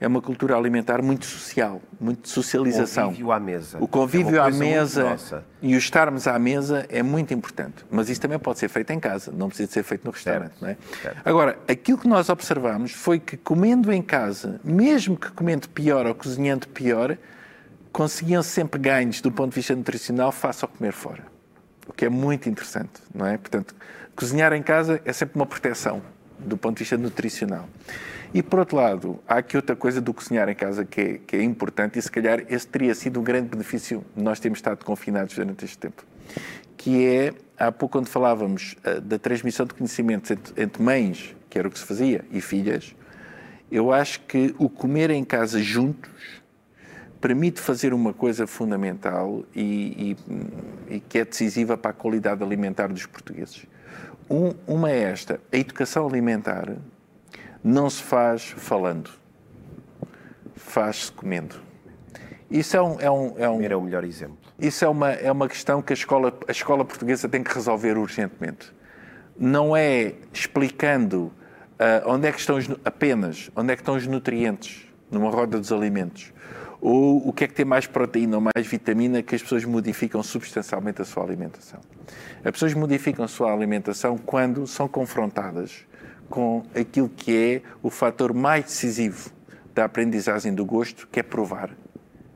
é 0.00 0.06
uma 0.06 0.22
cultura 0.22 0.56
alimentar 0.56 1.02
muito 1.02 1.26
social, 1.26 1.80
muito 2.00 2.22
de 2.22 2.28
socialização. 2.30 3.08
O 3.08 3.10
convívio 3.10 3.32
à 3.32 3.38
mesa. 3.38 3.78
O 3.78 3.86
convívio 3.86 4.36
é 4.36 4.38
à 4.38 4.50
mesa 4.50 5.44
e 5.60 5.74
o 5.74 5.78
estarmos 5.78 6.26
à 6.26 6.38
mesa 6.38 6.86
é 6.88 7.02
muito 7.02 7.34
importante. 7.34 7.84
Mas 7.90 8.08
isso 8.08 8.20
também 8.20 8.38
pode 8.38 8.58
ser 8.58 8.68
feito 8.70 8.90
em 8.92 8.98
casa, 8.98 9.30
não 9.30 9.48
precisa 9.48 9.70
ser 9.70 9.82
feito 9.82 10.06
no 10.06 10.10
restaurante. 10.10 10.54
Não 10.58 10.68
é? 10.68 10.76
Agora, 11.22 11.58
aquilo 11.68 11.98
que 11.98 12.08
nós 12.08 12.30
observamos 12.30 12.92
foi 12.92 13.20
que 13.20 13.36
comendo 13.36 13.92
em 13.92 14.00
casa, 14.00 14.58
mesmo 14.64 15.16
que 15.18 15.30
comendo 15.32 15.68
pior 15.68 16.06
ou 16.06 16.14
cozinhando 16.14 16.66
pior, 16.68 17.18
conseguiam 17.92 18.42
sempre 18.42 18.80
ganhos 18.80 19.20
do 19.20 19.30
ponto 19.30 19.50
de 19.50 19.56
vista 19.56 19.76
nutricional 19.76 20.32
face 20.32 20.64
ao 20.64 20.68
comer 20.68 20.92
fora. 20.92 21.24
O 21.86 21.92
que 21.92 22.06
é 22.06 22.08
muito 22.08 22.48
interessante, 22.48 23.02
não 23.14 23.26
é? 23.26 23.36
Portanto, 23.36 23.74
cozinhar 24.16 24.52
em 24.54 24.62
casa 24.62 25.02
é 25.04 25.12
sempre 25.12 25.36
uma 25.36 25.44
proteção 25.44 26.00
do 26.44 26.56
ponto 26.56 26.76
de 26.76 26.84
vista 26.84 26.96
nutricional. 26.96 27.68
E, 28.32 28.42
por 28.42 28.60
outro 28.60 28.76
lado, 28.76 29.18
há 29.26 29.38
aqui 29.38 29.56
outra 29.56 29.74
coisa 29.74 30.00
do 30.00 30.14
cozinhar 30.14 30.48
em 30.48 30.54
casa 30.54 30.84
que 30.84 31.00
é, 31.00 31.20
que 31.26 31.36
é 31.36 31.42
importante 31.42 31.98
e, 31.98 32.02
se 32.02 32.10
calhar, 32.10 32.44
esse 32.48 32.66
teria 32.66 32.94
sido 32.94 33.18
um 33.18 33.24
grande 33.24 33.48
benefício 33.48 34.04
nós 34.14 34.38
temos 34.38 34.58
estado 34.58 34.84
confinados 34.84 35.34
durante 35.34 35.64
este 35.64 35.78
tempo, 35.78 36.04
que 36.76 37.06
é, 37.06 37.34
há 37.58 37.72
pouco 37.72 37.98
quando 37.98 38.08
falávamos 38.08 38.76
uh, 38.84 39.00
da 39.00 39.18
transmissão 39.18 39.66
de 39.66 39.74
conhecimentos 39.74 40.30
entre, 40.30 40.62
entre 40.62 40.82
mães, 40.82 41.34
que 41.48 41.58
era 41.58 41.66
o 41.66 41.70
que 41.70 41.78
se 41.78 41.84
fazia, 41.84 42.24
e 42.30 42.40
filhas, 42.40 42.94
eu 43.70 43.92
acho 43.92 44.20
que 44.20 44.54
o 44.58 44.68
comer 44.68 45.10
em 45.10 45.24
casa 45.24 45.60
juntos 45.60 46.10
permite 47.20 47.60
fazer 47.60 47.92
uma 47.92 48.12
coisa 48.12 48.46
fundamental 48.46 49.44
e, 49.54 50.16
e, 50.88 50.94
e 50.96 51.00
que 51.00 51.18
é 51.18 51.24
decisiva 51.24 51.76
para 51.76 51.90
a 51.90 51.94
qualidade 51.94 52.42
alimentar 52.42 52.88
dos 52.88 53.06
portugueses. 53.06 53.66
Um, 54.30 54.54
uma 54.64 54.90
é 54.92 55.02
esta: 55.02 55.40
a 55.52 55.56
educação 55.56 56.06
alimentar 56.06 56.76
não 57.64 57.90
se 57.90 58.00
faz 58.00 58.44
falando, 58.44 59.10
faz-se 60.54 61.10
comendo. 61.10 61.56
Isso 62.48 62.76
é 62.76 62.82
um, 62.82 63.00
é 63.00 63.10
um, 63.10 63.34
é 63.38 63.48
um, 63.48 63.62
é 63.62 63.76
o 63.76 63.80
melhor 63.80 64.04
exemplo. 64.04 64.38
Isso 64.58 64.84
é 64.84 64.88
uma, 64.88 65.10
é 65.10 65.30
uma 65.30 65.48
questão 65.48 65.82
que 65.82 65.92
a 65.92 65.94
escola, 65.94 66.36
a 66.46 66.52
escola 66.52 66.84
portuguesa 66.84 67.28
tem 67.28 67.42
que 67.42 67.52
resolver 67.52 67.98
urgentemente. 67.98 68.72
Não 69.36 69.76
é 69.76 70.14
explicando 70.32 71.24
uh, 71.24 71.32
onde 72.06 72.28
é 72.28 72.32
que 72.32 72.38
estão 72.38 72.56
os, 72.56 72.68
apenas 72.84 73.50
onde 73.56 73.72
é 73.72 73.76
que 73.76 73.82
estão 73.82 73.96
os 73.96 74.06
nutrientes 74.06 74.86
numa 75.10 75.30
roda 75.30 75.58
dos 75.58 75.72
alimentos 75.72 76.32
ou 76.80 77.28
o 77.28 77.32
que 77.32 77.44
é 77.44 77.48
que 77.48 77.54
tem 77.54 77.64
mais 77.64 77.86
proteína 77.86 78.36
ou 78.36 78.42
mais 78.42 78.66
vitamina 78.66 79.22
que 79.22 79.34
as 79.34 79.42
pessoas 79.42 79.64
modificam 79.64 80.22
substancialmente 80.22 81.02
a 81.02 81.04
sua 81.04 81.22
alimentação. 81.22 81.80
As 82.44 82.50
pessoas 82.52 82.74
modificam 82.74 83.24
a 83.24 83.28
sua 83.28 83.52
alimentação 83.52 84.16
quando 84.16 84.66
são 84.66 84.88
confrontadas 84.88 85.84
com 86.28 86.62
aquilo 86.74 87.08
que 87.08 87.36
é 87.36 87.62
o 87.82 87.90
fator 87.90 88.32
mais 88.32 88.64
decisivo 88.64 89.30
da 89.74 89.84
aprendizagem 89.84 90.54
do 90.54 90.64
gosto, 90.64 91.08
que 91.10 91.20
é 91.20 91.22
provar 91.22 91.70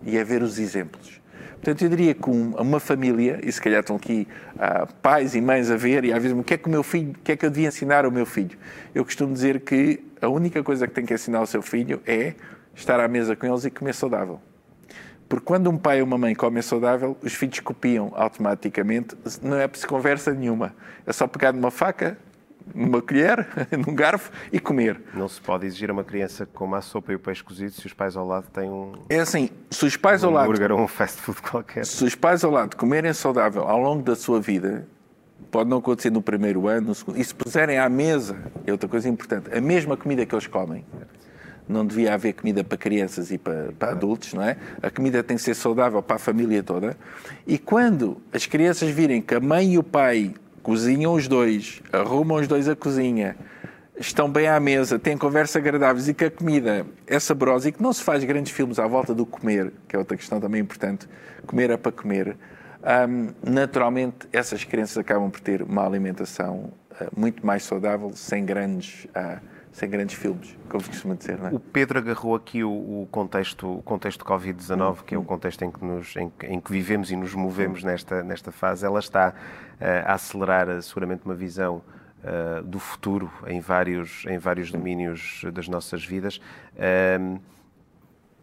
e 0.02 0.18
é 0.18 0.24
ver 0.24 0.42
os 0.42 0.58
exemplos. 0.58 1.20
Portanto, 1.54 1.82
eu 1.82 1.88
diria 1.88 2.12
que 2.12 2.28
uma 2.28 2.78
família, 2.78 3.40
e 3.42 3.50
se 3.50 3.58
calhar 3.58 3.80
estão 3.80 3.96
aqui 3.96 4.28
uh, 4.56 4.92
pais 5.00 5.34
e 5.34 5.40
mães 5.40 5.70
a 5.70 5.76
ver, 5.76 6.04
e 6.04 6.12
às 6.12 6.22
vezes, 6.22 6.36
o 6.36 6.42
que 6.42 6.52
é 6.52 6.58
que 6.58 6.68
o 6.68 6.70
meu 6.70 6.82
filho, 6.82 7.12
o 7.12 7.18
que 7.20 7.32
é 7.32 7.36
que 7.36 7.46
eu 7.46 7.48
devia 7.48 7.68
ensinar 7.68 8.04
ao 8.04 8.10
meu 8.10 8.26
filho? 8.26 8.58
Eu 8.94 9.02
costumo 9.02 9.32
dizer 9.32 9.60
que 9.60 10.04
a 10.20 10.28
única 10.28 10.62
coisa 10.62 10.86
que 10.86 10.92
tem 10.92 11.06
que 11.06 11.14
ensinar 11.14 11.38
ao 11.38 11.46
seu 11.46 11.62
filho 11.62 12.02
é 12.06 12.34
estar 12.74 13.00
à 13.00 13.08
mesa 13.08 13.36
com 13.36 13.46
eles 13.46 13.64
e 13.64 13.70
comer 13.70 13.94
saudável. 13.94 14.40
Porque 15.28 15.44
quando 15.44 15.70
um 15.70 15.76
pai 15.76 16.00
ou 16.00 16.06
uma 16.06 16.18
mãe 16.18 16.34
comem 16.34 16.62
saudável, 16.62 17.16
os 17.22 17.34
filhos 17.34 17.58
copiam 17.60 18.12
automaticamente, 18.14 19.16
não 19.42 19.56
é 19.56 19.66
preciso 19.66 19.88
conversa 19.88 20.32
nenhuma. 20.32 20.74
É 21.06 21.12
só 21.12 21.26
pegar 21.26 21.52
numa 21.52 21.70
faca, 21.70 22.18
numa 22.74 23.00
colher, 23.00 23.46
num 23.86 23.94
garfo 23.94 24.30
e 24.52 24.60
comer. 24.60 25.00
Não 25.14 25.28
se 25.28 25.40
pode 25.40 25.66
exigir 25.66 25.90
a 25.90 25.92
uma 25.92 26.04
criança 26.04 26.46
que 26.46 26.52
coma 26.52 26.78
a 26.78 26.82
sopa 26.82 27.12
e 27.12 27.14
o 27.14 27.18
peixe 27.18 27.42
cozido 27.42 27.72
se 27.72 27.86
os 27.86 27.92
pais 27.92 28.16
ao 28.16 28.26
lado 28.26 28.46
têm 28.52 28.70
um. 28.70 28.92
É 29.08 29.18
assim, 29.18 29.50
se 29.70 29.84
os 29.86 29.96
pais 29.96 30.22
um 30.22 30.28
ao 30.28 30.32
lado. 30.34 30.72
Um 30.72 30.76
ou 30.76 30.84
um 30.84 30.88
fast 30.88 31.20
food 31.20 31.40
qualquer. 31.42 31.84
Se 31.86 32.04
os 32.04 32.14
pais 32.14 32.44
ao 32.44 32.50
lado 32.50 32.76
comerem 32.76 33.12
saudável 33.12 33.62
ao 33.62 33.80
longo 33.80 34.02
da 34.02 34.14
sua 34.14 34.40
vida, 34.40 34.86
pode 35.50 35.70
não 35.70 35.78
acontecer 35.78 36.10
no 36.10 36.22
primeiro 36.22 36.68
ano, 36.68 36.88
no 36.88 36.94
segundo, 36.94 37.18
e 37.18 37.24
se 37.24 37.34
puserem 37.34 37.78
à 37.78 37.88
mesa, 37.88 38.36
é 38.66 38.72
outra 38.72 38.88
coisa 38.88 39.08
importante, 39.08 39.52
a 39.52 39.60
mesma 39.60 39.96
comida 39.96 40.24
que 40.26 40.34
eles 40.34 40.46
comem 40.46 40.84
não 41.68 41.86
devia 41.86 42.14
haver 42.14 42.34
comida 42.34 42.62
para 42.62 42.76
crianças 42.76 43.30
e 43.30 43.38
para, 43.38 43.72
para, 43.78 43.92
adultos, 43.92 44.34
não 44.34 44.42
é? 44.42 44.56
A 44.82 44.90
comida 44.90 45.22
tem 45.22 45.36
que 45.36 45.42
ser 45.42 45.54
saudável 45.54 46.02
para 46.02 46.16
a 46.16 46.18
família 46.18 46.62
toda. 46.62 46.96
E 47.46 47.58
quando 47.58 48.20
as 48.32 48.46
crianças 48.46 48.90
virem 48.90 49.22
que 49.22 49.34
a 49.34 49.40
mãe 49.40 49.74
e 49.74 49.78
o 49.78 49.82
pai 49.82 50.34
cozinham 50.62 51.14
os 51.14 51.26
dois, 51.26 51.82
arrumam 51.92 52.38
os 52.38 52.46
dois 52.46 52.68
a 52.68 52.76
cozinha, 52.76 53.36
estão 53.98 54.30
bem 54.30 54.48
à 54.48 54.58
mesa, 54.60 54.98
têm 54.98 55.16
conversas 55.16 55.56
agradáveis 55.56 56.08
e 56.08 56.14
que 56.14 56.24
a 56.24 56.30
comida 56.30 56.86
é 57.06 57.18
saborosa 57.18 57.68
e 57.68 57.72
que 57.72 57.82
não 57.82 57.92
se 57.92 58.02
faz 58.02 58.22
grandes 58.24 58.52
filmes 58.52 58.78
à 58.78 58.86
volta 58.86 59.14
do 59.14 59.24
comer, 59.24 59.72
que 59.88 59.96
é 59.96 59.98
outra 59.98 60.16
questão 60.16 60.40
também 60.40 60.60
importante, 60.60 61.08
comer 61.46 61.70
é 61.70 61.76
para 61.76 61.92
comer, 61.92 62.36
um, 63.08 63.32
naturalmente 63.42 64.28
essas 64.32 64.64
crianças 64.64 64.98
acabam 64.98 65.30
por 65.30 65.40
ter 65.40 65.62
uma 65.62 65.86
alimentação 65.86 66.72
uh, 67.00 67.08
muito 67.16 67.44
mais 67.46 67.62
saudável, 67.62 68.10
sem 68.14 68.44
grandes... 68.44 69.06
Uh, 69.06 69.53
sem 69.74 69.90
grandes 69.90 70.14
filmes, 70.14 70.56
como 70.68 70.80
se 70.84 70.88
costuma 70.88 71.16
dizer. 71.16 71.36
Não 71.36 71.48
é? 71.48 71.52
O 71.52 71.58
Pedro 71.58 71.98
agarrou 71.98 72.36
aqui 72.36 72.62
o, 72.62 72.70
o 72.70 73.08
contexto, 73.10 73.78
o 73.78 73.82
contexto 73.82 74.24
Covid-19, 74.24 75.02
que 75.02 75.16
é 75.16 75.18
o 75.18 75.24
contexto 75.24 75.62
em 75.64 75.70
que, 75.70 75.84
nos, 75.84 76.14
em, 76.14 76.32
em, 76.44 76.60
que 76.60 76.70
vivemos 76.70 77.10
e 77.10 77.16
nos 77.16 77.34
movemos 77.34 77.82
nesta, 77.82 78.22
nesta 78.22 78.52
fase. 78.52 78.86
Ela 78.86 79.00
está 79.00 79.30
uh, 79.30 79.84
a 80.06 80.14
acelerar 80.14 80.68
uh, 80.68 80.80
seguramente 80.80 81.24
uma 81.24 81.34
visão 81.34 81.82
uh, 82.22 82.62
do 82.62 82.78
futuro 82.78 83.28
em 83.48 83.60
vários, 83.60 84.24
em 84.26 84.38
vários 84.38 84.70
domínios 84.70 85.42
das 85.52 85.66
nossas 85.66 86.04
vidas. 86.04 86.40
Ehm, 86.76 87.38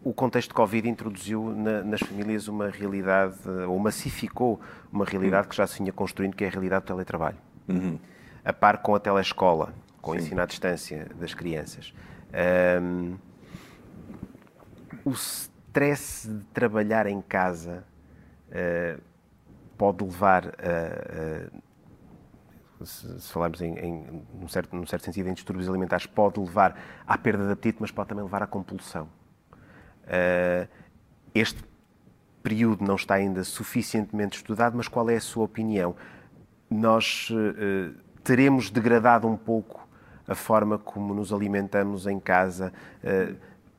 o 0.04 0.12
contexto 0.12 0.54
Covid 0.54 0.86
introduziu 0.86 1.54
na, 1.56 1.82
nas 1.82 2.00
famílias 2.00 2.46
uma 2.46 2.68
realidade, 2.68 3.38
ou 3.66 3.78
massificou 3.78 4.60
uma 4.92 5.06
realidade 5.06 5.48
que 5.48 5.56
já 5.56 5.66
se 5.66 5.78
vinha 5.78 5.92
construindo, 5.94 6.36
que 6.36 6.44
é 6.44 6.48
a 6.48 6.50
realidade 6.50 6.84
do 6.84 6.88
teletrabalho. 6.88 7.38
Uhum. 7.66 7.98
A 8.44 8.52
par 8.52 8.82
com 8.82 8.94
a 8.94 9.00
telescola 9.00 9.72
com 10.02 10.10
o 10.10 10.14
ensino 10.16 10.42
à 10.42 10.46
distância 10.46 11.08
das 11.14 11.32
crianças. 11.32 11.94
Um, 12.82 13.16
o 15.04 15.12
stress 15.12 16.28
de 16.28 16.44
trabalhar 16.46 17.06
em 17.06 17.22
casa 17.22 17.84
uh, 18.48 19.00
pode 19.78 20.04
levar 20.04 20.48
a, 20.48 21.58
a 21.58 22.84
se, 22.84 23.20
se 23.20 23.32
falarmos 23.32 23.60
em, 23.60 23.78
em 23.78 24.24
num, 24.34 24.48
certo, 24.48 24.74
num 24.74 24.86
certo 24.86 25.04
sentido 25.04 25.28
em 25.28 25.34
distúrbios 25.34 25.68
alimentares, 25.68 26.04
pode 26.04 26.40
levar 26.40 26.76
à 27.06 27.16
perda 27.16 27.46
de 27.46 27.52
apetite, 27.52 27.78
mas 27.80 27.90
pode 27.90 28.08
também 28.08 28.24
levar 28.24 28.42
à 28.42 28.46
compulsão. 28.46 29.08
Uh, 30.04 30.68
este 31.34 31.62
período 32.42 32.84
não 32.84 32.96
está 32.96 33.14
ainda 33.14 33.44
suficientemente 33.44 34.36
estudado, 34.36 34.76
mas 34.76 34.88
qual 34.88 35.08
é 35.08 35.14
a 35.14 35.20
sua 35.20 35.44
opinião? 35.44 35.94
Nós 36.68 37.30
uh, 37.30 37.94
teremos 38.24 38.68
degradado 38.68 39.28
um 39.28 39.36
pouco 39.36 39.81
a 40.26 40.34
forma 40.34 40.78
como 40.78 41.14
nos 41.14 41.32
alimentamos 41.32 42.06
em 42.06 42.18
casa. 42.18 42.72
Eh, 43.02 43.34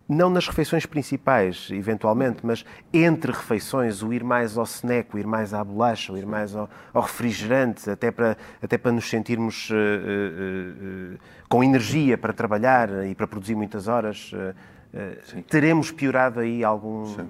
não 0.08 0.29
nas 0.29 0.47
refeições 0.47 0.86
principais, 0.86 1.69
eventualmente, 1.71 2.45
mas 2.45 2.65
entre 2.93 3.32
refeições, 3.32 4.03
o 4.03 4.13
ir 4.13 4.23
mais 4.23 4.58
ao 4.58 4.65
snack, 4.65 5.15
o 5.15 5.19
ir 5.19 5.25
mais 5.25 5.53
à 5.53 5.63
bolacha, 5.63 6.12
o 6.12 6.17
ir 6.17 6.25
mais 6.25 6.53
ao, 6.56 6.69
ao 6.93 7.01
refrigerante, 7.03 7.89
até 7.89 8.12
para, 8.12 8.38
até 8.62 8.77
para 8.77 8.91
nos 8.91 9.10
sentirmos 9.10 9.69
uh, 9.69 9.73
uh, 9.73 11.13
uh, 11.13 11.19
com 11.47 11.63
energia 11.63 12.17
para 12.17 12.34
trabalhar 12.34 13.06
e 13.08 13.15
para 13.15 13.27
produzir 13.27 13.56
muitas 13.56 13.88
horas. 13.88 14.32
teremos 15.49 15.89
piorado 15.89 16.41
aí 16.41 16.63
algum. 16.63 17.06
Sim. 17.06 17.29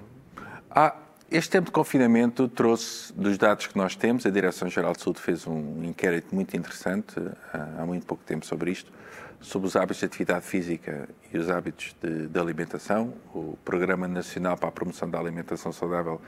Há, 0.68 0.94
este 1.30 1.50
tempo 1.50 1.66
de 1.66 1.72
confinamento 1.72 2.48
trouxe, 2.48 3.12
dos 3.12 3.38
dados 3.38 3.66
que 3.66 3.76
nós 3.76 3.96
temos, 3.96 4.26
a 4.26 4.30
Direção-Geral 4.30 4.92
de 4.92 5.02
Saúde 5.02 5.20
fez 5.20 5.46
um 5.46 5.82
inquérito 5.82 6.34
muito 6.34 6.56
interessante 6.56 7.14
há 7.52 7.84
muito 7.84 8.06
pouco 8.06 8.22
tempo 8.24 8.44
sobre 8.44 8.70
isto, 8.70 8.92
sobre 9.40 9.66
os 9.66 9.74
hábitos 9.74 9.98
de 9.98 10.06
atividade 10.06 10.44
física 10.44 11.08
e 11.32 11.38
os 11.38 11.50
hábitos 11.50 11.94
de, 12.00 12.28
de 12.28 12.38
alimentação. 12.38 13.14
O 13.34 13.58
Programa 13.64 14.06
Nacional 14.06 14.56
para 14.56 14.68
a 14.68 14.72
Promoção 14.72 15.08
da 15.08 15.18
Alimentação 15.18 15.72
Saudável, 15.72 16.20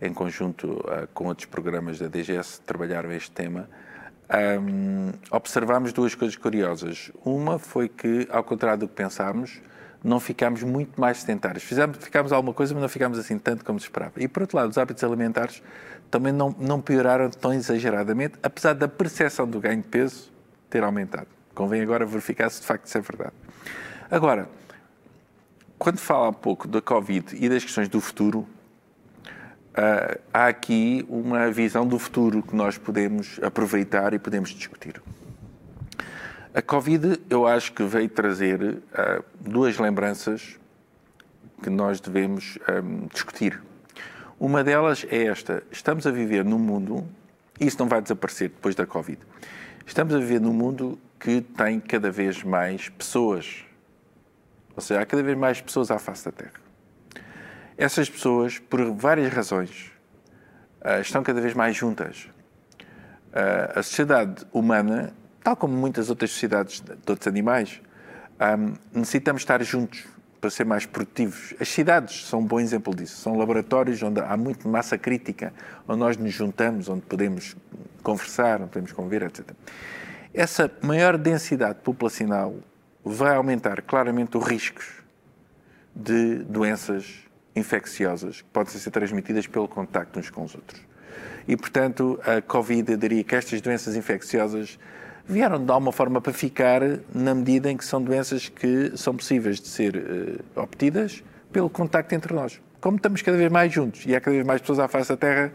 em 0.00 0.12
conjunto 0.12 0.72
uh, 0.72 1.06
com 1.12 1.26
outros 1.26 1.46
programas 1.46 1.98
da 1.98 2.08
DGS, 2.08 2.60
trabalharam 2.62 3.12
este 3.12 3.30
tema. 3.30 3.68
Um, 4.60 5.12
observámos 5.30 5.92
duas 5.92 6.14
coisas 6.14 6.36
curiosas. 6.36 7.12
Uma 7.24 7.58
foi 7.58 7.88
que, 7.88 8.26
ao 8.30 8.42
contrário 8.42 8.80
do 8.80 8.88
que 8.88 8.94
pensámos, 8.94 9.60
não 10.06 10.20
ficámos 10.20 10.62
muito 10.62 11.00
mais 11.00 11.18
sedentários. 11.18 11.64
Fizemos, 11.64 11.96
ficámos 11.98 12.32
alguma 12.32 12.54
coisa, 12.54 12.72
mas 12.72 12.80
não 12.80 12.88
ficámos 12.88 13.18
assim 13.18 13.36
tanto 13.38 13.64
como 13.64 13.80
se 13.80 13.86
esperava. 13.86 14.12
E, 14.18 14.28
por 14.28 14.42
outro 14.42 14.56
lado, 14.56 14.70
os 14.70 14.78
hábitos 14.78 15.02
alimentares 15.02 15.60
também 16.10 16.32
não, 16.32 16.54
não 16.60 16.80
pioraram 16.80 17.28
tão 17.28 17.52
exageradamente, 17.52 18.34
apesar 18.40 18.72
da 18.74 18.86
percepção 18.86 19.48
do 19.48 19.58
ganho 19.58 19.82
de 19.82 19.88
peso 19.88 20.30
ter 20.70 20.84
aumentado. 20.84 21.26
Convém 21.56 21.82
agora 21.82 22.06
verificar 22.06 22.48
se 22.50 22.60
de 22.60 22.66
facto 22.68 22.86
isso 22.86 22.96
é 22.96 23.00
verdade. 23.00 23.32
Agora, 24.08 24.48
quando 25.76 25.98
fala 25.98 26.28
um 26.28 26.34
pouco 26.34 26.68
da 26.68 26.80
Covid 26.80 27.34
e 27.34 27.48
das 27.48 27.64
questões 27.64 27.88
do 27.88 28.00
futuro, 28.00 28.46
Uh, 29.76 30.18
há 30.32 30.46
aqui 30.46 31.04
uma 31.06 31.50
visão 31.50 31.86
do 31.86 31.98
futuro 31.98 32.42
que 32.42 32.56
nós 32.56 32.78
podemos 32.78 33.38
aproveitar 33.42 34.14
e 34.14 34.18
podemos 34.18 34.48
discutir. 34.48 35.02
A 36.56 36.62
Covid, 36.62 37.20
eu 37.28 37.46
acho 37.46 37.70
que 37.74 37.82
veio 37.82 38.08
trazer 38.08 38.58
uh, 38.62 39.22
duas 39.38 39.76
lembranças 39.76 40.58
que 41.62 41.68
nós 41.68 42.00
devemos 42.00 42.58
um, 42.82 43.08
discutir. 43.08 43.62
Uma 44.40 44.64
delas 44.64 45.04
é 45.10 45.24
esta: 45.24 45.62
estamos 45.70 46.06
a 46.06 46.10
viver 46.10 46.46
num 46.46 46.58
mundo, 46.58 47.06
isso 47.60 47.78
não 47.78 47.86
vai 47.86 48.00
desaparecer 48.00 48.48
depois 48.48 48.74
da 48.74 48.86
Covid, 48.86 49.18
estamos 49.84 50.14
a 50.14 50.18
viver 50.18 50.40
num 50.40 50.54
mundo 50.54 50.98
que 51.20 51.42
tem 51.42 51.78
cada 51.78 52.10
vez 52.10 52.42
mais 52.42 52.88
pessoas. 52.88 53.62
Ou 54.74 54.80
seja, 54.80 55.02
há 55.02 55.04
cada 55.04 55.22
vez 55.22 55.36
mais 55.36 55.60
pessoas 55.60 55.90
à 55.90 55.98
face 55.98 56.24
da 56.24 56.32
Terra. 56.32 56.58
Essas 57.76 58.08
pessoas, 58.08 58.58
por 58.58 58.82
várias 58.92 59.30
razões, 59.30 59.92
ah, 60.80 61.00
estão 61.00 61.22
cada 61.22 61.38
vez 61.38 61.52
mais 61.52 61.76
juntas. 61.76 62.30
Ah, 63.30 63.80
a 63.80 63.82
sociedade 63.82 64.46
humana, 64.54 65.12
tal 65.46 65.54
como 65.54 65.76
muitas 65.76 66.10
outras 66.10 66.32
sociedades 66.32 66.80
de 66.80 66.92
outros 67.08 67.28
animais, 67.28 67.80
ah, 68.36 68.56
necessitamos 68.92 69.42
estar 69.42 69.62
juntos 69.62 70.04
para 70.40 70.50
ser 70.50 70.64
mais 70.64 70.86
produtivos. 70.86 71.54
As 71.60 71.68
cidades 71.68 72.26
são 72.26 72.40
um 72.40 72.44
bom 72.44 72.58
exemplo 72.58 72.92
disso. 72.92 73.18
São 73.18 73.38
laboratórios 73.38 74.02
onde 74.02 74.18
há 74.18 74.36
muito 74.36 74.68
massa 74.68 74.98
crítica, 74.98 75.54
onde 75.86 76.00
nós 76.00 76.16
nos 76.16 76.32
juntamos, 76.32 76.88
onde 76.88 77.02
podemos 77.02 77.56
conversar, 78.02 78.60
onde 78.60 78.70
podemos 78.70 78.90
conviver, 78.90 79.22
etc. 79.22 79.52
Essa 80.34 80.68
maior 80.82 81.16
densidade 81.16 81.78
populacional 81.78 82.56
vai 83.04 83.36
aumentar 83.36 83.82
claramente 83.82 84.36
os 84.36 84.44
riscos 84.44 84.84
de 85.94 86.38
doenças 86.38 87.20
infecciosas 87.54 88.42
que 88.42 88.48
podem 88.48 88.72
ser 88.72 88.90
transmitidas 88.90 89.46
pelo 89.46 89.68
contacto 89.68 90.18
uns 90.18 90.28
com 90.28 90.42
os 90.42 90.56
outros. 90.56 90.82
E, 91.46 91.56
portanto, 91.56 92.18
a 92.24 92.42
Covid, 92.42 92.90
eu 92.90 92.98
diria 92.98 93.22
que 93.22 93.36
estas 93.36 93.60
doenças 93.60 93.94
infecciosas 93.94 94.76
vieram 95.28 95.64
de 95.64 95.70
alguma 95.70 95.92
forma 95.92 96.20
para 96.20 96.32
ficar 96.32 96.80
na 97.12 97.34
medida 97.34 97.70
em 97.70 97.76
que 97.76 97.84
são 97.84 98.02
doenças 98.02 98.48
que 98.48 98.92
são 98.96 99.16
possíveis 99.16 99.60
de 99.60 99.68
ser 99.68 99.96
uh, 99.96 100.60
obtidas 100.60 101.22
pelo 101.52 101.68
contacto 101.68 102.14
entre 102.14 102.32
nós. 102.34 102.60
Como 102.80 102.96
estamos 102.96 103.22
cada 103.22 103.36
vez 103.36 103.50
mais 103.50 103.72
juntos 103.72 104.04
e 104.06 104.14
há 104.14 104.20
cada 104.20 104.34
vez 104.34 104.46
mais 104.46 104.60
pessoas 104.60 104.78
à 104.78 104.88
face 104.88 105.08
da 105.08 105.16
Terra, 105.16 105.52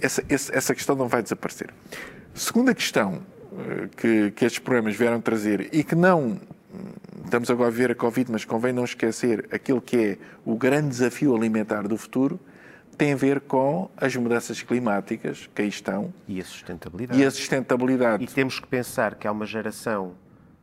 essa, 0.00 0.22
essa 0.28 0.74
questão 0.74 0.96
não 0.96 1.06
vai 1.06 1.22
desaparecer. 1.22 1.70
Segunda 2.34 2.74
questão 2.74 3.22
uh, 3.52 3.88
que, 3.96 4.32
que 4.32 4.44
estes 4.44 4.58
problemas 4.58 4.96
vieram 4.96 5.20
trazer 5.20 5.68
e 5.72 5.84
que 5.84 5.94
não 5.94 6.40
estamos 7.24 7.50
agora 7.50 7.68
a 7.68 7.72
ver 7.72 7.90
a 7.90 7.94
Covid, 7.94 8.30
mas 8.30 8.44
convém 8.44 8.72
não 8.72 8.84
esquecer 8.84 9.46
aquilo 9.52 9.80
que 9.80 9.96
é 9.96 10.18
o 10.44 10.56
grande 10.56 10.88
desafio 10.88 11.34
alimentar 11.34 11.86
do 11.86 11.96
futuro, 11.96 12.38
tem 12.96 13.12
a 13.12 13.16
ver 13.16 13.40
com 13.40 13.90
as 13.96 14.14
mudanças 14.16 14.62
climáticas 14.62 15.48
que 15.54 15.62
aí 15.62 15.68
estão. 15.68 16.12
E 16.28 16.40
a 16.40 16.44
sustentabilidade. 16.44 17.20
E 17.20 17.24
a 17.24 17.30
sustentabilidade. 17.30 18.24
E 18.24 18.26
temos 18.26 18.60
que 18.60 18.66
pensar 18.66 19.14
que 19.14 19.26
há 19.26 19.32
uma 19.32 19.46
geração 19.46 20.14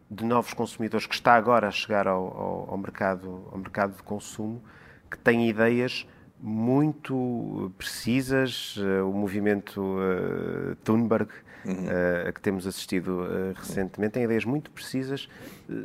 de 0.09 0.25
novos 0.25 0.53
consumidores 0.53 1.05
que 1.05 1.13
está 1.13 1.35
agora 1.35 1.67
a 1.67 1.71
chegar 1.71 2.07
ao, 2.07 2.23
ao, 2.25 2.67
ao 2.71 2.77
mercado, 2.77 3.47
ao 3.51 3.57
mercado 3.57 3.95
de 3.95 4.03
consumo, 4.03 4.61
que 5.09 5.17
tem 5.17 5.47
ideias 5.49 6.07
muito 6.39 7.71
precisas. 7.77 8.75
Eh, 8.77 9.01
o 9.01 9.11
movimento 9.11 9.81
uh, 9.81 10.75
Thunberg, 10.83 11.29
uhum. 11.65 11.73
uh, 11.73 12.29
a 12.29 12.31
que 12.31 12.41
temos 12.41 12.65
assistido 12.65 13.23
uh, 13.23 13.53
recentemente, 13.55 14.13
tem 14.13 14.23
ideias 14.23 14.45
muito 14.45 14.71
precisas 14.71 15.27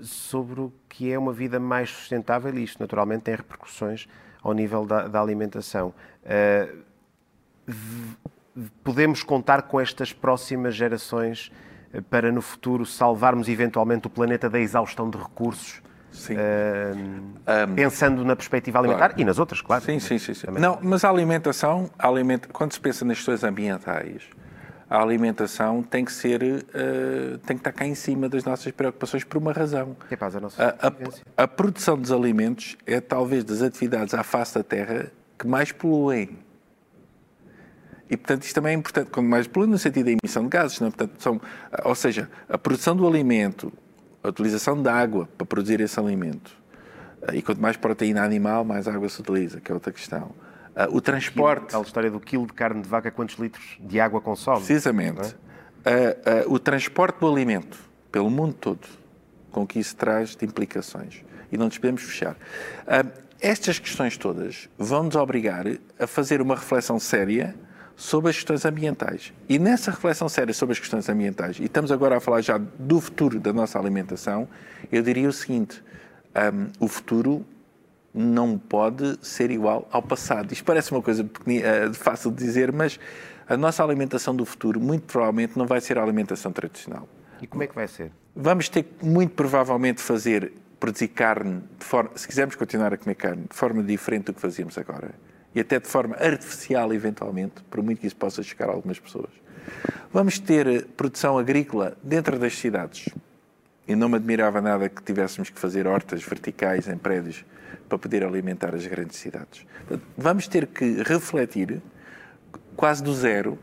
sobre 0.02 0.60
o 0.60 0.72
que 0.88 1.12
é 1.12 1.18
uma 1.18 1.32
vida 1.32 1.58
mais 1.58 1.90
sustentável 1.90 2.54
e 2.54 2.62
isto, 2.62 2.80
naturalmente, 2.80 3.22
tem 3.22 3.34
repercussões 3.34 4.06
ao 4.44 4.52
nível 4.52 4.86
da, 4.86 5.08
da 5.08 5.20
alimentação. 5.20 5.92
podemos 8.84 9.24
contar 9.24 9.62
com 9.62 9.80
estas 9.80 10.12
próximas 10.12 10.76
gerações 10.76 11.50
para, 12.10 12.30
no 12.30 12.42
futuro, 12.42 12.84
salvarmos 12.84 13.48
eventualmente 13.48 14.06
o 14.06 14.10
planeta 14.10 14.48
da 14.48 14.60
exaustão 14.60 15.10
de 15.10 15.18
recursos 15.18 15.82
Uh, 16.30 17.68
um, 17.68 17.74
pensando 17.74 18.24
na 18.24 18.36
perspectiva 18.36 18.78
alimentar 18.78 19.08
claro. 19.08 19.20
e 19.20 19.24
nas 19.24 19.38
outras, 19.38 19.60
claro. 19.60 19.82
Sim, 19.82 19.98
sim, 19.98 20.16
sim. 20.16 20.32
sim. 20.32 20.46
Não, 20.58 20.78
mas 20.80 21.04
a 21.04 21.10
alimentação, 21.10 21.90
a 21.98 22.06
alimenta... 22.06 22.48
quando 22.52 22.72
se 22.72 22.80
pensa 22.80 23.04
nas 23.04 23.16
questões 23.16 23.42
ambientais, 23.42 24.22
a 24.88 25.00
alimentação 25.00 25.82
tem 25.82 26.04
que 26.04 26.12
ser, 26.12 26.42
uh, 26.42 27.38
tem 27.38 27.56
que 27.56 27.60
estar 27.60 27.72
cá 27.72 27.86
em 27.86 27.94
cima 27.94 28.28
das 28.28 28.44
nossas 28.44 28.70
preocupações 28.72 29.24
por 29.24 29.38
uma 29.38 29.52
razão. 29.52 29.96
É 30.10 30.14
a, 30.58 30.88
a, 30.88 30.88
a, 30.88 31.44
a 31.44 31.48
produção 31.48 31.98
dos 31.98 32.12
alimentos 32.12 32.76
é 32.86 33.00
talvez 33.00 33.44
das 33.44 33.62
atividades 33.62 34.14
à 34.14 34.22
face 34.22 34.54
da 34.54 34.62
Terra 34.62 35.10
que 35.38 35.46
mais 35.46 35.72
poluem. 35.72 36.38
E, 38.10 38.16
portanto, 38.16 38.42
isto 38.42 38.54
também 38.54 38.74
é 38.74 38.78
importante, 38.78 39.10
quando 39.10 39.26
mais 39.26 39.46
poluem 39.46 39.70
no 39.70 39.78
sentido 39.78 40.04
da 40.04 40.12
emissão 40.12 40.44
de 40.44 40.50
gases, 40.50 40.78
não 40.78 40.88
é? 40.88 40.90
portanto, 40.90 41.20
são, 41.20 41.40
ou 41.84 41.94
seja, 41.94 42.30
a 42.48 42.58
produção 42.58 42.94
do 42.94 43.06
alimento, 43.06 43.72
a 44.22 44.28
utilização 44.28 44.80
de 44.80 44.88
água 44.88 45.28
para 45.36 45.46
produzir 45.46 45.80
esse 45.80 45.98
alimento. 45.98 46.52
E 47.32 47.40
quanto 47.40 47.60
mais 47.60 47.76
proteína 47.76 48.22
animal, 48.22 48.64
mais 48.64 48.86
água 48.86 49.08
se 49.08 49.20
utiliza, 49.20 49.60
que 49.60 49.72
é 49.72 49.74
outra 49.74 49.90
questão. 49.90 50.30
O 50.90 51.00
transporte. 51.00 51.74
A 51.74 51.80
história 51.80 52.10
do 52.10 52.18
quilo 52.20 52.46
de 52.46 52.52
carne 52.52 52.82
de 52.82 52.88
vaca, 52.88 53.10
quantos 53.10 53.36
litros 53.36 53.78
de 53.80 54.00
água 54.00 54.20
consome? 54.20 54.58
Precisamente. 54.58 55.36
É? 55.84 56.44
O 56.46 56.58
transporte 56.58 57.20
do 57.20 57.30
alimento 57.30 57.78
pelo 58.10 58.30
mundo 58.30 58.54
todo, 58.54 58.86
com 59.50 59.62
o 59.62 59.66
que 59.66 59.78
isso 59.78 59.94
traz 59.96 60.34
de 60.34 60.44
implicações. 60.44 61.22
E 61.52 61.56
não 61.56 61.66
nos 61.66 61.78
podemos 61.78 62.02
fechar. 62.02 62.36
Estas 63.40 63.78
questões 63.78 64.16
todas 64.16 64.68
vão 64.78 65.04
nos 65.04 65.16
obrigar 65.16 65.64
a 65.98 66.06
fazer 66.06 66.40
uma 66.40 66.54
reflexão 66.54 66.98
séria 66.98 67.54
sobre 67.96 68.30
as 68.30 68.36
questões 68.36 68.64
ambientais. 68.64 69.32
E 69.48 69.58
nessa 69.58 69.90
reflexão 69.90 70.28
séria 70.28 70.52
sobre 70.54 70.72
as 70.72 70.80
questões 70.80 71.08
ambientais, 71.08 71.58
e 71.60 71.64
estamos 71.64 71.92
agora 71.92 72.16
a 72.16 72.20
falar 72.20 72.40
já 72.40 72.58
do 72.58 73.00
futuro 73.00 73.38
da 73.38 73.52
nossa 73.52 73.78
alimentação, 73.78 74.48
eu 74.90 75.02
diria 75.02 75.28
o 75.28 75.32
seguinte: 75.32 75.82
um, 76.34 76.84
o 76.84 76.88
futuro 76.88 77.44
não 78.14 78.56
pode 78.56 79.18
ser 79.20 79.50
igual 79.50 79.88
ao 79.90 80.00
passado. 80.00 80.52
Isto 80.52 80.64
parece 80.64 80.92
uma 80.92 81.02
coisa 81.02 81.28
eh, 81.48 81.92
fácil 81.92 82.30
de 82.30 82.44
dizer, 82.44 82.72
mas 82.72 82.98
a 83.48 83.56
nossa 83.56 83.82
alimentação 83.82 84.34
do 84.34 84.44
futuro 84.44 84.80
muito 84.80 85.02
provavelmente 85.02 85.58
não 85.58 85.66
vai 85.66 85.80
ser 85.80 85.98
a 85.98 86.02
alimentação 86.02 86.52
tradicional. 86.52 87.08
E 87.42 87.46
como 87.46 87.62
é 87.62 87.66
que 87.66 87.74
vai 87.74 87.88
ser? 87.88 88.12
Vamos 88.36 88.68
ter 88.68 88.86
muito 89.02 89.34
provavelmente, 89.34 90.00
fazer, 90.00 90.52
produzir 90.78 91.08
carne, 91.08 91.62
forma, 91.80 92.10
se 92.14 92.26
quisermos 92.26 92.54
continuar 92.54 92.94
a 92.94 92.96
comer 92.96 93.16
carne, 93.16 93.44
de 93.50 93.56
forma 93.56 93.82
diferente 93.82 94.26
do 94.26 94.34
que 94.34 94.40
fazíamos 94.40 94.78
agora 94.78 95.10
e 95.54 95.60
até 95.60 95.78
de 95.78 95.86
forma 95.86 96.16
artificial, 96.16 96.92
eventualmente, 96.92 97.62
por 97.70 97.82
muito 97.82 98.00
que 98.00 98.06
isso 98.06 98.16
possa 98.16 98.42
chegar 98.42 98.68
a 98.68 98.72
algumas 98.72 98.98
pessoas. 98.98 99.30
Vamos 100.12 100.38
ter 100.38 100.66
eh, 100.66 100.84
produção 100.96 101.38
agrícola 101.38 101.96
dentro 102.02 102.38
das 102.38 102.58
cidades. 102.58 103.08
E 103.86 103.94
não 103.94 104.08
me 104.08 104.16
admirava 104.16 104.60
nada 104.60 104.88
que 104.88 105.02
tivéssemos 105.02 105.50
que 105.50 105.60
fazer 105.60 105.86
hortas 105.86 106.22
verticais 106.24 106.88
em 106.88 106.96
prédios 106.96 107.44
para 107.88 107.98
poder 107.98 108.24
alimentar 108.24 108.74
as 108.74 108.86
grandes 108.86 109.16
cidades. 109.18 109.66
Vamos 110.16 110.48
ter 110.48 110.66
que 110.66 111.02
refletir 111.02 111.82
quase 112.76 113.02
do 113.02 113.14
zero 113.14 113.58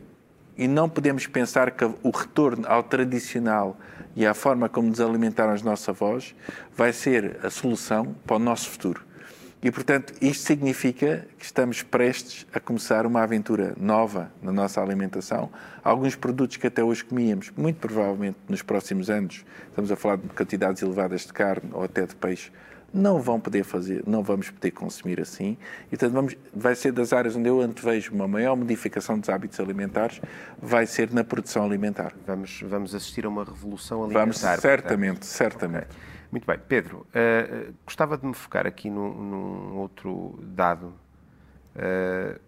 e 0.56 0.68
não 0.68 0.88
podemos 0.88 1.26
pensar 1.26 1.70
que 1.70 1.84
o 1.84 2.10
retorno 2.10 2.66
ao 2.66 2.82
tradicional 2.82 3.78
e 4.14 4.26
à 4.26 4.34
forma 4.34 4.68
como 4.68 4.88
nos 4.88 5.00
alimentaram 5.00 5.54
os 5.54 5.62
nossos 5.62 5.88
avós 5.88 6.34
vai 6.76 6.92
ser 6.92 7.38
a 7.42 7.50
solução 7.50 8.14
para 8.26 8.36
o 8.36 8.38
nosso 8.38 8.68
futuro. 8.68 9.12
E, 9.62 9.70
portanto, 9.70 10.12
isto 10.20 10.44
significa 10.44 11.24
que 11.38 11.44
estamos 11.44 11.82
prestes 11.82 12.44
a 12.52 12.58
começar 12.58 13.06
uma 13.06 13.22
aventura 13.22 13.74
nova 13.76 14.32
na 14.42 14.50
nossa 14.50 14.82
alimentação. 14.82 15.50
Alguns 15.84 16.16
produtos 16.16 16.56
que 16.56 16.66
até 16.66 16.82
hoje 16.82 17.04
comíamos, 17.04 17.52
muito 17.56 17.76
provavelmente 17.76 18.38
nos 18.48 18.60
próximos 18.60 19.08
anos, 19.08 19.44
estamos 19.68 19.92
a 19.92 19.94
falar 19.94 20.16
de 20.16 20.26
quantidades 20.30 20.82
elevadas 20.82 21.20
de 21.20 21.32
carne 21.32 21.70
ou 21.72 21.84
até 21.84 22.04
de 22.04 22.16
peixe, 22.16 22.50
não 22.92 23.20
vão 23.20 23.40
poder 23.40 23.64
fazer, 23.64 24.02
não 24.06 24.22
vamos 24.22 24.50
poder 24.50 24.70
consumir 24.70 25.20
assim. 25.20 25.56
E, 25.86 25.90
portanto, 25.90 26.12
vamos, 26.12 26.36
vai 26.54 26.74
ser 26.74 26.92
das 26.92 27.12
áreas 27.12 27.34
onde 27.34 27.48
eu 27.48 27.60
antevejo 27.60 28.12
uma 28.12 28.28
maior 28.28 28.54
modificação 28.56 29.18
dos 29.18 29.28
hábitos 29.28 29.58
alimentares, 29.58 30.20
vai 30.60 30.86
ser 30.86 31.10
na 31.10 31.24
produção 31.24 31.64
alimentar. 31.64 32.12
Vamos, 32.26 32.62
vamos 32.62 32.94
assistir 32.94 33.24
a 33.24 33.28
uma 33.28 33.44
revolução 33.44 34.04
alimentar. 34.04 34.20
Vamos, 34.20 34.36
certamente, 34.38 35.20
portanto. 35.20 35.24
certamente. 35.24 35.86
Okay. 35.86 36.12
Muito 36.30 36.46
bem. 36.46 36.58
Pedro, 36.66 37.06
uh, 37.08 37.74
gostava 37.84 38.16
de 38.16 38.26
me 38.26 38.34
focar 38.34 38.66
aqui 38.66 38.88
num, 38.88 39.12
num 39.12 39.76
outro 39.76 40.38
dado. 40.42 40.94
Uh, 41.76 42.40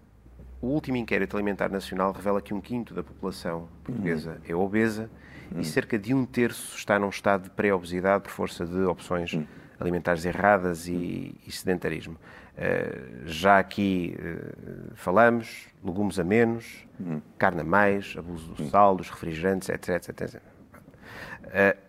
o 0.61 0.69
último 0.69 0.97
inquérito 0.97 1.37
alimentar 1.37 1.69
nacional 1.69 2.11
revela 2.13 2.41
que 2.41 2.55
um 2.55 2.61
quinto 2.61 2.95
da 2.95 3.03
população 3.03 3.69
portuguesa 3.83 4.31
uhum. 4.31 4.39
é 4.49 4.55
obesa 4.55 5.11
uhum. 5.53 5.61
e 5.61 5.65
cerca 5.65 5.99
de 5.99 6.15
um 6.15 6.25
terço 6.25 6.75
está 6.75 6.99
num 6.99 7.11
estado 7.11 7.45
de 7.45 7.51
pré-obesidade 7.51 8.25
por 8.25 8.31
força 8.31 8.65
de 8.65 8.79
opções 8.85 9.35
uhum. 9.35 9.47
Alimentares 9.79 10.25
erradas 10.25 10.87
e, 10.87 11.35
e 11.47 11.53
sedentarismo. 11.53 12.17
Uh, 12.55 13.27
já 13.27 13.59
aqui 13.59 14.17
uh, 14.19 14.95
falamos, 14.95 15.67
legumes 15.85 16.19
a 16.19 16.25
menos, 16.25 16.87
uhum. 17.01 17.21
carne 17.37 17.63
a 17.63 17.65
mais, 17.65 18.15
abuso 18.17 18.53
do 18.53 18.63
uhum. 18.63 18.71
sal, 18.71 18.97
dos 18.97 19.11
refrigerantes, 19.11 19.69
etc. 19.69 19.89
etc, 19.97 20.21
etc. 20.21 20.43
Uh, 21.45 21.85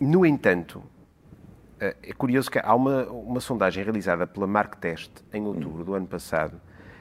no 0.00 0.24
entanto, 0.24 0.82
eh, 1.80 1.96
é 2.02 2.12
curioso 2.12 2.50
que 2.50 2.58
há 2.58 2.74
uma, 2.74 3.04
uma 3.06 3.40
sondagem 3.40 3.82
realizada 3.82 4.26
pela 4.26 4.46
Mark 4.46 4.76
Test 4.76 5.10
em 5.32 5.42
outubro 5.46 5.82
do 5.82 5.94
ano 5.94 6.06
passado 6.06 6.60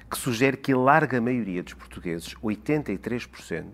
que 0.10 0.18
sugere 0.18 0.58
que 0.58 0.72
a 0.72 0.78
larga 0.78 1.22
maioria 1.22 1.62
dos 1.62 1.74
portugueses, 1.74 2.34
83%, 2.36 3.66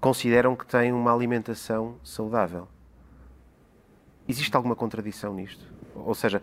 consideram 0.00 0.54
que 0.54 0.64
têm 0.64 0.92
uma 0.92 1.12
alimentação 1.12 1.96
saudável. 2.04 2.68
Existe 4.30 4.54
alguma 4.54 4.76
contradição 4.76 5.34
nisto? 5.34 5.64
Ou 5.92 6.14
seja, 6.14 6.40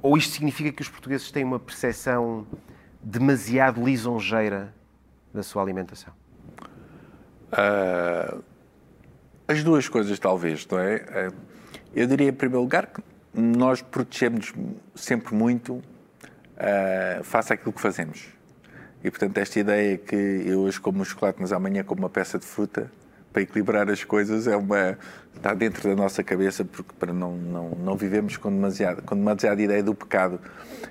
ou 0.00 0.16
isto 0.16 0.32
significa 0.32 0.72
que 0.72 0.80
os 0.80 0.88
portugueses 0.88 1.30
têm 1.30 1.44
uma 1.44 1.58
percepção 1.58 2.46
demasiado 3.02 3.84
lisonjeira 3.84 4.74
da 5.32 5.42
sua 5.42 5.62
alimentação? 5.62 6.14
Uh, 7.52 8.42
as 9.46 9.62
duas 9.62 9.88
coisas, 9.90 10.18
talvez, 10.18 10.66
não 10.66 10.78
é? 10.78 11.28
Uh, 11.28 11.34
eu 11.94 12.06
diria, 12.06 12.30
em 12.30 12.32
primeiro 12.32 12.62
lugar, 12.62 12.86
que 12.86 13.02
nós 13.34 13.82
protegemos 13.82 14.54
sempre 14.94 15.34
muito 15.34 15.74
uh, 15.74 17.22
face 17.22 17.52
àquilo 17.52 17.74
que 17.74 17.80
fazemos. 17.80 18.28
E, 19.04 19.10
portanto, 19.10 19.36
esta 19.36 19.60
ideia 19.60 19.98
que 19.98 20.16
eu 20.16 20.60
hoje 20.60 20.80
como 20.80 21.02
um 21.02 21.04
chocolate, 21.04 21.38
mas 21.42 21.52
amanhã 21.52 21.84
como 21.84 22.00
uma 22.00 22.10
peça 22.10 22.38
de 22.38 22.46
fruta, 22.46 22.90
para 23.38 23.42
equilibrar 23.42 23.88
as 23.88 24.02
coisas, 24.02 24.46
é 24.46 24.56
uma, 24.56 24.98
está 25.34 25.54
dentro 25.54 25.88
da 25.88 25.94
nossa 25.94 26.22
cabeça 26.24 26.64
porque 26.64 26.92
para 26.98 27.12
não, 27.12 27.36
não, 27.36 27.70
não 27.70 27.96
vivemos 27.96 28.36
com 28.36 28.50
demasiada, 28.50 29.00
com 29.02 29.14
demasiada 29.14 29.62
ideia 29.62 29.82
do 29.82 29.94
pecado. 29.94 30.40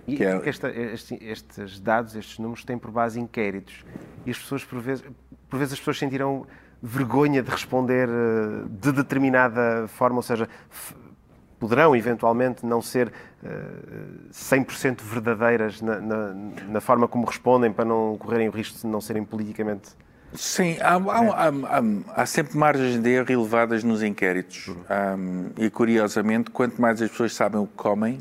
E 0.08 0.24
é... 0.24 0.42
esta, 0.48 0.70
este, 0.70 1.16
estes 1.22 1.80
dados, 1.80 2.16
estes 2.16 2.40
números, 2.40 2.64
têm 2.64 2.78
por 2.78 2.92
base 2.92 3.20
inquéritos. 3.20 3.84
E 4.26 4.32
as 4.32 4.38
pessoas, 4.38 4.64
por 4.64 4.80
vezes, 4.80 5.04
por 5.50 5.58
vezes 5.58 5.74
as 5.74 5.80
pessoas 5.80 6.00
sentirão 6.00 6.48
vergonha 6.82 7.42
de 7.42 7.50
responder 7.50 8.08
eh, 8.08 8.68
de 8.70 8.92
determinada 8.92 9.88
forma, 9.88 10.18
ou 10.18 10.24
seja, 10.24 10.48
poderão 11.60 11.96
eventualmente 11.96 12.64
não 12.66 12.84
ser 12.84 13.08
uh, 13.08 13.12
eh, 13.44 14.32
100% 14.32 15.02
verdadeiras 15.02 15.82
na, 15.82 16.00
na, 16.00 16.34
na, 16.70 16.80
forma 16.80 17.08
como 17.08 17.26
respondem 17.26 17.74
para 17.74 17.84
não 17.84 18.16
correrem 18.16 18.48
o 18.48 18.52
risco 18.52 18.78
de 18.78 18.86
não 18.86 19.02
serem 19.02 19.26
politicamente. 19.26 19.90
Sim, 20.34 20.78
há, 20.82 20.96
há, 20.96 21.48
há, 21.48 22.22
há 22.22 22.26
sempre 22.26 22.58
margens 22.58 23.02
de 23.02 23.10
erro 23.10 23.32
elevadas 23.32 23.84
nos 23.84 24.04
inquéritos. 24.04 24.68
Um, 24.68 25.50
e 25.58 25.70
curiosamente, 25.70 26.52
quanto 26.52 26.82
mais 26.82 27.02
as 27.02 27.10
pessoas 27.10 27.34
sabem 27.34 27.60
o 27.60 27.66
que 27.66 27.76
comem, 27.76 28.20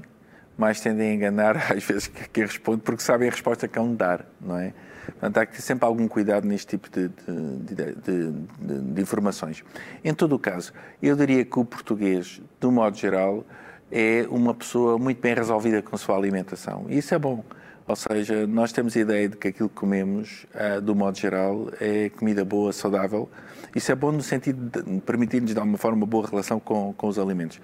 mais 0.57 0.81
tendem 0.81 1.11
a 1.11 1.15
enganar 1.15 1.57
às 1.73 1.85
vezes 1.85 2.09
quem 2.33 2.45
responde, 2.45 2.81
porque 2.83 3.03
sabem 3.03 3.29
a 3.29 3.31
resposta 3.31 3.69
que 3.69 3.79
vão 3.79 3.95
dar, 3.95 4.25
não 4.41 4.57
é? 4.57 4.73
Portanto, 5.05 5.39
há 5.39 5.47
que 5.47 5.55
ter 5.55 5.63
sempre 5.63 5.87
algum 5.87 6.09
cuidado 6.09 6.47
neste 6.49 6.67
tipo 6.77 6.91
de, 6.91 7.09
de, 7.09 7.95
de, 7.95 8.93
de, 8.93 9.01
informações. 9.01 9.63
Em 10.05 10.13
todo 10.13 10.35
o 10.35 10.39
caso, 10.39 10.73
eu 11.01 11.15
diria 11.15 11.45
que 11.45 11.59
o 11.59 11.65
português, 11.65 12.41
do 12.61 12.73
modo 12.73 12.97
geral, 12.97 13.45
é 13.91 14.27
uma 14.29 14.53
pessoa 14.53 14.99
muito 14.99 15.21
bem 15.21 15.33
resolvida 15.33 15.81
com 15.81 15.95
a 15.95 15.99
sua 15.99 16.17
alimentação. 16.17 16.87
E 16.89 16.99
isso 16.99 17.15
é 17.15 17.19
bom. 17.19 17.45
Ou 17.89 17.95
seja, 17.95 18.49
nós 18.49 18.73
temos 18.73 18.97
a 18.97 19.01
ideia 19.01 19.29
de 19.29 19.37
que 19.37 19.49
aquilo 19.49 19.69
que 19.69 19.77
comemos, 19.77 20.45
ah, 20.53 20.81
do 20.81 20.93
modo 20.93 21.17
geral, 21.17 21.71
é 21.81 22.09
comida 22.09 22.45
boa, 22.45 22.73
saudável. 22.73 23.31
Isso 23.77 23.93
é 23.93 23.95
bom 23.95 24.11
no 24.11 24.23
sentido 24.23 24.83
de 24.83 25.01
permitir-nos, 25.03 25.53
de 25.53 25.59
alguma 25.59 25.79
forma, 25.79 25.99
uma 25.99 26.07
boa 26.07 26.27
relação 26.27 26.59
com, 26.59 26.93
com 26.95 27.07
os 27.07 27.17
alimentos. 27.17 27.61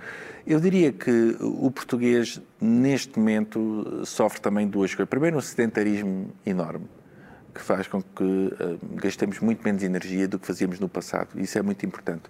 Eu 0.46 0.60
diria 0.60 0.92
que 0.92 1.36
o 1.40 1.70
português, 1.72 2.40
neste 2.60 3.18
momento, 3.18 4.02
sofre 4.04 4.40
também 4.40 4.68
duas 4.68 4.94
coisas. 4.94 5.08
Primeiro, 5.10 5.38
um 5.38 5.40
sedentarismo 5.40 6.30
enorme 6.46 6.86
que 7.52 7.60
faz 7.60 7.86
com 7.86 8.00
que 8.00 8.22
uh, 8.22 8.78
gastemos 8.94 9.40
muito 9.40 9.62
menos 9.62 9.82
energia 9.82 10.26
do 10.26 10.38
que 10.38 10.46
fazíamos 10.46 10.78
no 10.78 10.88
passado. 10.88 11.38
Isso 11.38 11.58
é 11.58 11.62
muito 11.62 11.84
importante. 11.84 12.22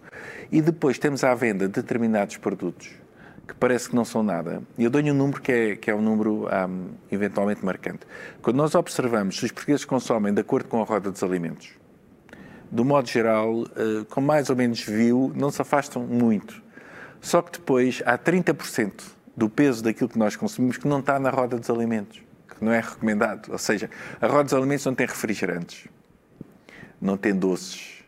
E 0.51 0.61
depois 0.61 0.99
temos 0.99 1.23
à 1.23 1.35
venda 1.35 1.69
determinados 1.69 2.39
produtos 2.39 3.02
que 3.53 3.59
parece 3.59 3.89
que 3.91 3.95
não 3.95 4.05
são 4.05 4.23
nada. 4.23 4.63
E 4.79 4.85
eu 4.85 4.91
dou-lhe 4.91 5.11
um 5.11 5.15
número 5.15 5.41
que 5.41 5.53
é, 5.53 5.77
que 5.77 5.91
é 5.91 5.95
um 5.95 6.01
número 6.01 6.47
um, 6.47 6.91
eventualmente 7.11 7.65
marcante. 7.65 8.01
Quando 8.41 8.57
nós 8.57 8.75
observamos 8.75 9.37
se 9.39 9.45
os 9.45 9.53
portugueses 9.53 9.85
consomem 9.85 10.33
de 10.33 10.41
acordo 10.41 10.69
com 10.69 10.81
a 10.81 10.85
roda 10.85 11.11
dos 11.11 11.23
alimentos, 11.23 11.71
do 12.71 12.85
modo 12.85 13.09
geral, 13.09 13.53
uh, 13.61 14.05
com 14.09 14.21
mais 14.21 14.49
ou 14.49 14.57
menos 14.57 14.83
viu, 14.83 15.31
não 15.35 15.51
se 15.51 15.61
afastam 15.61 16.03
muito. 16.03 16.63
Só 17.21 17.43
que 17.43 17.53
depois 17.53 18.03
há 18.07 18.19
30% 18.19 18.93
do 19.37 19.49
peso 19.49 19.85
daquilo 19.85 20.09
que 20.09 20.19
nós 20.19 20.35
consumimos 20.37 20.77
que 20.77 20.89
não 20.89 21.01
está 21.01 21.19
na 21.19 21.31
roda 21.31 21.59
dos 21.59 21.69
alimentos 21.69 22.23
não 22.63 22.73
é 22.73 22.81
recomendado. 22.81 23.51
Ou 23.51 23.59
seja, 23.59 23.91
a 24.21 24.27
roda 24.27 24.45
dos 24.45 24.55
alimentos 24.55 24.87
não 24.87 24.95
tem 24.95 25.07
refrigerantes, 25.07 25.89
não 27.01 27.17
tem 27.17 27.35
doces, 27.35 28.02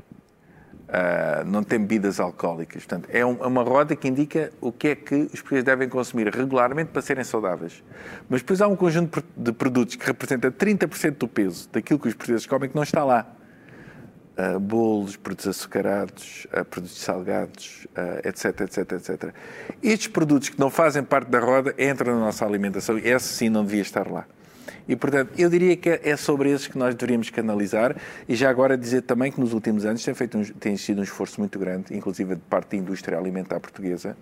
uh, 0.95 1.45
não 1.45 1.63
tem 1.63 1.79
bebidas 1.79 2.21
alcoólicas. 2.21 2.85
Portanto, 2.85 3.09
é, 3.13 3.25
um, 3.27 3.43
é 3.43 3.47
uma 3.47 3.63
roda 3.63 3.97
que 3.97 4.07
indica 4.07 4.53
o 4.61 4.71
que 4.71 4.89
é 4.89 4.95
que 4.95 5.15
os 5.15 5.41
portugueses 5.41 5.65
devem 5.65 5.89
consumir 5.89 6.29
regularmente 6.29 6.91
para 6.91 7.03
serem 7.03 7.25
saudáveis. 7.25 7.83
Mas 8.29 8.41
depois 8.41 8.61
há 8.61 8.69
um 8.69 8.77
conjunto 8.77 9.23
de 9.37 9.53
produtos 9.53 9.97
que 9.97 10.07
representa 10.07 10.51
30% 10.51 11.19
do 11.19 11.29
peso 11.29 11.69
daquilo 11.73 11.99
que 11.99 12.09
os 12.09 12.15
portugueses 12.15 12.47
comem 12.47 12.69
que 12.69 12.77
não 12.77 12.83
está 12.83 13.05
lá. 13.05 13.27
Uh, 14.37 14.59
bolos, 14.59 15.15
produtos 15.15 15.47
açucarados, 15.47 16.45
uh, 16.47 16.65
produtos 16.65 16.99
salgados, 16.99 17.87
uh, 17.97 18.29
etc, 18.29 18.63
etc, 18.63 18.93
etc. 18.93 19.35
Estes 19.81 20.09
produtos 20.09 20.49
que 20.49 20.59
não 20.59 20.71
fazem 20.71 21.05
parte 21.05 21.29
da 21.29 21.39
roda 21.39 21.73
entram 21.79 22.15
na 22.15 22.21
nossa 22.21 22.45
alimentação 22.45 22.99
e 22.99 23.09
esse 23.09 23.29
sim 23.29 23.49
não 23.49 23.65
devia 23.65 23.83
estar 23.83 24.11
lá. 24.11 24.27
E, 24.87 24.95
portanto, 24.95 25.33
eu 25.39 25.49
diria 25.49 25.77
que 25.77 25.89
é 25.89 26.17
sobre 26.17 26.51
esses 26.51 26.67
que 26.67 26.77
nós 26.77 26.95
deveríamos 26.95 27.31
canalizar 27.31 27.97
e 28.29 28.35
já 28.35 28.51
agora 28.51 28.77
dizer 28.77 29.03
também 29.03 29.33
que 29.33 29.41
nos 29.41 29.55
últimos 29.55 29.85
anos 29.87 30.05
tem, 30.05 30.13
feito 30.13 30.37
um, 30.37 30.45
tem 30.45 30.77
sido 30.77 31.01
um 31.01 31.03
esforço 31.03 31.41
muito 31.41 31.59
grande, 31.59 31.97
inclusive 31.97 32.35
de 32.35 32.41
parte 32.43 32.73
da 32.73 32.77
indústria 32.77 33.19
alimentar 33.19 33.61
portuguesa, 33.61 34.17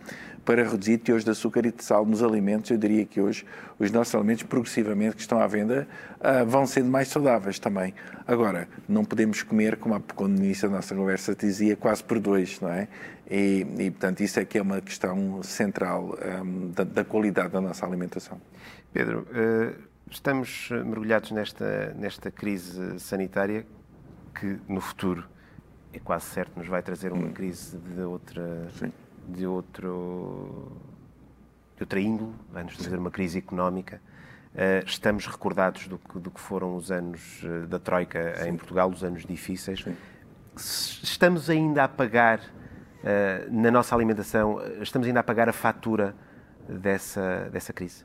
para 0.45 0.63
reduzir 0.63 0.99
teores 0.99 1.25
de 1.25 1.31
açúcar 1.31 1.67
e 1.67 1.73
de 1.73 1.83
sal 1.83 2.07
nos 2.07 2.23
alimentos. 2.23 2.71
Eu 2.71 2.79
diria 2.79 3.05
que 3.05 3.21
hoje 3.21 3.45
os 3.79 3.91
nossos 3.91 4.15
alimentos, 4.15 4.45
progressivamente, 4.45 5.17
que 5.17 5.23
estão 5.23 5.41
à 5.41 5.47
venda, 5.47 5.89
uh, 6.21 6.47
vão 6.47 6.65
sendo 6.65 6.89
mais 6.89 7.09
saudáveis 7.09 7.59
também. 7.59 7.93
Agora, 8.27 8.69
não 8.89 9.05
podemos 9.05 9.43
comer, 9.43 9.77
como, 9.77 10.01
quando 10.15 10.39
no 10.39 10.45
início 10.45 10.69
da 10.69 10.77
nossa 10.77 10.95
conversa 10.95 11.35
dizia, 11.35 11.75
quase 11.75 12.05
por 12.05 12.21
dois, 12.21 12.61
não 12.61 12.69
é? 12.69 12.87
E, 13.29 13.67
e, 13.79 13.91
portanto, 13.91 14.21
isso 14.21 14.39
é 14.39 14.45
que 14.45 14.59
é 14.59 14.63
uma 14.63 14.81
questão 14.81 15.43
central 15.43 16.17
um, 16.45 16.71
da, 16.71 16.85
da, 16.85 17.05
qualidade 17.05 17.51
da 17.51 17.61
nossa 17.61 17.87
alimentação. 17.87 18.41
Pedro, 18.93 19.27
uh 19.33 19.92
estamos 20.13 20.69
eh, 20.71 20.83
mergulhados 20.85 21.31
nesta, 21.31 21.95
nesta 21.95 22.31
crise 22.31 22.99
sanitária 23.01 23.67
que 24.39 24.59
no 24.69 24.81
futuro 24.81 25.25
é 25.93 25.99
quase 25.99 26.27
certo 26.27 26.57
nos 26.57 26.69
vai 26.69 26.83
trazer 26.83 27.13
uma 27.13 27.27
hum. 27.27 27.33
crise 27.33 27.77
de 27.79 28.01
outra 28.03 28.69
Sim. 28.79 28.93
de 29.29 29.47
outro 29.47 30.73
de 31.77 31.83
outra 31.83 32.01
índole, 32.01 32.33
vai 32.53 32.63
nos 32.63 32.77
trazer 32.77 32.99
uma 32.99 33.11
crise 33.11 33.39
económica. 33.39 34.01
Uh, 34.55 34.87
estamos 34.87 35.27
recordados 35.27 35.89
do 35.89 35.99
que, 35.99 36.19
do 36.19 36.31
que, 36.31 36.39
foram 36.39 36.77
os 36.77 36.93
anos 36.93 37.43
uh, 37.43 37.67
da 37.67 37.79
Troika 37.79 38.37
Sim. 38.37 38.51
em 38.51 38.57
Portugal, 38.57 38.91
os 38.91 39.03
anos 39.03 39.25
difíceis. 39.25 39.83
Sim. 39.83 39.97
Estamos 40.55 41.49
ainda 41.49 41.85
a 41.85 41.89
pagar 41.89 42.39
uh, 42.39 43.51
na 43.51 43.71
nossa 43.71 43.95
alimentação, 43.95 44.61
estamos 44.83 45.09
ainda 45.09 45.21
a 45.21 45.23
pagar 45.23 45.49
a 45.49 45.53
fatura 45.53 46.15
dessa, 46.69 47.49
dessa 47.51 47.73
crise? 47.73 48.05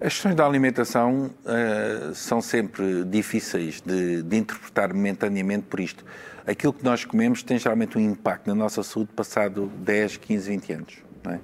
As 0.00 0.12
questões 0.12 0.36
da 0.36 0.46
alimentação 0.46 1.30
uh, 1.44 2.14
são 2.14 2.40
sempre 2.40 3.04
difíceis 3.04 3.80
de, 3.80 4.22
de, 4.22 4.36
interpretar 4.36 4.94
momentaneamente 4.94 5.66
por 5.66 5.80
isto. 5.80 6.04
Aquilo 6.46 6.72
que 6.72 6.84
nós 6.84 7.04
comemos 7.04 7.42
tem 7.42 7.58
geralmente 7.58 7.98
um 7.98 8.00
impacto 8.00 8.46
na 8.46 8.54
nossa 8.54 8.82
saúde 8.84 9.10
passado 9.14 9.66
10, 9.78 10.18
15, 10.18 10.50
20 10.50 10.72
anos. 10.72 10.94
É? 11.26 11.38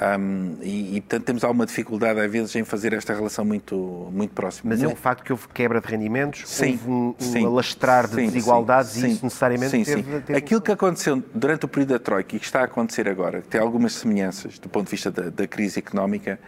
Um, 0.00 0.56
e, 0.62 0.96
e, 0.96 1.00
portanto, 1.00 1.24
temos 1.24 1.44
alguma 1.44 1.66
dificuldade, 1.66 2.20
às 2.20 2.30
vezes, 2.30 2.54
em 2.54 2.64
fazer 2.64 2.92
esta 2.92 3.12
relação 3.12 3.44
muito, 3.44 4.08
muito 4.12 4.32
próxima. 4.32 4.70
Mas 4.70 4.82
é 4.82 4.86
um 4.86 4.94
facto 4.94 5.24
que 5.24 5.32
houve 5.32 5.48
quebra 5.48 5.80
de 5.80 5.88
rendimentos, 5.88 6.44
sim, 6.46 6.72
houve 6.72 6.88
um, 6.88 7.08
um 7.08 7.32
sim, 7.32 7.44
alastrar 7.44 8.06
de 8.06 8.14
sim, 8.14 8.26
desigualdades 8.26 8.92
sim, 8.92 9.06
e 9.06 9.12
isso 9.12 9.24
necessariamente 9.24 9.70
sim, 9.70 9.82
teve, 9.82 10.02
sim. 10.02 10.20
Teve... 10.20 10.38
Aquilo 10.38 10.60
que 10.60 10.72
aconteceu 10.72 11.22
durante 11.34 11.64
o 11.64 11.68
período 11.68 11.90
da 11.90 11.98
Troika 11.98 12.36
e 12.36 12.38
que 12.38 12.46
está 12.46 12.60
a 12.60 12.64
acontecer 12.64 13.08
agora, 13.08 13.42
que 13.42 13.48
tem 13.48 13.60
algumas 13.60 13.92
semelhanças 13.92 14.58
do 14.58 14.68
ponto 14.68 14.84
de 14.84 14.92
vista 14.92 15.10
da, 15.10 15.30
da 15.30 15.46
crise 15.48 15.80
económica, 15.80 16.38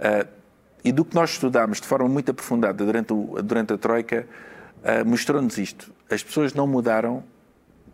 uh, 0.00 0.43
e 0.84 0.92
do 0.92 1.04
que 1.04 1.14
nós 1.14 1.30
estudámos 1.30 1.80
de 1.80 1.86
forma 1.86 2.06
muito 2.06 2.30
aprofundada 2.30 2.84
durante, 2.84 3.12
o, 3.12 3.40
durante 3.42 3.72
a 3.72 3.78
Troika, 3.78 4.28
uh, 4.82 5.08
mostrou-nos 5.08 5.56
isto. 5.56 5.90
As 6.10 6.22
pessoas 6.22 6.52
não 6.52 6.66
mudaram, 6.66 7.24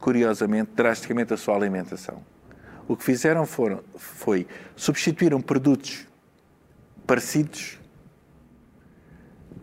curiosamente, 0.00 0.72
drasticamente 0.74 1.32
a 1.32 1.36
sua 1.36 1.54
alimentação. 1.54 2.20
O 2.88 2.96
que 2.96 3.04
fizeram 3.04 3.46
foram, 3.46 3.84
foi 3.94 4.48
substituíram 4.74 5.40
produtos 5.40 6.04
parecidos, 7.06 7.78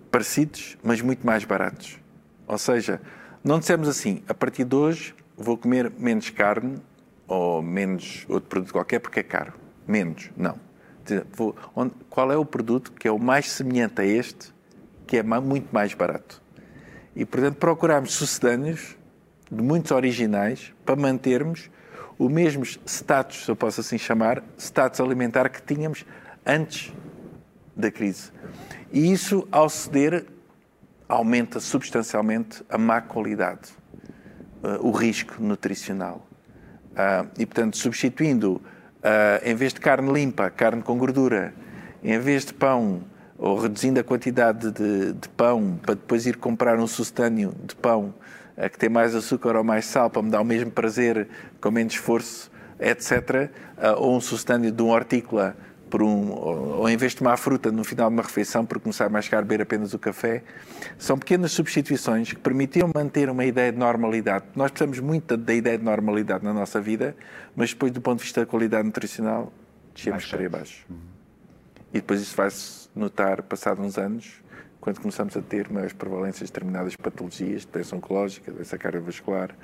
parecidos, 0.09 0.77
mas 0.81 1.01
muito 1.01 1.25
mais 1.25 1.43
baratos. 1.43 1.99
Ou 2.47 2.57
seja, 2.57 3.01
não 3.43 3.59
dissemos 3.59 3.89
assim, 3.89 4.23
a 4.29 4.33
partir 4.33 4.63
de 4.63 4.75
hoje 4.75 5.13
vou 5.35 5.57
comer 5.57 5.91
menos 5.99 6.29
carne 6.29 6.77
ou 7.27 7.61
menos 7.61 8.25
outro 8.29 8.49
produto 8.49 8.71
qualquer 8.71 8.99
porque 8.99 9.19
é 9.19 9.23
caro. 9.23 9.53
Menos, 9.85 10.31
não 10.37 10.66
vou, 11.33 11.55
onde, 11.75 11.93
qual 12.09 12.31
é 12.31 12.37
o 12.37 12.45
produto 12.45 12.91
que 12.91 13.07
é 13.07 13.11
o 13.11 13.19
mais 13.19 13.51
semelhante 13.51 14.01
a 14.01 14.05
este, 14.05 14.53
que 15.05 15.17
é 15.17 15.23
muito 15.23 15.69
mais 15.71 15.93
barato. 15.93 16.41
E, 17.15 17.25
portanto, 17.25 17.55
procuramos 17.55 18.13
sucedâneos 18.13 18.95
de 19.51 19.63
muitos 19.63 19.91
originais 19.91 20.73
para 20.85 20.95
mantermos 20.95 21.69
o 22.19 22.29
mesmo 22.29 22.63
status, 22.63 23.45
se 23.45 23.51
eu 23.51 23.55
posso 23.55 23.81
assim 23.81 23.97
chamar, 23.97 24.43
status 24.57 24.99
alimentar 24.99 25.49
que 25.49 25.61
tínhamos 25.61 26.05
antes 26.45 26.91
da 27.75 27.91
crise. 27.91 28.31
E 28.91 29.11
isso, 29.11 29.47
ao 29.51 29.69
ceder, 29.69 30.25
aumenta 31.07 31.59
substancialmente 31.59 32.63
a 32.69 32.77
má 32.77 33.01
qualidade, 33.01 33.69
uh, 34.63 34.85
o 34.85 34.91
risco 34.91 35.41
nutricional. 35.41 36.27
Uh, 36.91 37.29
e, 37.37 37.45
portanto, 37.45 37.77
substituindo 37.77 38.61
em 39.43 39.55
vez 39.55 39.73
de 39.73 39.79
carne 39.79 40.11
limpa, 40.11 40.49
carne 40.49 40.81
com 40.81 40.97
gordura, 40.97 41.53
em 42.03 42.19
vez 42.19 42.45
de 42.45 42.53
pão, 42.53 43.01
ou 43.37 43.59
reduzindo 43.59 43.99
a 43.99 44.03
quantidade 44.03 44.71
de, 44.71 45.13
de 45.13 45.29
pão 45.29 45.79
para 45.81 45.93
depois 45.93 46.25
ir 46.25 46.37
comprar 46.37 46.79
um 46.79 46.87
sustânio 46.87 47.53
de 47.65 47.75
pão 47.75 48.13
a 48.57 48.67
que 48.67 48.77
tem 48.77 48.89
mais 48.89 49.13
açúcar 49.13 49.55
ou 49.55 49.63
mais 49.63 49.85
sal 49.85 50.09
para 50.09 50.23
me 50.23 50.31
dar 50.31 50.41
o 50.41 50.45
mesmo 50.45 50.71
prazer 50.71 51.27
com 51.61 51.69
menos 51.69 51.93
esforço, 51.93 52.51
etc. 52.79 53.51
Ou 53.97 54.15
um 54.17 54.19
sustânio 54.19 54.71
de 54.71 54.81
um 54.81 54.89
hortícola 54.89 55.55
por 55.89 56.01
um, 56.03 56.31
ou, 56.31 56.89
em 56.89 56.97
vez 56.97 57.13
de 57.13 57.19
tomar 57.19 57.37
fruta 57.37 57.71
no 57.71 57.83
final 57.83 58.09
de 58.09 58.15
uma 58.15 58.23
refeição 58.23 58.65
por 58.65 58.79
começar 58.79 59.09
mais 59.09 59.27
caro 59.27 59.45
beber 59.45 59.63
apenas 59.63 59.93
o 59.93 59.99
café, 59.99 60.43
são 60.97 61.17
pequenas 61.17 61.51
substituições 61.51 62.33
que 62.33 62.39
permitiam 62.39 62.89
manter 62.93 63.29
uma 63.29 63.45
ideia 63.45 63.71
de 63.71 63.77
normalidade. 63.77 64.45
Nós 64.55 64.71
precisamos 64.71 64.99
muito 64.99 65.37
da 65.37 65.53
ideia 65.53 65.77
de 65.77 65.83
normalidade 65.83 66.43
na 66.43 66.53
nossa 66.53 66.79
vida, 66.79 67.15
mas 67.55 67.71
depois 67.71 67.91
do 67.91 68.01
ponto 68.01 68.19
de 68.19 68.23
vista 68.23 68.41
da 68.41 68.45
qualidade 68.45 68.85
nutricional, 68.85 69.51
descemos 69.93 70.25
para 70.25 70.45
abaixo. 70.45 70.85
Uhum. 70.89 70.97
E 71.91 71.93
depois 71.95 72.21
isso 72.21 72.35
vai-se 72.35 72.89
notar, 72.95 73.41
passado 73.41 73.81
uns 73.81 73.97
anos, 73.97 74.41
quando 74.79 74.99
começamos 74.99 75.35
a 75.35 75.41
ter 75.41 75.69
maiores 75.69 75.93
prevalências 75.93 76.47
de 76.47 76.53
determinadas 76.53 76.95
patologias, 76.95 77.65
doença 77.65 77.95
oncológica, 77.95 78.51
doença 78.51 78.77
cardiovascular, 78.77 79.55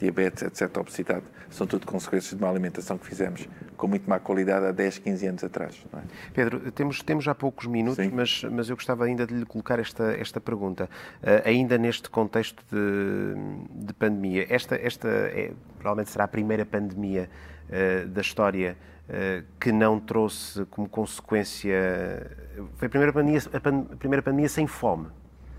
diabetes, 0.00 0.42
etc., 0.42 0.76
obesidade, 0.78 1.24
são 1.50 1.66
tudo 1.66 1.86
consequências 1.86 2.36
de 2.36 2.42
uma 2.42 2.50
alimentação 2.50 2.96
que 2.96 3.06
fizemos 3.06 3.46
com 3.76 3.86
muito 3.86 4.08
má 4.08 4.18
qualidade 4.18 4.66
há 4.66 4.72
10, 4.72 4.98
15 4.98 5.26
anos 5.26 5.44
atrás. 5.44 5.86
É? 5.92 5.98
Pedro, 6.32 6.72
temos, 6.72 7.02
temos 7.02 7.24
já 7.24 7.34
poucos 7.34 7.66
minutos, 7.66 8.06
mas, 8.08 8.44
mas 8.44 8.68
eu 8.68 8.76
gostava 8.76 9.04
ainda 9.04 9.26
de 9.26 9.34
lhe 9.34 9.46
colocar 9.46 9.78
esta, 9.78 10.12
esta 10.12 10.40
pergunta. 10.40 10.84
Uh, 11.22 11.48
ainda 11.48 11.78
neste 11.78 12.08
contexto 12.08 12.62
de, 12.70 13.84
de 13.84 13.92
pandemia, 13.94 14.46
esta, 14.48 14.76
esta 14.76 15.08
é, 15.08 15.52
provavelmente 15.78 16.10
será 16.10 16.24
a 16.24 16.28
primeira 16.28 16.64
pandemia 16.64 17.28
uh, 17.68 18.08
da 18.08 18.20
história 18.20 18.76
uh, 19.08 19.44
que 19.58 19.72
não 19.72 19.98
trouxe 19.98 20.64
como 20.66 20.88
consequência. 20.88 22.30
Foi 22.76 22.86
a 22.86 22.90
primeira 22.90 23.12
pandemia, 23.12 23.40
a, 23.52 23.60
pan, 23.60 23.86
a 23.92 23.96
primeira 23.96 24.22
pandemia 24.22 24.48
sem 24.48 24.66
fome 24.66 25.08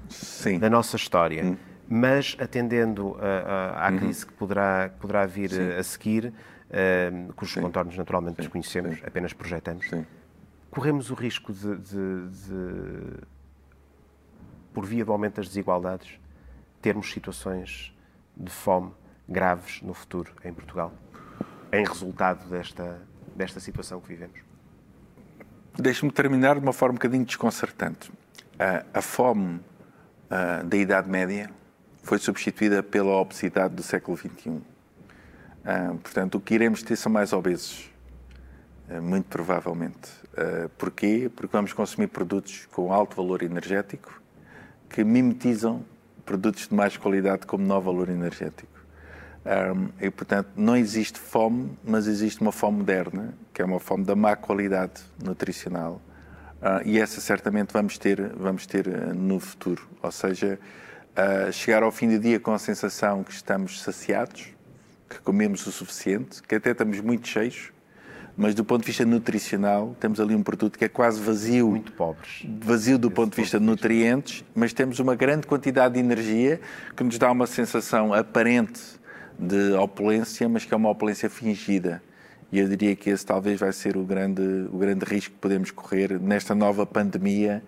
Sim. 0.10 0.60
da 0.60 0.70
nossa 0.70 0.96
história. 0.96 1.44
Hum 1.44 1.71
mas 1.94 2.38
atendendo 2.40 3.18
à 3.76 3.90
uhum. 3.92 3.98
crise 3.98 4.26
que 4.26 4.32
poderá, 4.32 4.88
que 4.88 4.98
poderá 4.98 5.26
vir 5.26 5.50
Sim. 5.50 5.74
a 5.74 5.84
seguir, 5.84 6.28
uh, 6.28 7.34
cujos 7.34 7.54
Sim. 7.54 7.62
contornos 7.62 7.98
naturalmente 7.98 8.38
Sim. 8.38 8.44
desconhecemos, 8.44 9.02
apenas 9.06 9.34
projetamos, 9.34 9.92
corremos 10.70 11.12
o 11.12 11.14
risco 11.14 11.52
de, 11.52 11.76
de, 11.76 12.30
de, 12.30 13.18
por 14.74 14.86
via 14.86 15.04
do 15.04 15.12
aumento 15.12 15.36
das 15.36 15.50
desigualdades, 15.50 16.18
termos 16.82 17.12
situações 17.12 17.94
de 18.38 18.50
fome 18.50 18.94
graves 19.28 19.82
no 19.82 19.94
futuro 19.94 20.32
em 20.46 20.54
Portugal, 20.54 20.94
em 21.74 21.86
resultado 21.86 22.50
desta, 22.50 23.02
desta 23.36 23.60
situação 23.60 24.00
que 24.00 24.08
vivemos? 24.08 24.40
Deixe-me 25.78 26.12
terminar 26.12 26.56
de 26.56 26.62
uma 26.62 26.72
forma 26.72 26.94
um 26.94 26.96
bocadinho 26.96 27.26
desconcertante. 27.26 28.10
A, 28.58 29.00
a 29.00 29.02
fome 29.02 29.60
a, 30.30 30.64
da 30.64 30.78
Idade 30.78 31.10
Média 31.10 31.50
foi 32.04 32.18
substituída 32.18 32.82
pela 32.82 33.12
obesidade 33.12 33.76
do 33.76 33.84
século 33.84 34.18
XXI. 34.18 34.62
Ah, 35.64 35.94
portanto, 36.02 36.36
o 36.36 36.42
que 36.42 36.56
iremos 36.56 36.82
ter 36.82 36.96
são 36.96 37.12
mais 37.12 37.34
obesos, 37.34 37.90
ah, 38.90 39.00
muito 39.00 39.26
provavelmente. 39.26 40.10
Ah, 40.36 40.70
porquê? 40.78 41.30
Porque 41.36 41.52
vamos 41.52 41.74
consumir 41.74 42.08
produtos 42.08 42.68
com 42.72 42.92
alto 42.92 43.16
valor 43.16 43.44
energético 43.44 44.22
que 44.90 45.04
mimetizam 45.04 45.86
produtos 46.26 46.68
de 46.68 46.74
mais 46.76 46.98
qualidade 46.98 47.46
como 47.46 47.64
menor 47.64 47.80
valor 47.80 48.10
energético. 48.10 48.70
e, 50.00 50.10
portanto, 50.12 50.50
não 50.56 50.78
existe 50.78 51.18
fome, 51.18 51.72
mas 51.84 52.06
existe 52.06 52.42
uma 52.42 52.52
fome 52.52 52.80
moderna, 52.80 53.34
que 53.52 53.62
é 53.62 53.66
uma 53.66 53.80
fome 53.80 54.04
da 54.04 54.16
má 54.16 54.36
qualidade 54.36 55.02
nutricional. 55.24 56.00
e 56.86 57.00
essa 57.00 57.20
certamente 57.20 57.74
vamos 57.74 57.98
ter, 57.98 58.22
vamos 58.36 58.68
ter 58.68 58.88
no 59.16 59.40
futuro. 59.40 59.88
Ou 60.04 60.12
seja, 60.12 60.60
uh, 61.18 61.52
chegar 61.52 61.84
ao 61.84 61.92
fim 61.92 62.10
do 62.10 62.20
dia 62.20 62.40
com 62.40 62.54
a 62.54 62.60
sensação 62.60 63.24
que 63.24 63.32
estamos 63.32 63.82
saciados, 63.82 64.48
que 65.10 65.20
comemos 65.20 65.66
o 65.68 65.72
suficiente, 65.72 66.42
que 66.44 66.56
até 66.56 66.72
estamos 66.72 67.00
muito 67.02 67.28
cheios, 67.28 67.72
mas 68.36 68.56
do 68.56 68.64
ponto 68.64 68.82
de 68.82 68.88
vista 68.88 69.06
nutricional 69.06 69.96
temos 70.00 70.20
ali 70.20 70.34
um 70.34 70.42
produto 70.42 70.78
que 70.80 70.86
é 70.86 70.90
quase 70.90 71.22
vazio. 71.22 71.70
Muito 71.70 71.92
pobres. 71.92 72.46
Vazio 72.62 72.98
do 72.98 73.12
ponto 73.12 73.36
de 73.36 73.42
vista 73.42 73.60
de 73.60 73.66
nutrientes, 73.66 74.44
mas 74.56 74.74
temos 74.74 75.00
uma 75.00 75.16
grande 75.16 75.46
quantidade 75.46 75.96
de 75.96 76.00
energia 76.00 76.60
que 76.96 77.04
nos 77.04 77.18
dá 77.18 77.32
uma 77.32 77.46
sensação 77.46 78.14
aparente 78.14 78.82
de 79.38 79.74
opulência, 79.74 80.48
mas 80.48 80.66
que 80.66 80.74
é 80.74 80.78
uma 80.78 80.90
opulência 80.90 81.30
fingida. 81.30 82.02
E 82.52 82.60
eu 82.60 82.68
diria 82.68 82.96
que 82.96 83.10
esse 83.10 83.26
talvez 83.26 83.60
vai 83.60 83.72
ser 83.72 83.96
o 83.96 84.04
grande, 84.04 84.42
o 84.72 84.78
grande 84.78 85.06
risco 85.06 85.34
que 85.34 85.40
podemos 85.40 85.72
correr 85.72 86.20
nesta 86.20 86.54
nova 86.54 86.86
pandemia 86.86 87.64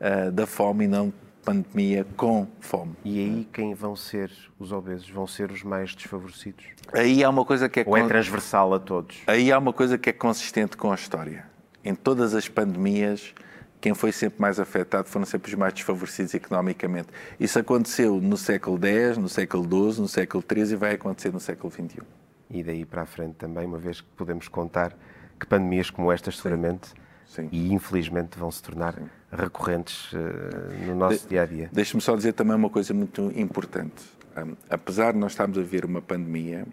uh, 0.00 0.30
da 0.30 0.46
fome 0.46 0.84
e 0.84 0.88
não 0.88 1.12
pandemia 1.44 2.06
com 2.16 2.46
fome. 2.60 2.94
E 3.04 3.18
aí 3.18 3.48
quem 3.52 3.74
vão 3.74 3.96
ser 3.96 4.30
os 4.58 4.72
obesos? 4.72 5.08
Vão 5.08 5.26
ser 5.26 5.50
os 5.50 5.62
mais 5.62 5.94
desfavorecidos? 5.94 6.64
Aí 6.92 7.22
há 7.22 7.30
uma 7.30 7.44
coisa 7.44 7.68
que 7.68 7.80
é... 7.80 7.84
Ou 7.86 7.96
é 7.96 8.06
transversal 8.06 8.74
a 8.74 8.78
todos? 8.78 9.18
Aí 9.26 9.50
há 9.52 9.58
uma 9.58 9.72
coisa 9.72 9.98
que 9.98 10.10
é 10.10 10.12
consistente 10.12 10.76
com 10.76 10.92
a 10.92 10.94
história. 10.94 11.46
Em 11.84 11.94
todas 11.94 12.34
as 12.34 12.48
pandemias, 12.48 13.34
quem 13.80 13.94
foi 13.94 14.12
sempre 14.12 14.40
mais 14.40 14.58
afetado 14.58 15.08
foram 15.08 15.24
sempre 15.24 15.50
os 15.50 15.54
mais 15.54 15.72
desfavorecidos 15.72 16.34
economicamente. 16.34 17.08
Isso 17.38 17.58
aconteceu 17.58 18.20
no 18.20 18.36
século 18.36 18.78
X, 18.84 19.16
no 19.16 19.28
século 19.28 19.62
XII, 19.62 20.02
no 20.02 20.08
século 20.08 20.44
XIII 20.46 20.72
e 20.72 20.76
vai 20.76 20.94
acontecer 20.94 21.32
no 21.32 21.40
século 21.40 21.72
XXI. 21.72 22.02
E 22.50 22.62
daí 22.62 22.84
para 22.84 23.02
a 23.02 23.06
frente 23.06 23.34
também, 23.34 23.66
uma 23.66 23.78
vez 23.78 24.00
que 24.00 24.08
podemos 24.16 24.48
contar 24.48 24.96
que 25.38 25.46
pandemias 25.46 25.90
como 25.90 26.10
estas, 26.10 26.36
seguramente, 26.36 26.88
Sim. 26.88 27.07
E 27.52 27.72
infelizmente 27.72 28.38
vão 28.38 28.50
se 28.50 28.62
tornar 28.62 28.94
Sim 28.94 29.08
recorrentes 29.30 30.12
uh, 30.12 30.86
no 30.86 30.94
nosso 30.94 31.22
de, 31.22 31.28
dia 31.28 31.42
a 31.42 31.46
dia. 31.46 31.70
Deixe-me 31.72 32.00
só 32.00 32.16
dizer 32.16 32.32
também 32.32 32.56
uma 32.56 32.70
coisa 32.70 32.94
muito 32.94 33.32
importante. 33.36 34.04
Um, 34.36 34.54
apesar 34.70 35.12
de 35.12 35.18
nós 35.18 35.32
estarmos 35.32 35.58
a 35.58 35.62
ver 35.62 35.84
uma 35.84 36.00
pandemia, 36.00 36.66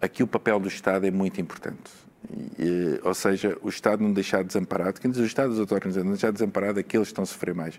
aqui 0.00 0.22
o 0.22 0.26
papel 0.26 0.60
do 0.60 0.68
Estado 0.68 1.06
é 1.06 1.10
muito 1.10 1.40
importante. 1.40 1.90
E, 2.58 3.00
ou 3.02 3.14
seja, 3.14 3.56
o 3.62 3.68
Estado 3.68 4.02
não 4.02 4.12
deixar 4.12 4.42
desamparado, 4.42 4.98
quem 4.98 5.10
diz 5.10 5.20
o 5.20 5.24
Estado, 5.24 5.52
os 5.52 5.60
autores 5.60 5.94
não 5.96 6.12
deixar 6.12 6.32
desamparado 6.32 6.80
aqueles 6.80 7.08
que 7.08 7.12
estão 7.12 7.22
a 7.22 7.26
sofrer 7.26 7.54
mais. 7.54 7.78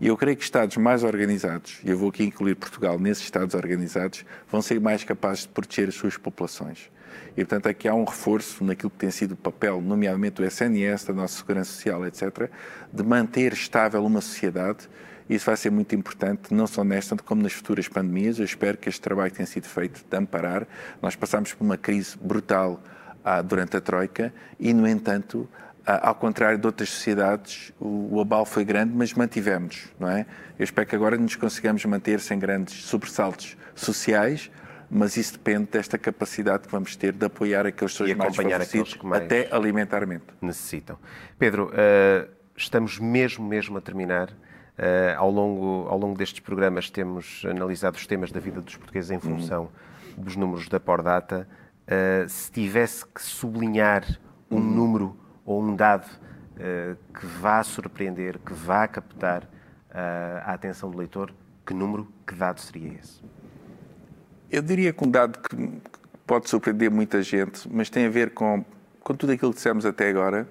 E 0.00 0.06
eu 0.06 0.16
creio 0.16 0.36
que 0.36 0.44
Estados 0.44 0.76
mais 0.76 1.02
organizados, 1.02 1.80
e 1.84 1.90
eu 1.90 1.98
vou 1.98 2.08
aqui 2.08 2.24
incluir 2.24 2.54
Portugal 2.54 2.98
nesses 2.98 3.24
Estados 3.24 3.54
organizados, 3.54 4.24
vão 4.48 4.62
ser 4.62 4.80
mais 4.80 5.02
capazes 5.02 5.42
de 5.42 5.48
proteger 5.48 5.88
as 5.88 5.94
suas 5.94 6.16
populações. 6.16 6.90
E, 7.32 7.44
portanto, 7.44 7.68
aqui 7.68 7.88
há 7.88 7.94
um 7.94 8.04
reforço 8.04 8.64
naquilo 8.64 8.90
que 8.90 8.98
tem 8.98 9.10
sido 9.10 9.32
o 9.32 9.36
papel, 9.36 9.80
nomeadamente 9.80 10.36
do 10.36 10.44
SNS, 10.44 11.04
da 11.04 11.14
nossa 11.14 11.38
Segurança 11.38 11.72
Social, 11.72 12.06
etc., 12.06 12.50
de 12.92 13.02
manter 13.02 13.52
estável 13.52 14.04
uma 14.04 14.20
sociedade. 14.20 14.88
Isso 15.28 15.46
vai 15.46 15.56
ser 15.56 15.70
muito 15.70 15.94
importante, 15.94 16.52
não 16.52 16.66
só 16.66 16.82
nesta, 16.82 17.16
como 17.16 17.42
nas 17.42 17.52
futuras 17.52 17.86
pandemias. 17.88 18.38
Eu 18.38 18.44
espero 18.44 18.76
que 18.76 18.88
este 18.88 19.00
trabalho 19.00 19.30
tenha 19.32 19.46
sido 19.46 19.66
feito 19.66 20.04
de 20.08 20.16
amparar. 20.16 20.66
Nós 21.00 21.14
passamos 21.14 21.52
por 21.52 21.64
uma 21.64 21.76
crise 21.76 22.16
brutal 22.18 22.82
ah, 23.24 23.40
durante 23.40 23.76
a 23.76 23.80
Troika 23.80 24.32
e, 24.58 24.72
no 24.72 24.88
entanto, 24.88 25.48
ah, 25.86 26.08
ao 26.08 26.14
contrário 26.14 26.58
de 26.58 26.66
outras 26.66 26.88
sociedades, 26.90 27.72
o, 27.80 28.16
o 28.16 28.20
abalo 28.20 28.44
foi 28.44 28.64
grande, 28.64 28.92
mas 28.94 29.14
mantivemos, 29.14 29.88
não 29.98 30.08
é? 30.08 30.26
Eu 30.58 30.64
espero 30.64 30.86
que 30.86 30.94
agora 30.94 31.16
nos 31.16 31.36
consigamos 31.36 31.84
manter 31.84 32.20
sem 32.20 32.38
grandes 32.38 32.84
sobressaltos 32.84 33.56
sociais, 33.74 34.50
mas 34.90 35.16
isso 35.16 35.34
depende 35.34 35.66
desta 35.66 35.96
capacidade 35.96 36.64
que 36.64 36.72
vamos 36.72 36.96
ter 36.96 37.12
de 37.12 37.24
apoiar 37.24 37.64
aqueles 37.64 37.92
pessoas 37.92 38.12
mais 38.14 38.32
desfavorecidos, 38.32 38.96
mais 39.02 39.22
até 39.22 39.48
alimentarmente. 39.54 40.24
Necessitam. 40.42 40.98
Pedro, 41.38 41.68
uh, 41.68 42.28
estamos 42.56 42.98
mesmo, 42.98 43.46
mesmo 43.46 43.78
a 43.78 43.80
terminar. 43.80 44.30
Uh, 44.30 45.16
ao, 45.16 45.30
longo, 45.30 45.86
ao 45.88 45.98
longo 45.98 46.16
destes 46.16 46.40
programas 46.40 46.88
temos 46.90 47.42
analisado 47.44 47.96
os 47.96 48.06
temas 48.06 48.32
da 48.32 48.40
vida 48.40 48.60
dos 48.62 48.76
portugueses 48.76 49.10
em 49.10 49.20
função 49.20 49.68
uhum. 50.16 50.24
dos 50.24 50.34
números 50.34 50.68
da 50.68 50.80
Pordata. 50.80 51.46
Uh, 51.86 52.28
se 52.28 52.50
tivesse 52.50 53.06
que 53.06 53.22
sublinhar 53.22 54.04
um 54.50 54.56
uhum. 54.56 54.60
número 54.60 55.16
ou 55.44 55.62
um 55.62 55.76
dado 55.76 56.06
que 57.18 57.24
vá 57.24 57.62
surpreender, 57.62 58.38
que 58.38 58.52
vá 58.52 58.86
captar 58.86 59.48
a 60.44 60.52
atenção 60.52 60.90
do 60.90 60.98
leitor, 60.98 61.32
que 61.64 61.72
número, 61.72 62.06
que 62.26 62.34
dado 62.34 62.60
seria 62.60 62.98
esse? 63.00 63.22
Eu 64.52 64.62
diria 64.62 64.92
que 64.92 65.04
um 65.04 65.08
dado 65.08 65.38
que 65.38 65.80
pode 66.26 66.50
surpreender 66.50 66.90
muita 66.90 67.22
gente, 67.22 67.68
mas 67.70 67.88
tem 67.88 68.06
a 68.06 68.10
ver 68.10 68.30
com, 68.30 68.64
com 68.98 69.14
tudo 69.14 69.30
aquilo 69.30 69.52
que 69.52 69.58
dissemos 69.58 69.86
até 69.86 70.08
agora, 70.08 70.48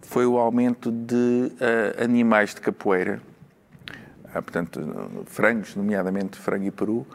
foi 0.00 0.24
o 0.24 0.38
aumento 0.38 0.90
de 0.90 1.14
uh, 1.14 2.02
animais 2.02 2.54
de 2.54 2.62
capoeira, 2.62 3.20
uh, 4.30 4.32
portanto, 4.32 4.80
frangos, 5.26 5.76
nomeadamente 5.76 6.38
frango 6.38 6.64
e 6.64 6.70
peru, 6.70 7.06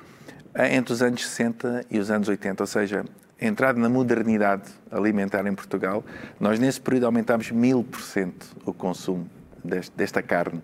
uh, 0.53 0.61
entre 0.69 0.93
os 0.93 1.01
anos 1.01 1.27
60 1.27 1.85
e 1.89 1.97
os 1.97 2.11
anos 2.11 2.27
80, 2.27 2.61
ou 2.61 2.67
seja, 2.67 3.05
a 3.41 3.45
entrada 3.45 3.79
na 3.79 3.89
modernidade 3.89 4.69
alimentar 4.91 5.47
em 5.47 5.55
Portugal, 5.55 6.05
nós 6.39 6.59
nesse 6.59 6.79
período 6.79 7.07
aumentámos 7.07 7.49
mil 7.49 7.83
por 7.83 8.01
cento 8.01 8.55
o 8.67 8.73
consumo 8.73 9.27
deste, 9.63 9.97
desta 9.97 10.21
carne, 10.21 10.61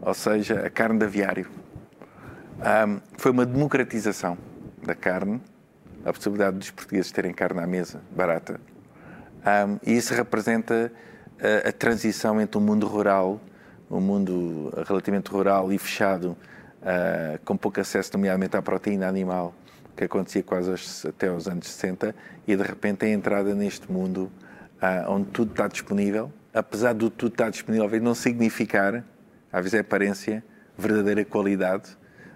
ou 0.00 0.14
seja, 0.14 0.66
a 0.66 0.70
carne 0.70 0.98
de 0.98 1.04
aviário. 1.04 1.46
Um, 2.58 3.00
foi 3.18 3.30
uma 3.30 3.44
democratização 3.44 4.38
da 4.88 4.94
carne, 4.94 5.40
a 6.04 6.12
possibilidade 6.12 6.56
dos 6.56 6.70
portugueses 6.70 7.12
terem 7.12 7.32
carne 7.32 7.60
à 7.60 7.66
mesa 7.66 8.00
barata. 8.10 8.58
Um, 9.38 9.78
e 9.86 9.96
isso 9.96 10.14
representa 10.14 10.90
a, 11.38 11.68
a 11.68 11.72
transição 11.72 12.40
entre 12.40 12.56
o 12.56 12.60
mundo 12.60 12.86
rural, 12.86 13.40
um 13.90 14.00
mundo 14.00 14.72
relativamente 14.86 15.30
rural 15.30 15.72
e 15.72 15.78
fechado, 15.78 16.36
uh, 16.82 17.38
com 17.44 17.56
pouco 17.56 17.80
acesso, 17.80 18.10
nomeadamente 18.14 18.56
à 18.56 18.62
proteína 18.62 19.06
animal, 19.06 19.54
que 19.94 20.04
acontecia 20.04 20.42
quase 20.42 20.70
aos, 20.70 21.04
até 21.04 21.28
aos 21.28 21.46
anos 21.46 21.66
60, 21.68 22.14
e 22.46 22.56
de 22.56 22.62
repente 22.62 23.04
a 23.04 23.08
entrada 23.08 23.54
neste 23.54 23.90
mundo 23.90 24.30
uh, 24.82 25.10
onde 25.10 25.26
tudo 25.26 25.50
está 25.50 25.68
disponível, 25.68 26.32
apesar 26.54 26.94
de 26.94 27.10
tudo 27.10 27.32
estar 27.32 27.50
disponível, 27.50 28.00
não 28.00 28.14
significar, 28.14 29.04
às 29.52 29.62
vezes 29.62 29.74
é 29.74 29.80
aparência, 29.80 30.42
verdadeira 30.76 31.24
qualidade, 31.24 31.90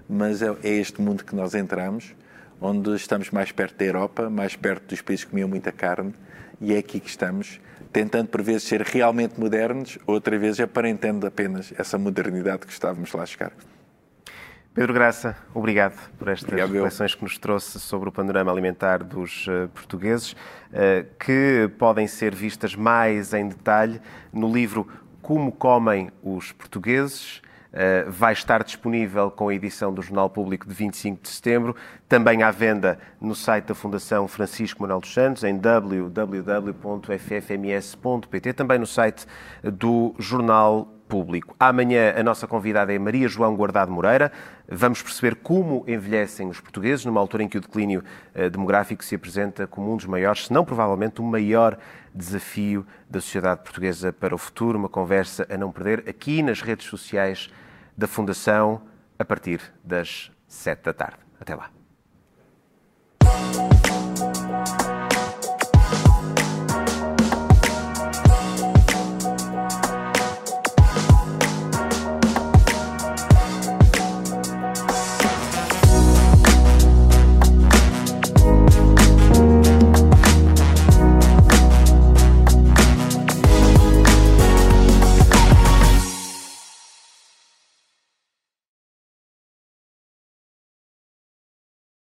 mas 0.09 0.43
é, 0.43 0.55
é 0.63 0.69
este 0.69 1.01
mundo 1.01 1.25
que 1.25 1.35
nós 1.35 1.55
entramos, 1.55 2.15
onde 2.63 2.95
estamos 2.95 3.31
mais 3.31 3.51
perto 3.51 3.77
da 3.77 3.85
Europa, 3.85 4.31
mais 4.31 4.55
perto 4.55 4.89
dos 4.91 5.03
países 5.03 5.25
que 5.25 5.31
comiam 5.31 5.49
muita 5.49 5.73
carne, 5.73 6.15
e 6.61 6.73
é 6.73 6.79
aqui 6.79 7.01
que 7.01 7.09
estamos, 7.09 7.61
tentando 7.93 8.29
por 8.29 8.41
vezes 8.41 8.63
ser 8.63 8.83
realmente 8.83 9.39
modernos, 9.39 9.99
outras 10.07 10.41
vezes 10.41 10.61
aparentando 10.61 11.27
apenas 11.27 11.75
essa 11.77 11.99
modernidade 11.99 12.65
que 12.65 12.73
estávamos 12.73 13.13
lá 13.13 13.25
a 13.25 13.27
chegar. 13.27 13.53
Pedro 14.73 14.95
Graça, 14.95 15.37
obrigado 15.53 15.99
por 16.17 16.29
estas 16.29 16.49
obrigado, 16.49 16.73
reflexões 16.73 17.15
que 17.15 17.23
nos 17.23 17.37
trouxe 17.37 17.79
sobre 17.79 18.09
o 18.09 18.13
panorama 18.13 18.51
alimentar 18.51 19.03
dos 19.03 19.47
uh, 19.47 19.69
portugueses, 19.75 20.33
uh, 20.33 21.05
que 21.19 21.69
podem 21.79 22.07
ser 22.07 22.35
vistas 22.35 22.75
mais 22.75 23.35
em 23.35 23.49
detalhe 23.49 24.01
no 24.33 24.51
livro 24.51 24.89
Como 25.21 25.53
Comem 25.53 26.11
os 26.23 26.53
Portugueses. 26.53 27.43
Uh, 27.73 28.11
vai 28.11 28.35
estar 28.35 28.63
disponível 28.63 29.31
com 29.31 29.49
a 29.49 29.55
edição 29.55 29.95
do 29.95 30.03
Jornal 30.03 30.29
Público 30.29 30.69
de 30.69 30.75
25 30.75 31.23
de 31.23 31.29
setembro, 31.31 31.75
também 32.07 32.43
à 32.43 32.51
venda 32.51 32.99
no 33.19 33.35
site 33.35 33.65
da 33.65 33.75
Fundação 33.75 34.29
Francisco 34.29 34.83
Manuel 34.83 35.01
dos 35.01 35.15
Santos, 35.15 35.43
em 35.43 35.57
www.ffms.pt, 35.57 36.13
também 38.53 38.79
no 38.79 38.87
site 38.87 39.27
do 39.63 40.15
Jornal 40.19 40.85
público. 40.85 41.02
Amanhã 41.59 42.15
a 42.17 42.23
nossa 42.23 42.47
convidada 42.47 42.93
é 42.93 42.99
Maria 42.99 43.29
João 43.29 43.55
Guardado 43.55 43.93
Moreira. 43.93 44.33
Vamos 44.69 45.03
perceber 45.03 45.37
como 45.37 45.85
envelhecem 45.87 46.49
os 46.49 46.61
portugueses 46.61 47.05
numa 47.05 47.21
altura 47.21 47.43
em 47.43 47.49
que 47.49 47.59
o 47.59 47.61
declínio 47.61 48.03
eh, 48.35 48.49
demográfico 48.49 49.05
se 49.05 49.15
apresenta 49.15 49.67
como 49.67 49.93
um 49.93 49.97
dos 49.97 50.07
maiores, 50.07 50.47
se 50.47 50.53
não 50.53 50.65
provavelmente 50.65 51.21
o 51.21 51.25
maior 51.25 51.77
desafio 52.15 52.87
da 53.11 53.21
sociedade 53.21 53.63
portuguesa 53.63 54.13
para 54.13 54.35
o 54.35 54.39
futuro. 54.39 54.79
Uma 54.79 54.89
conversa 54.89 55.47
a 55.51 55.57
não 55.57 55.71
perder 55.71 56.05
aqui 56.09 56.43
nas 56.43 56.61
redes 56.61 56.87
sociais 56.87 57.51
da 57.97 58.07
Fundação 58.07 58.83
a 59.19 59.25
partir 59.25 59.61
das 59.85 60.31
sete 60.47 60.85
da 60.85 60.93
tarde. 60.93 61.19
Até 61.41 61.55
lá. 61.55 61.71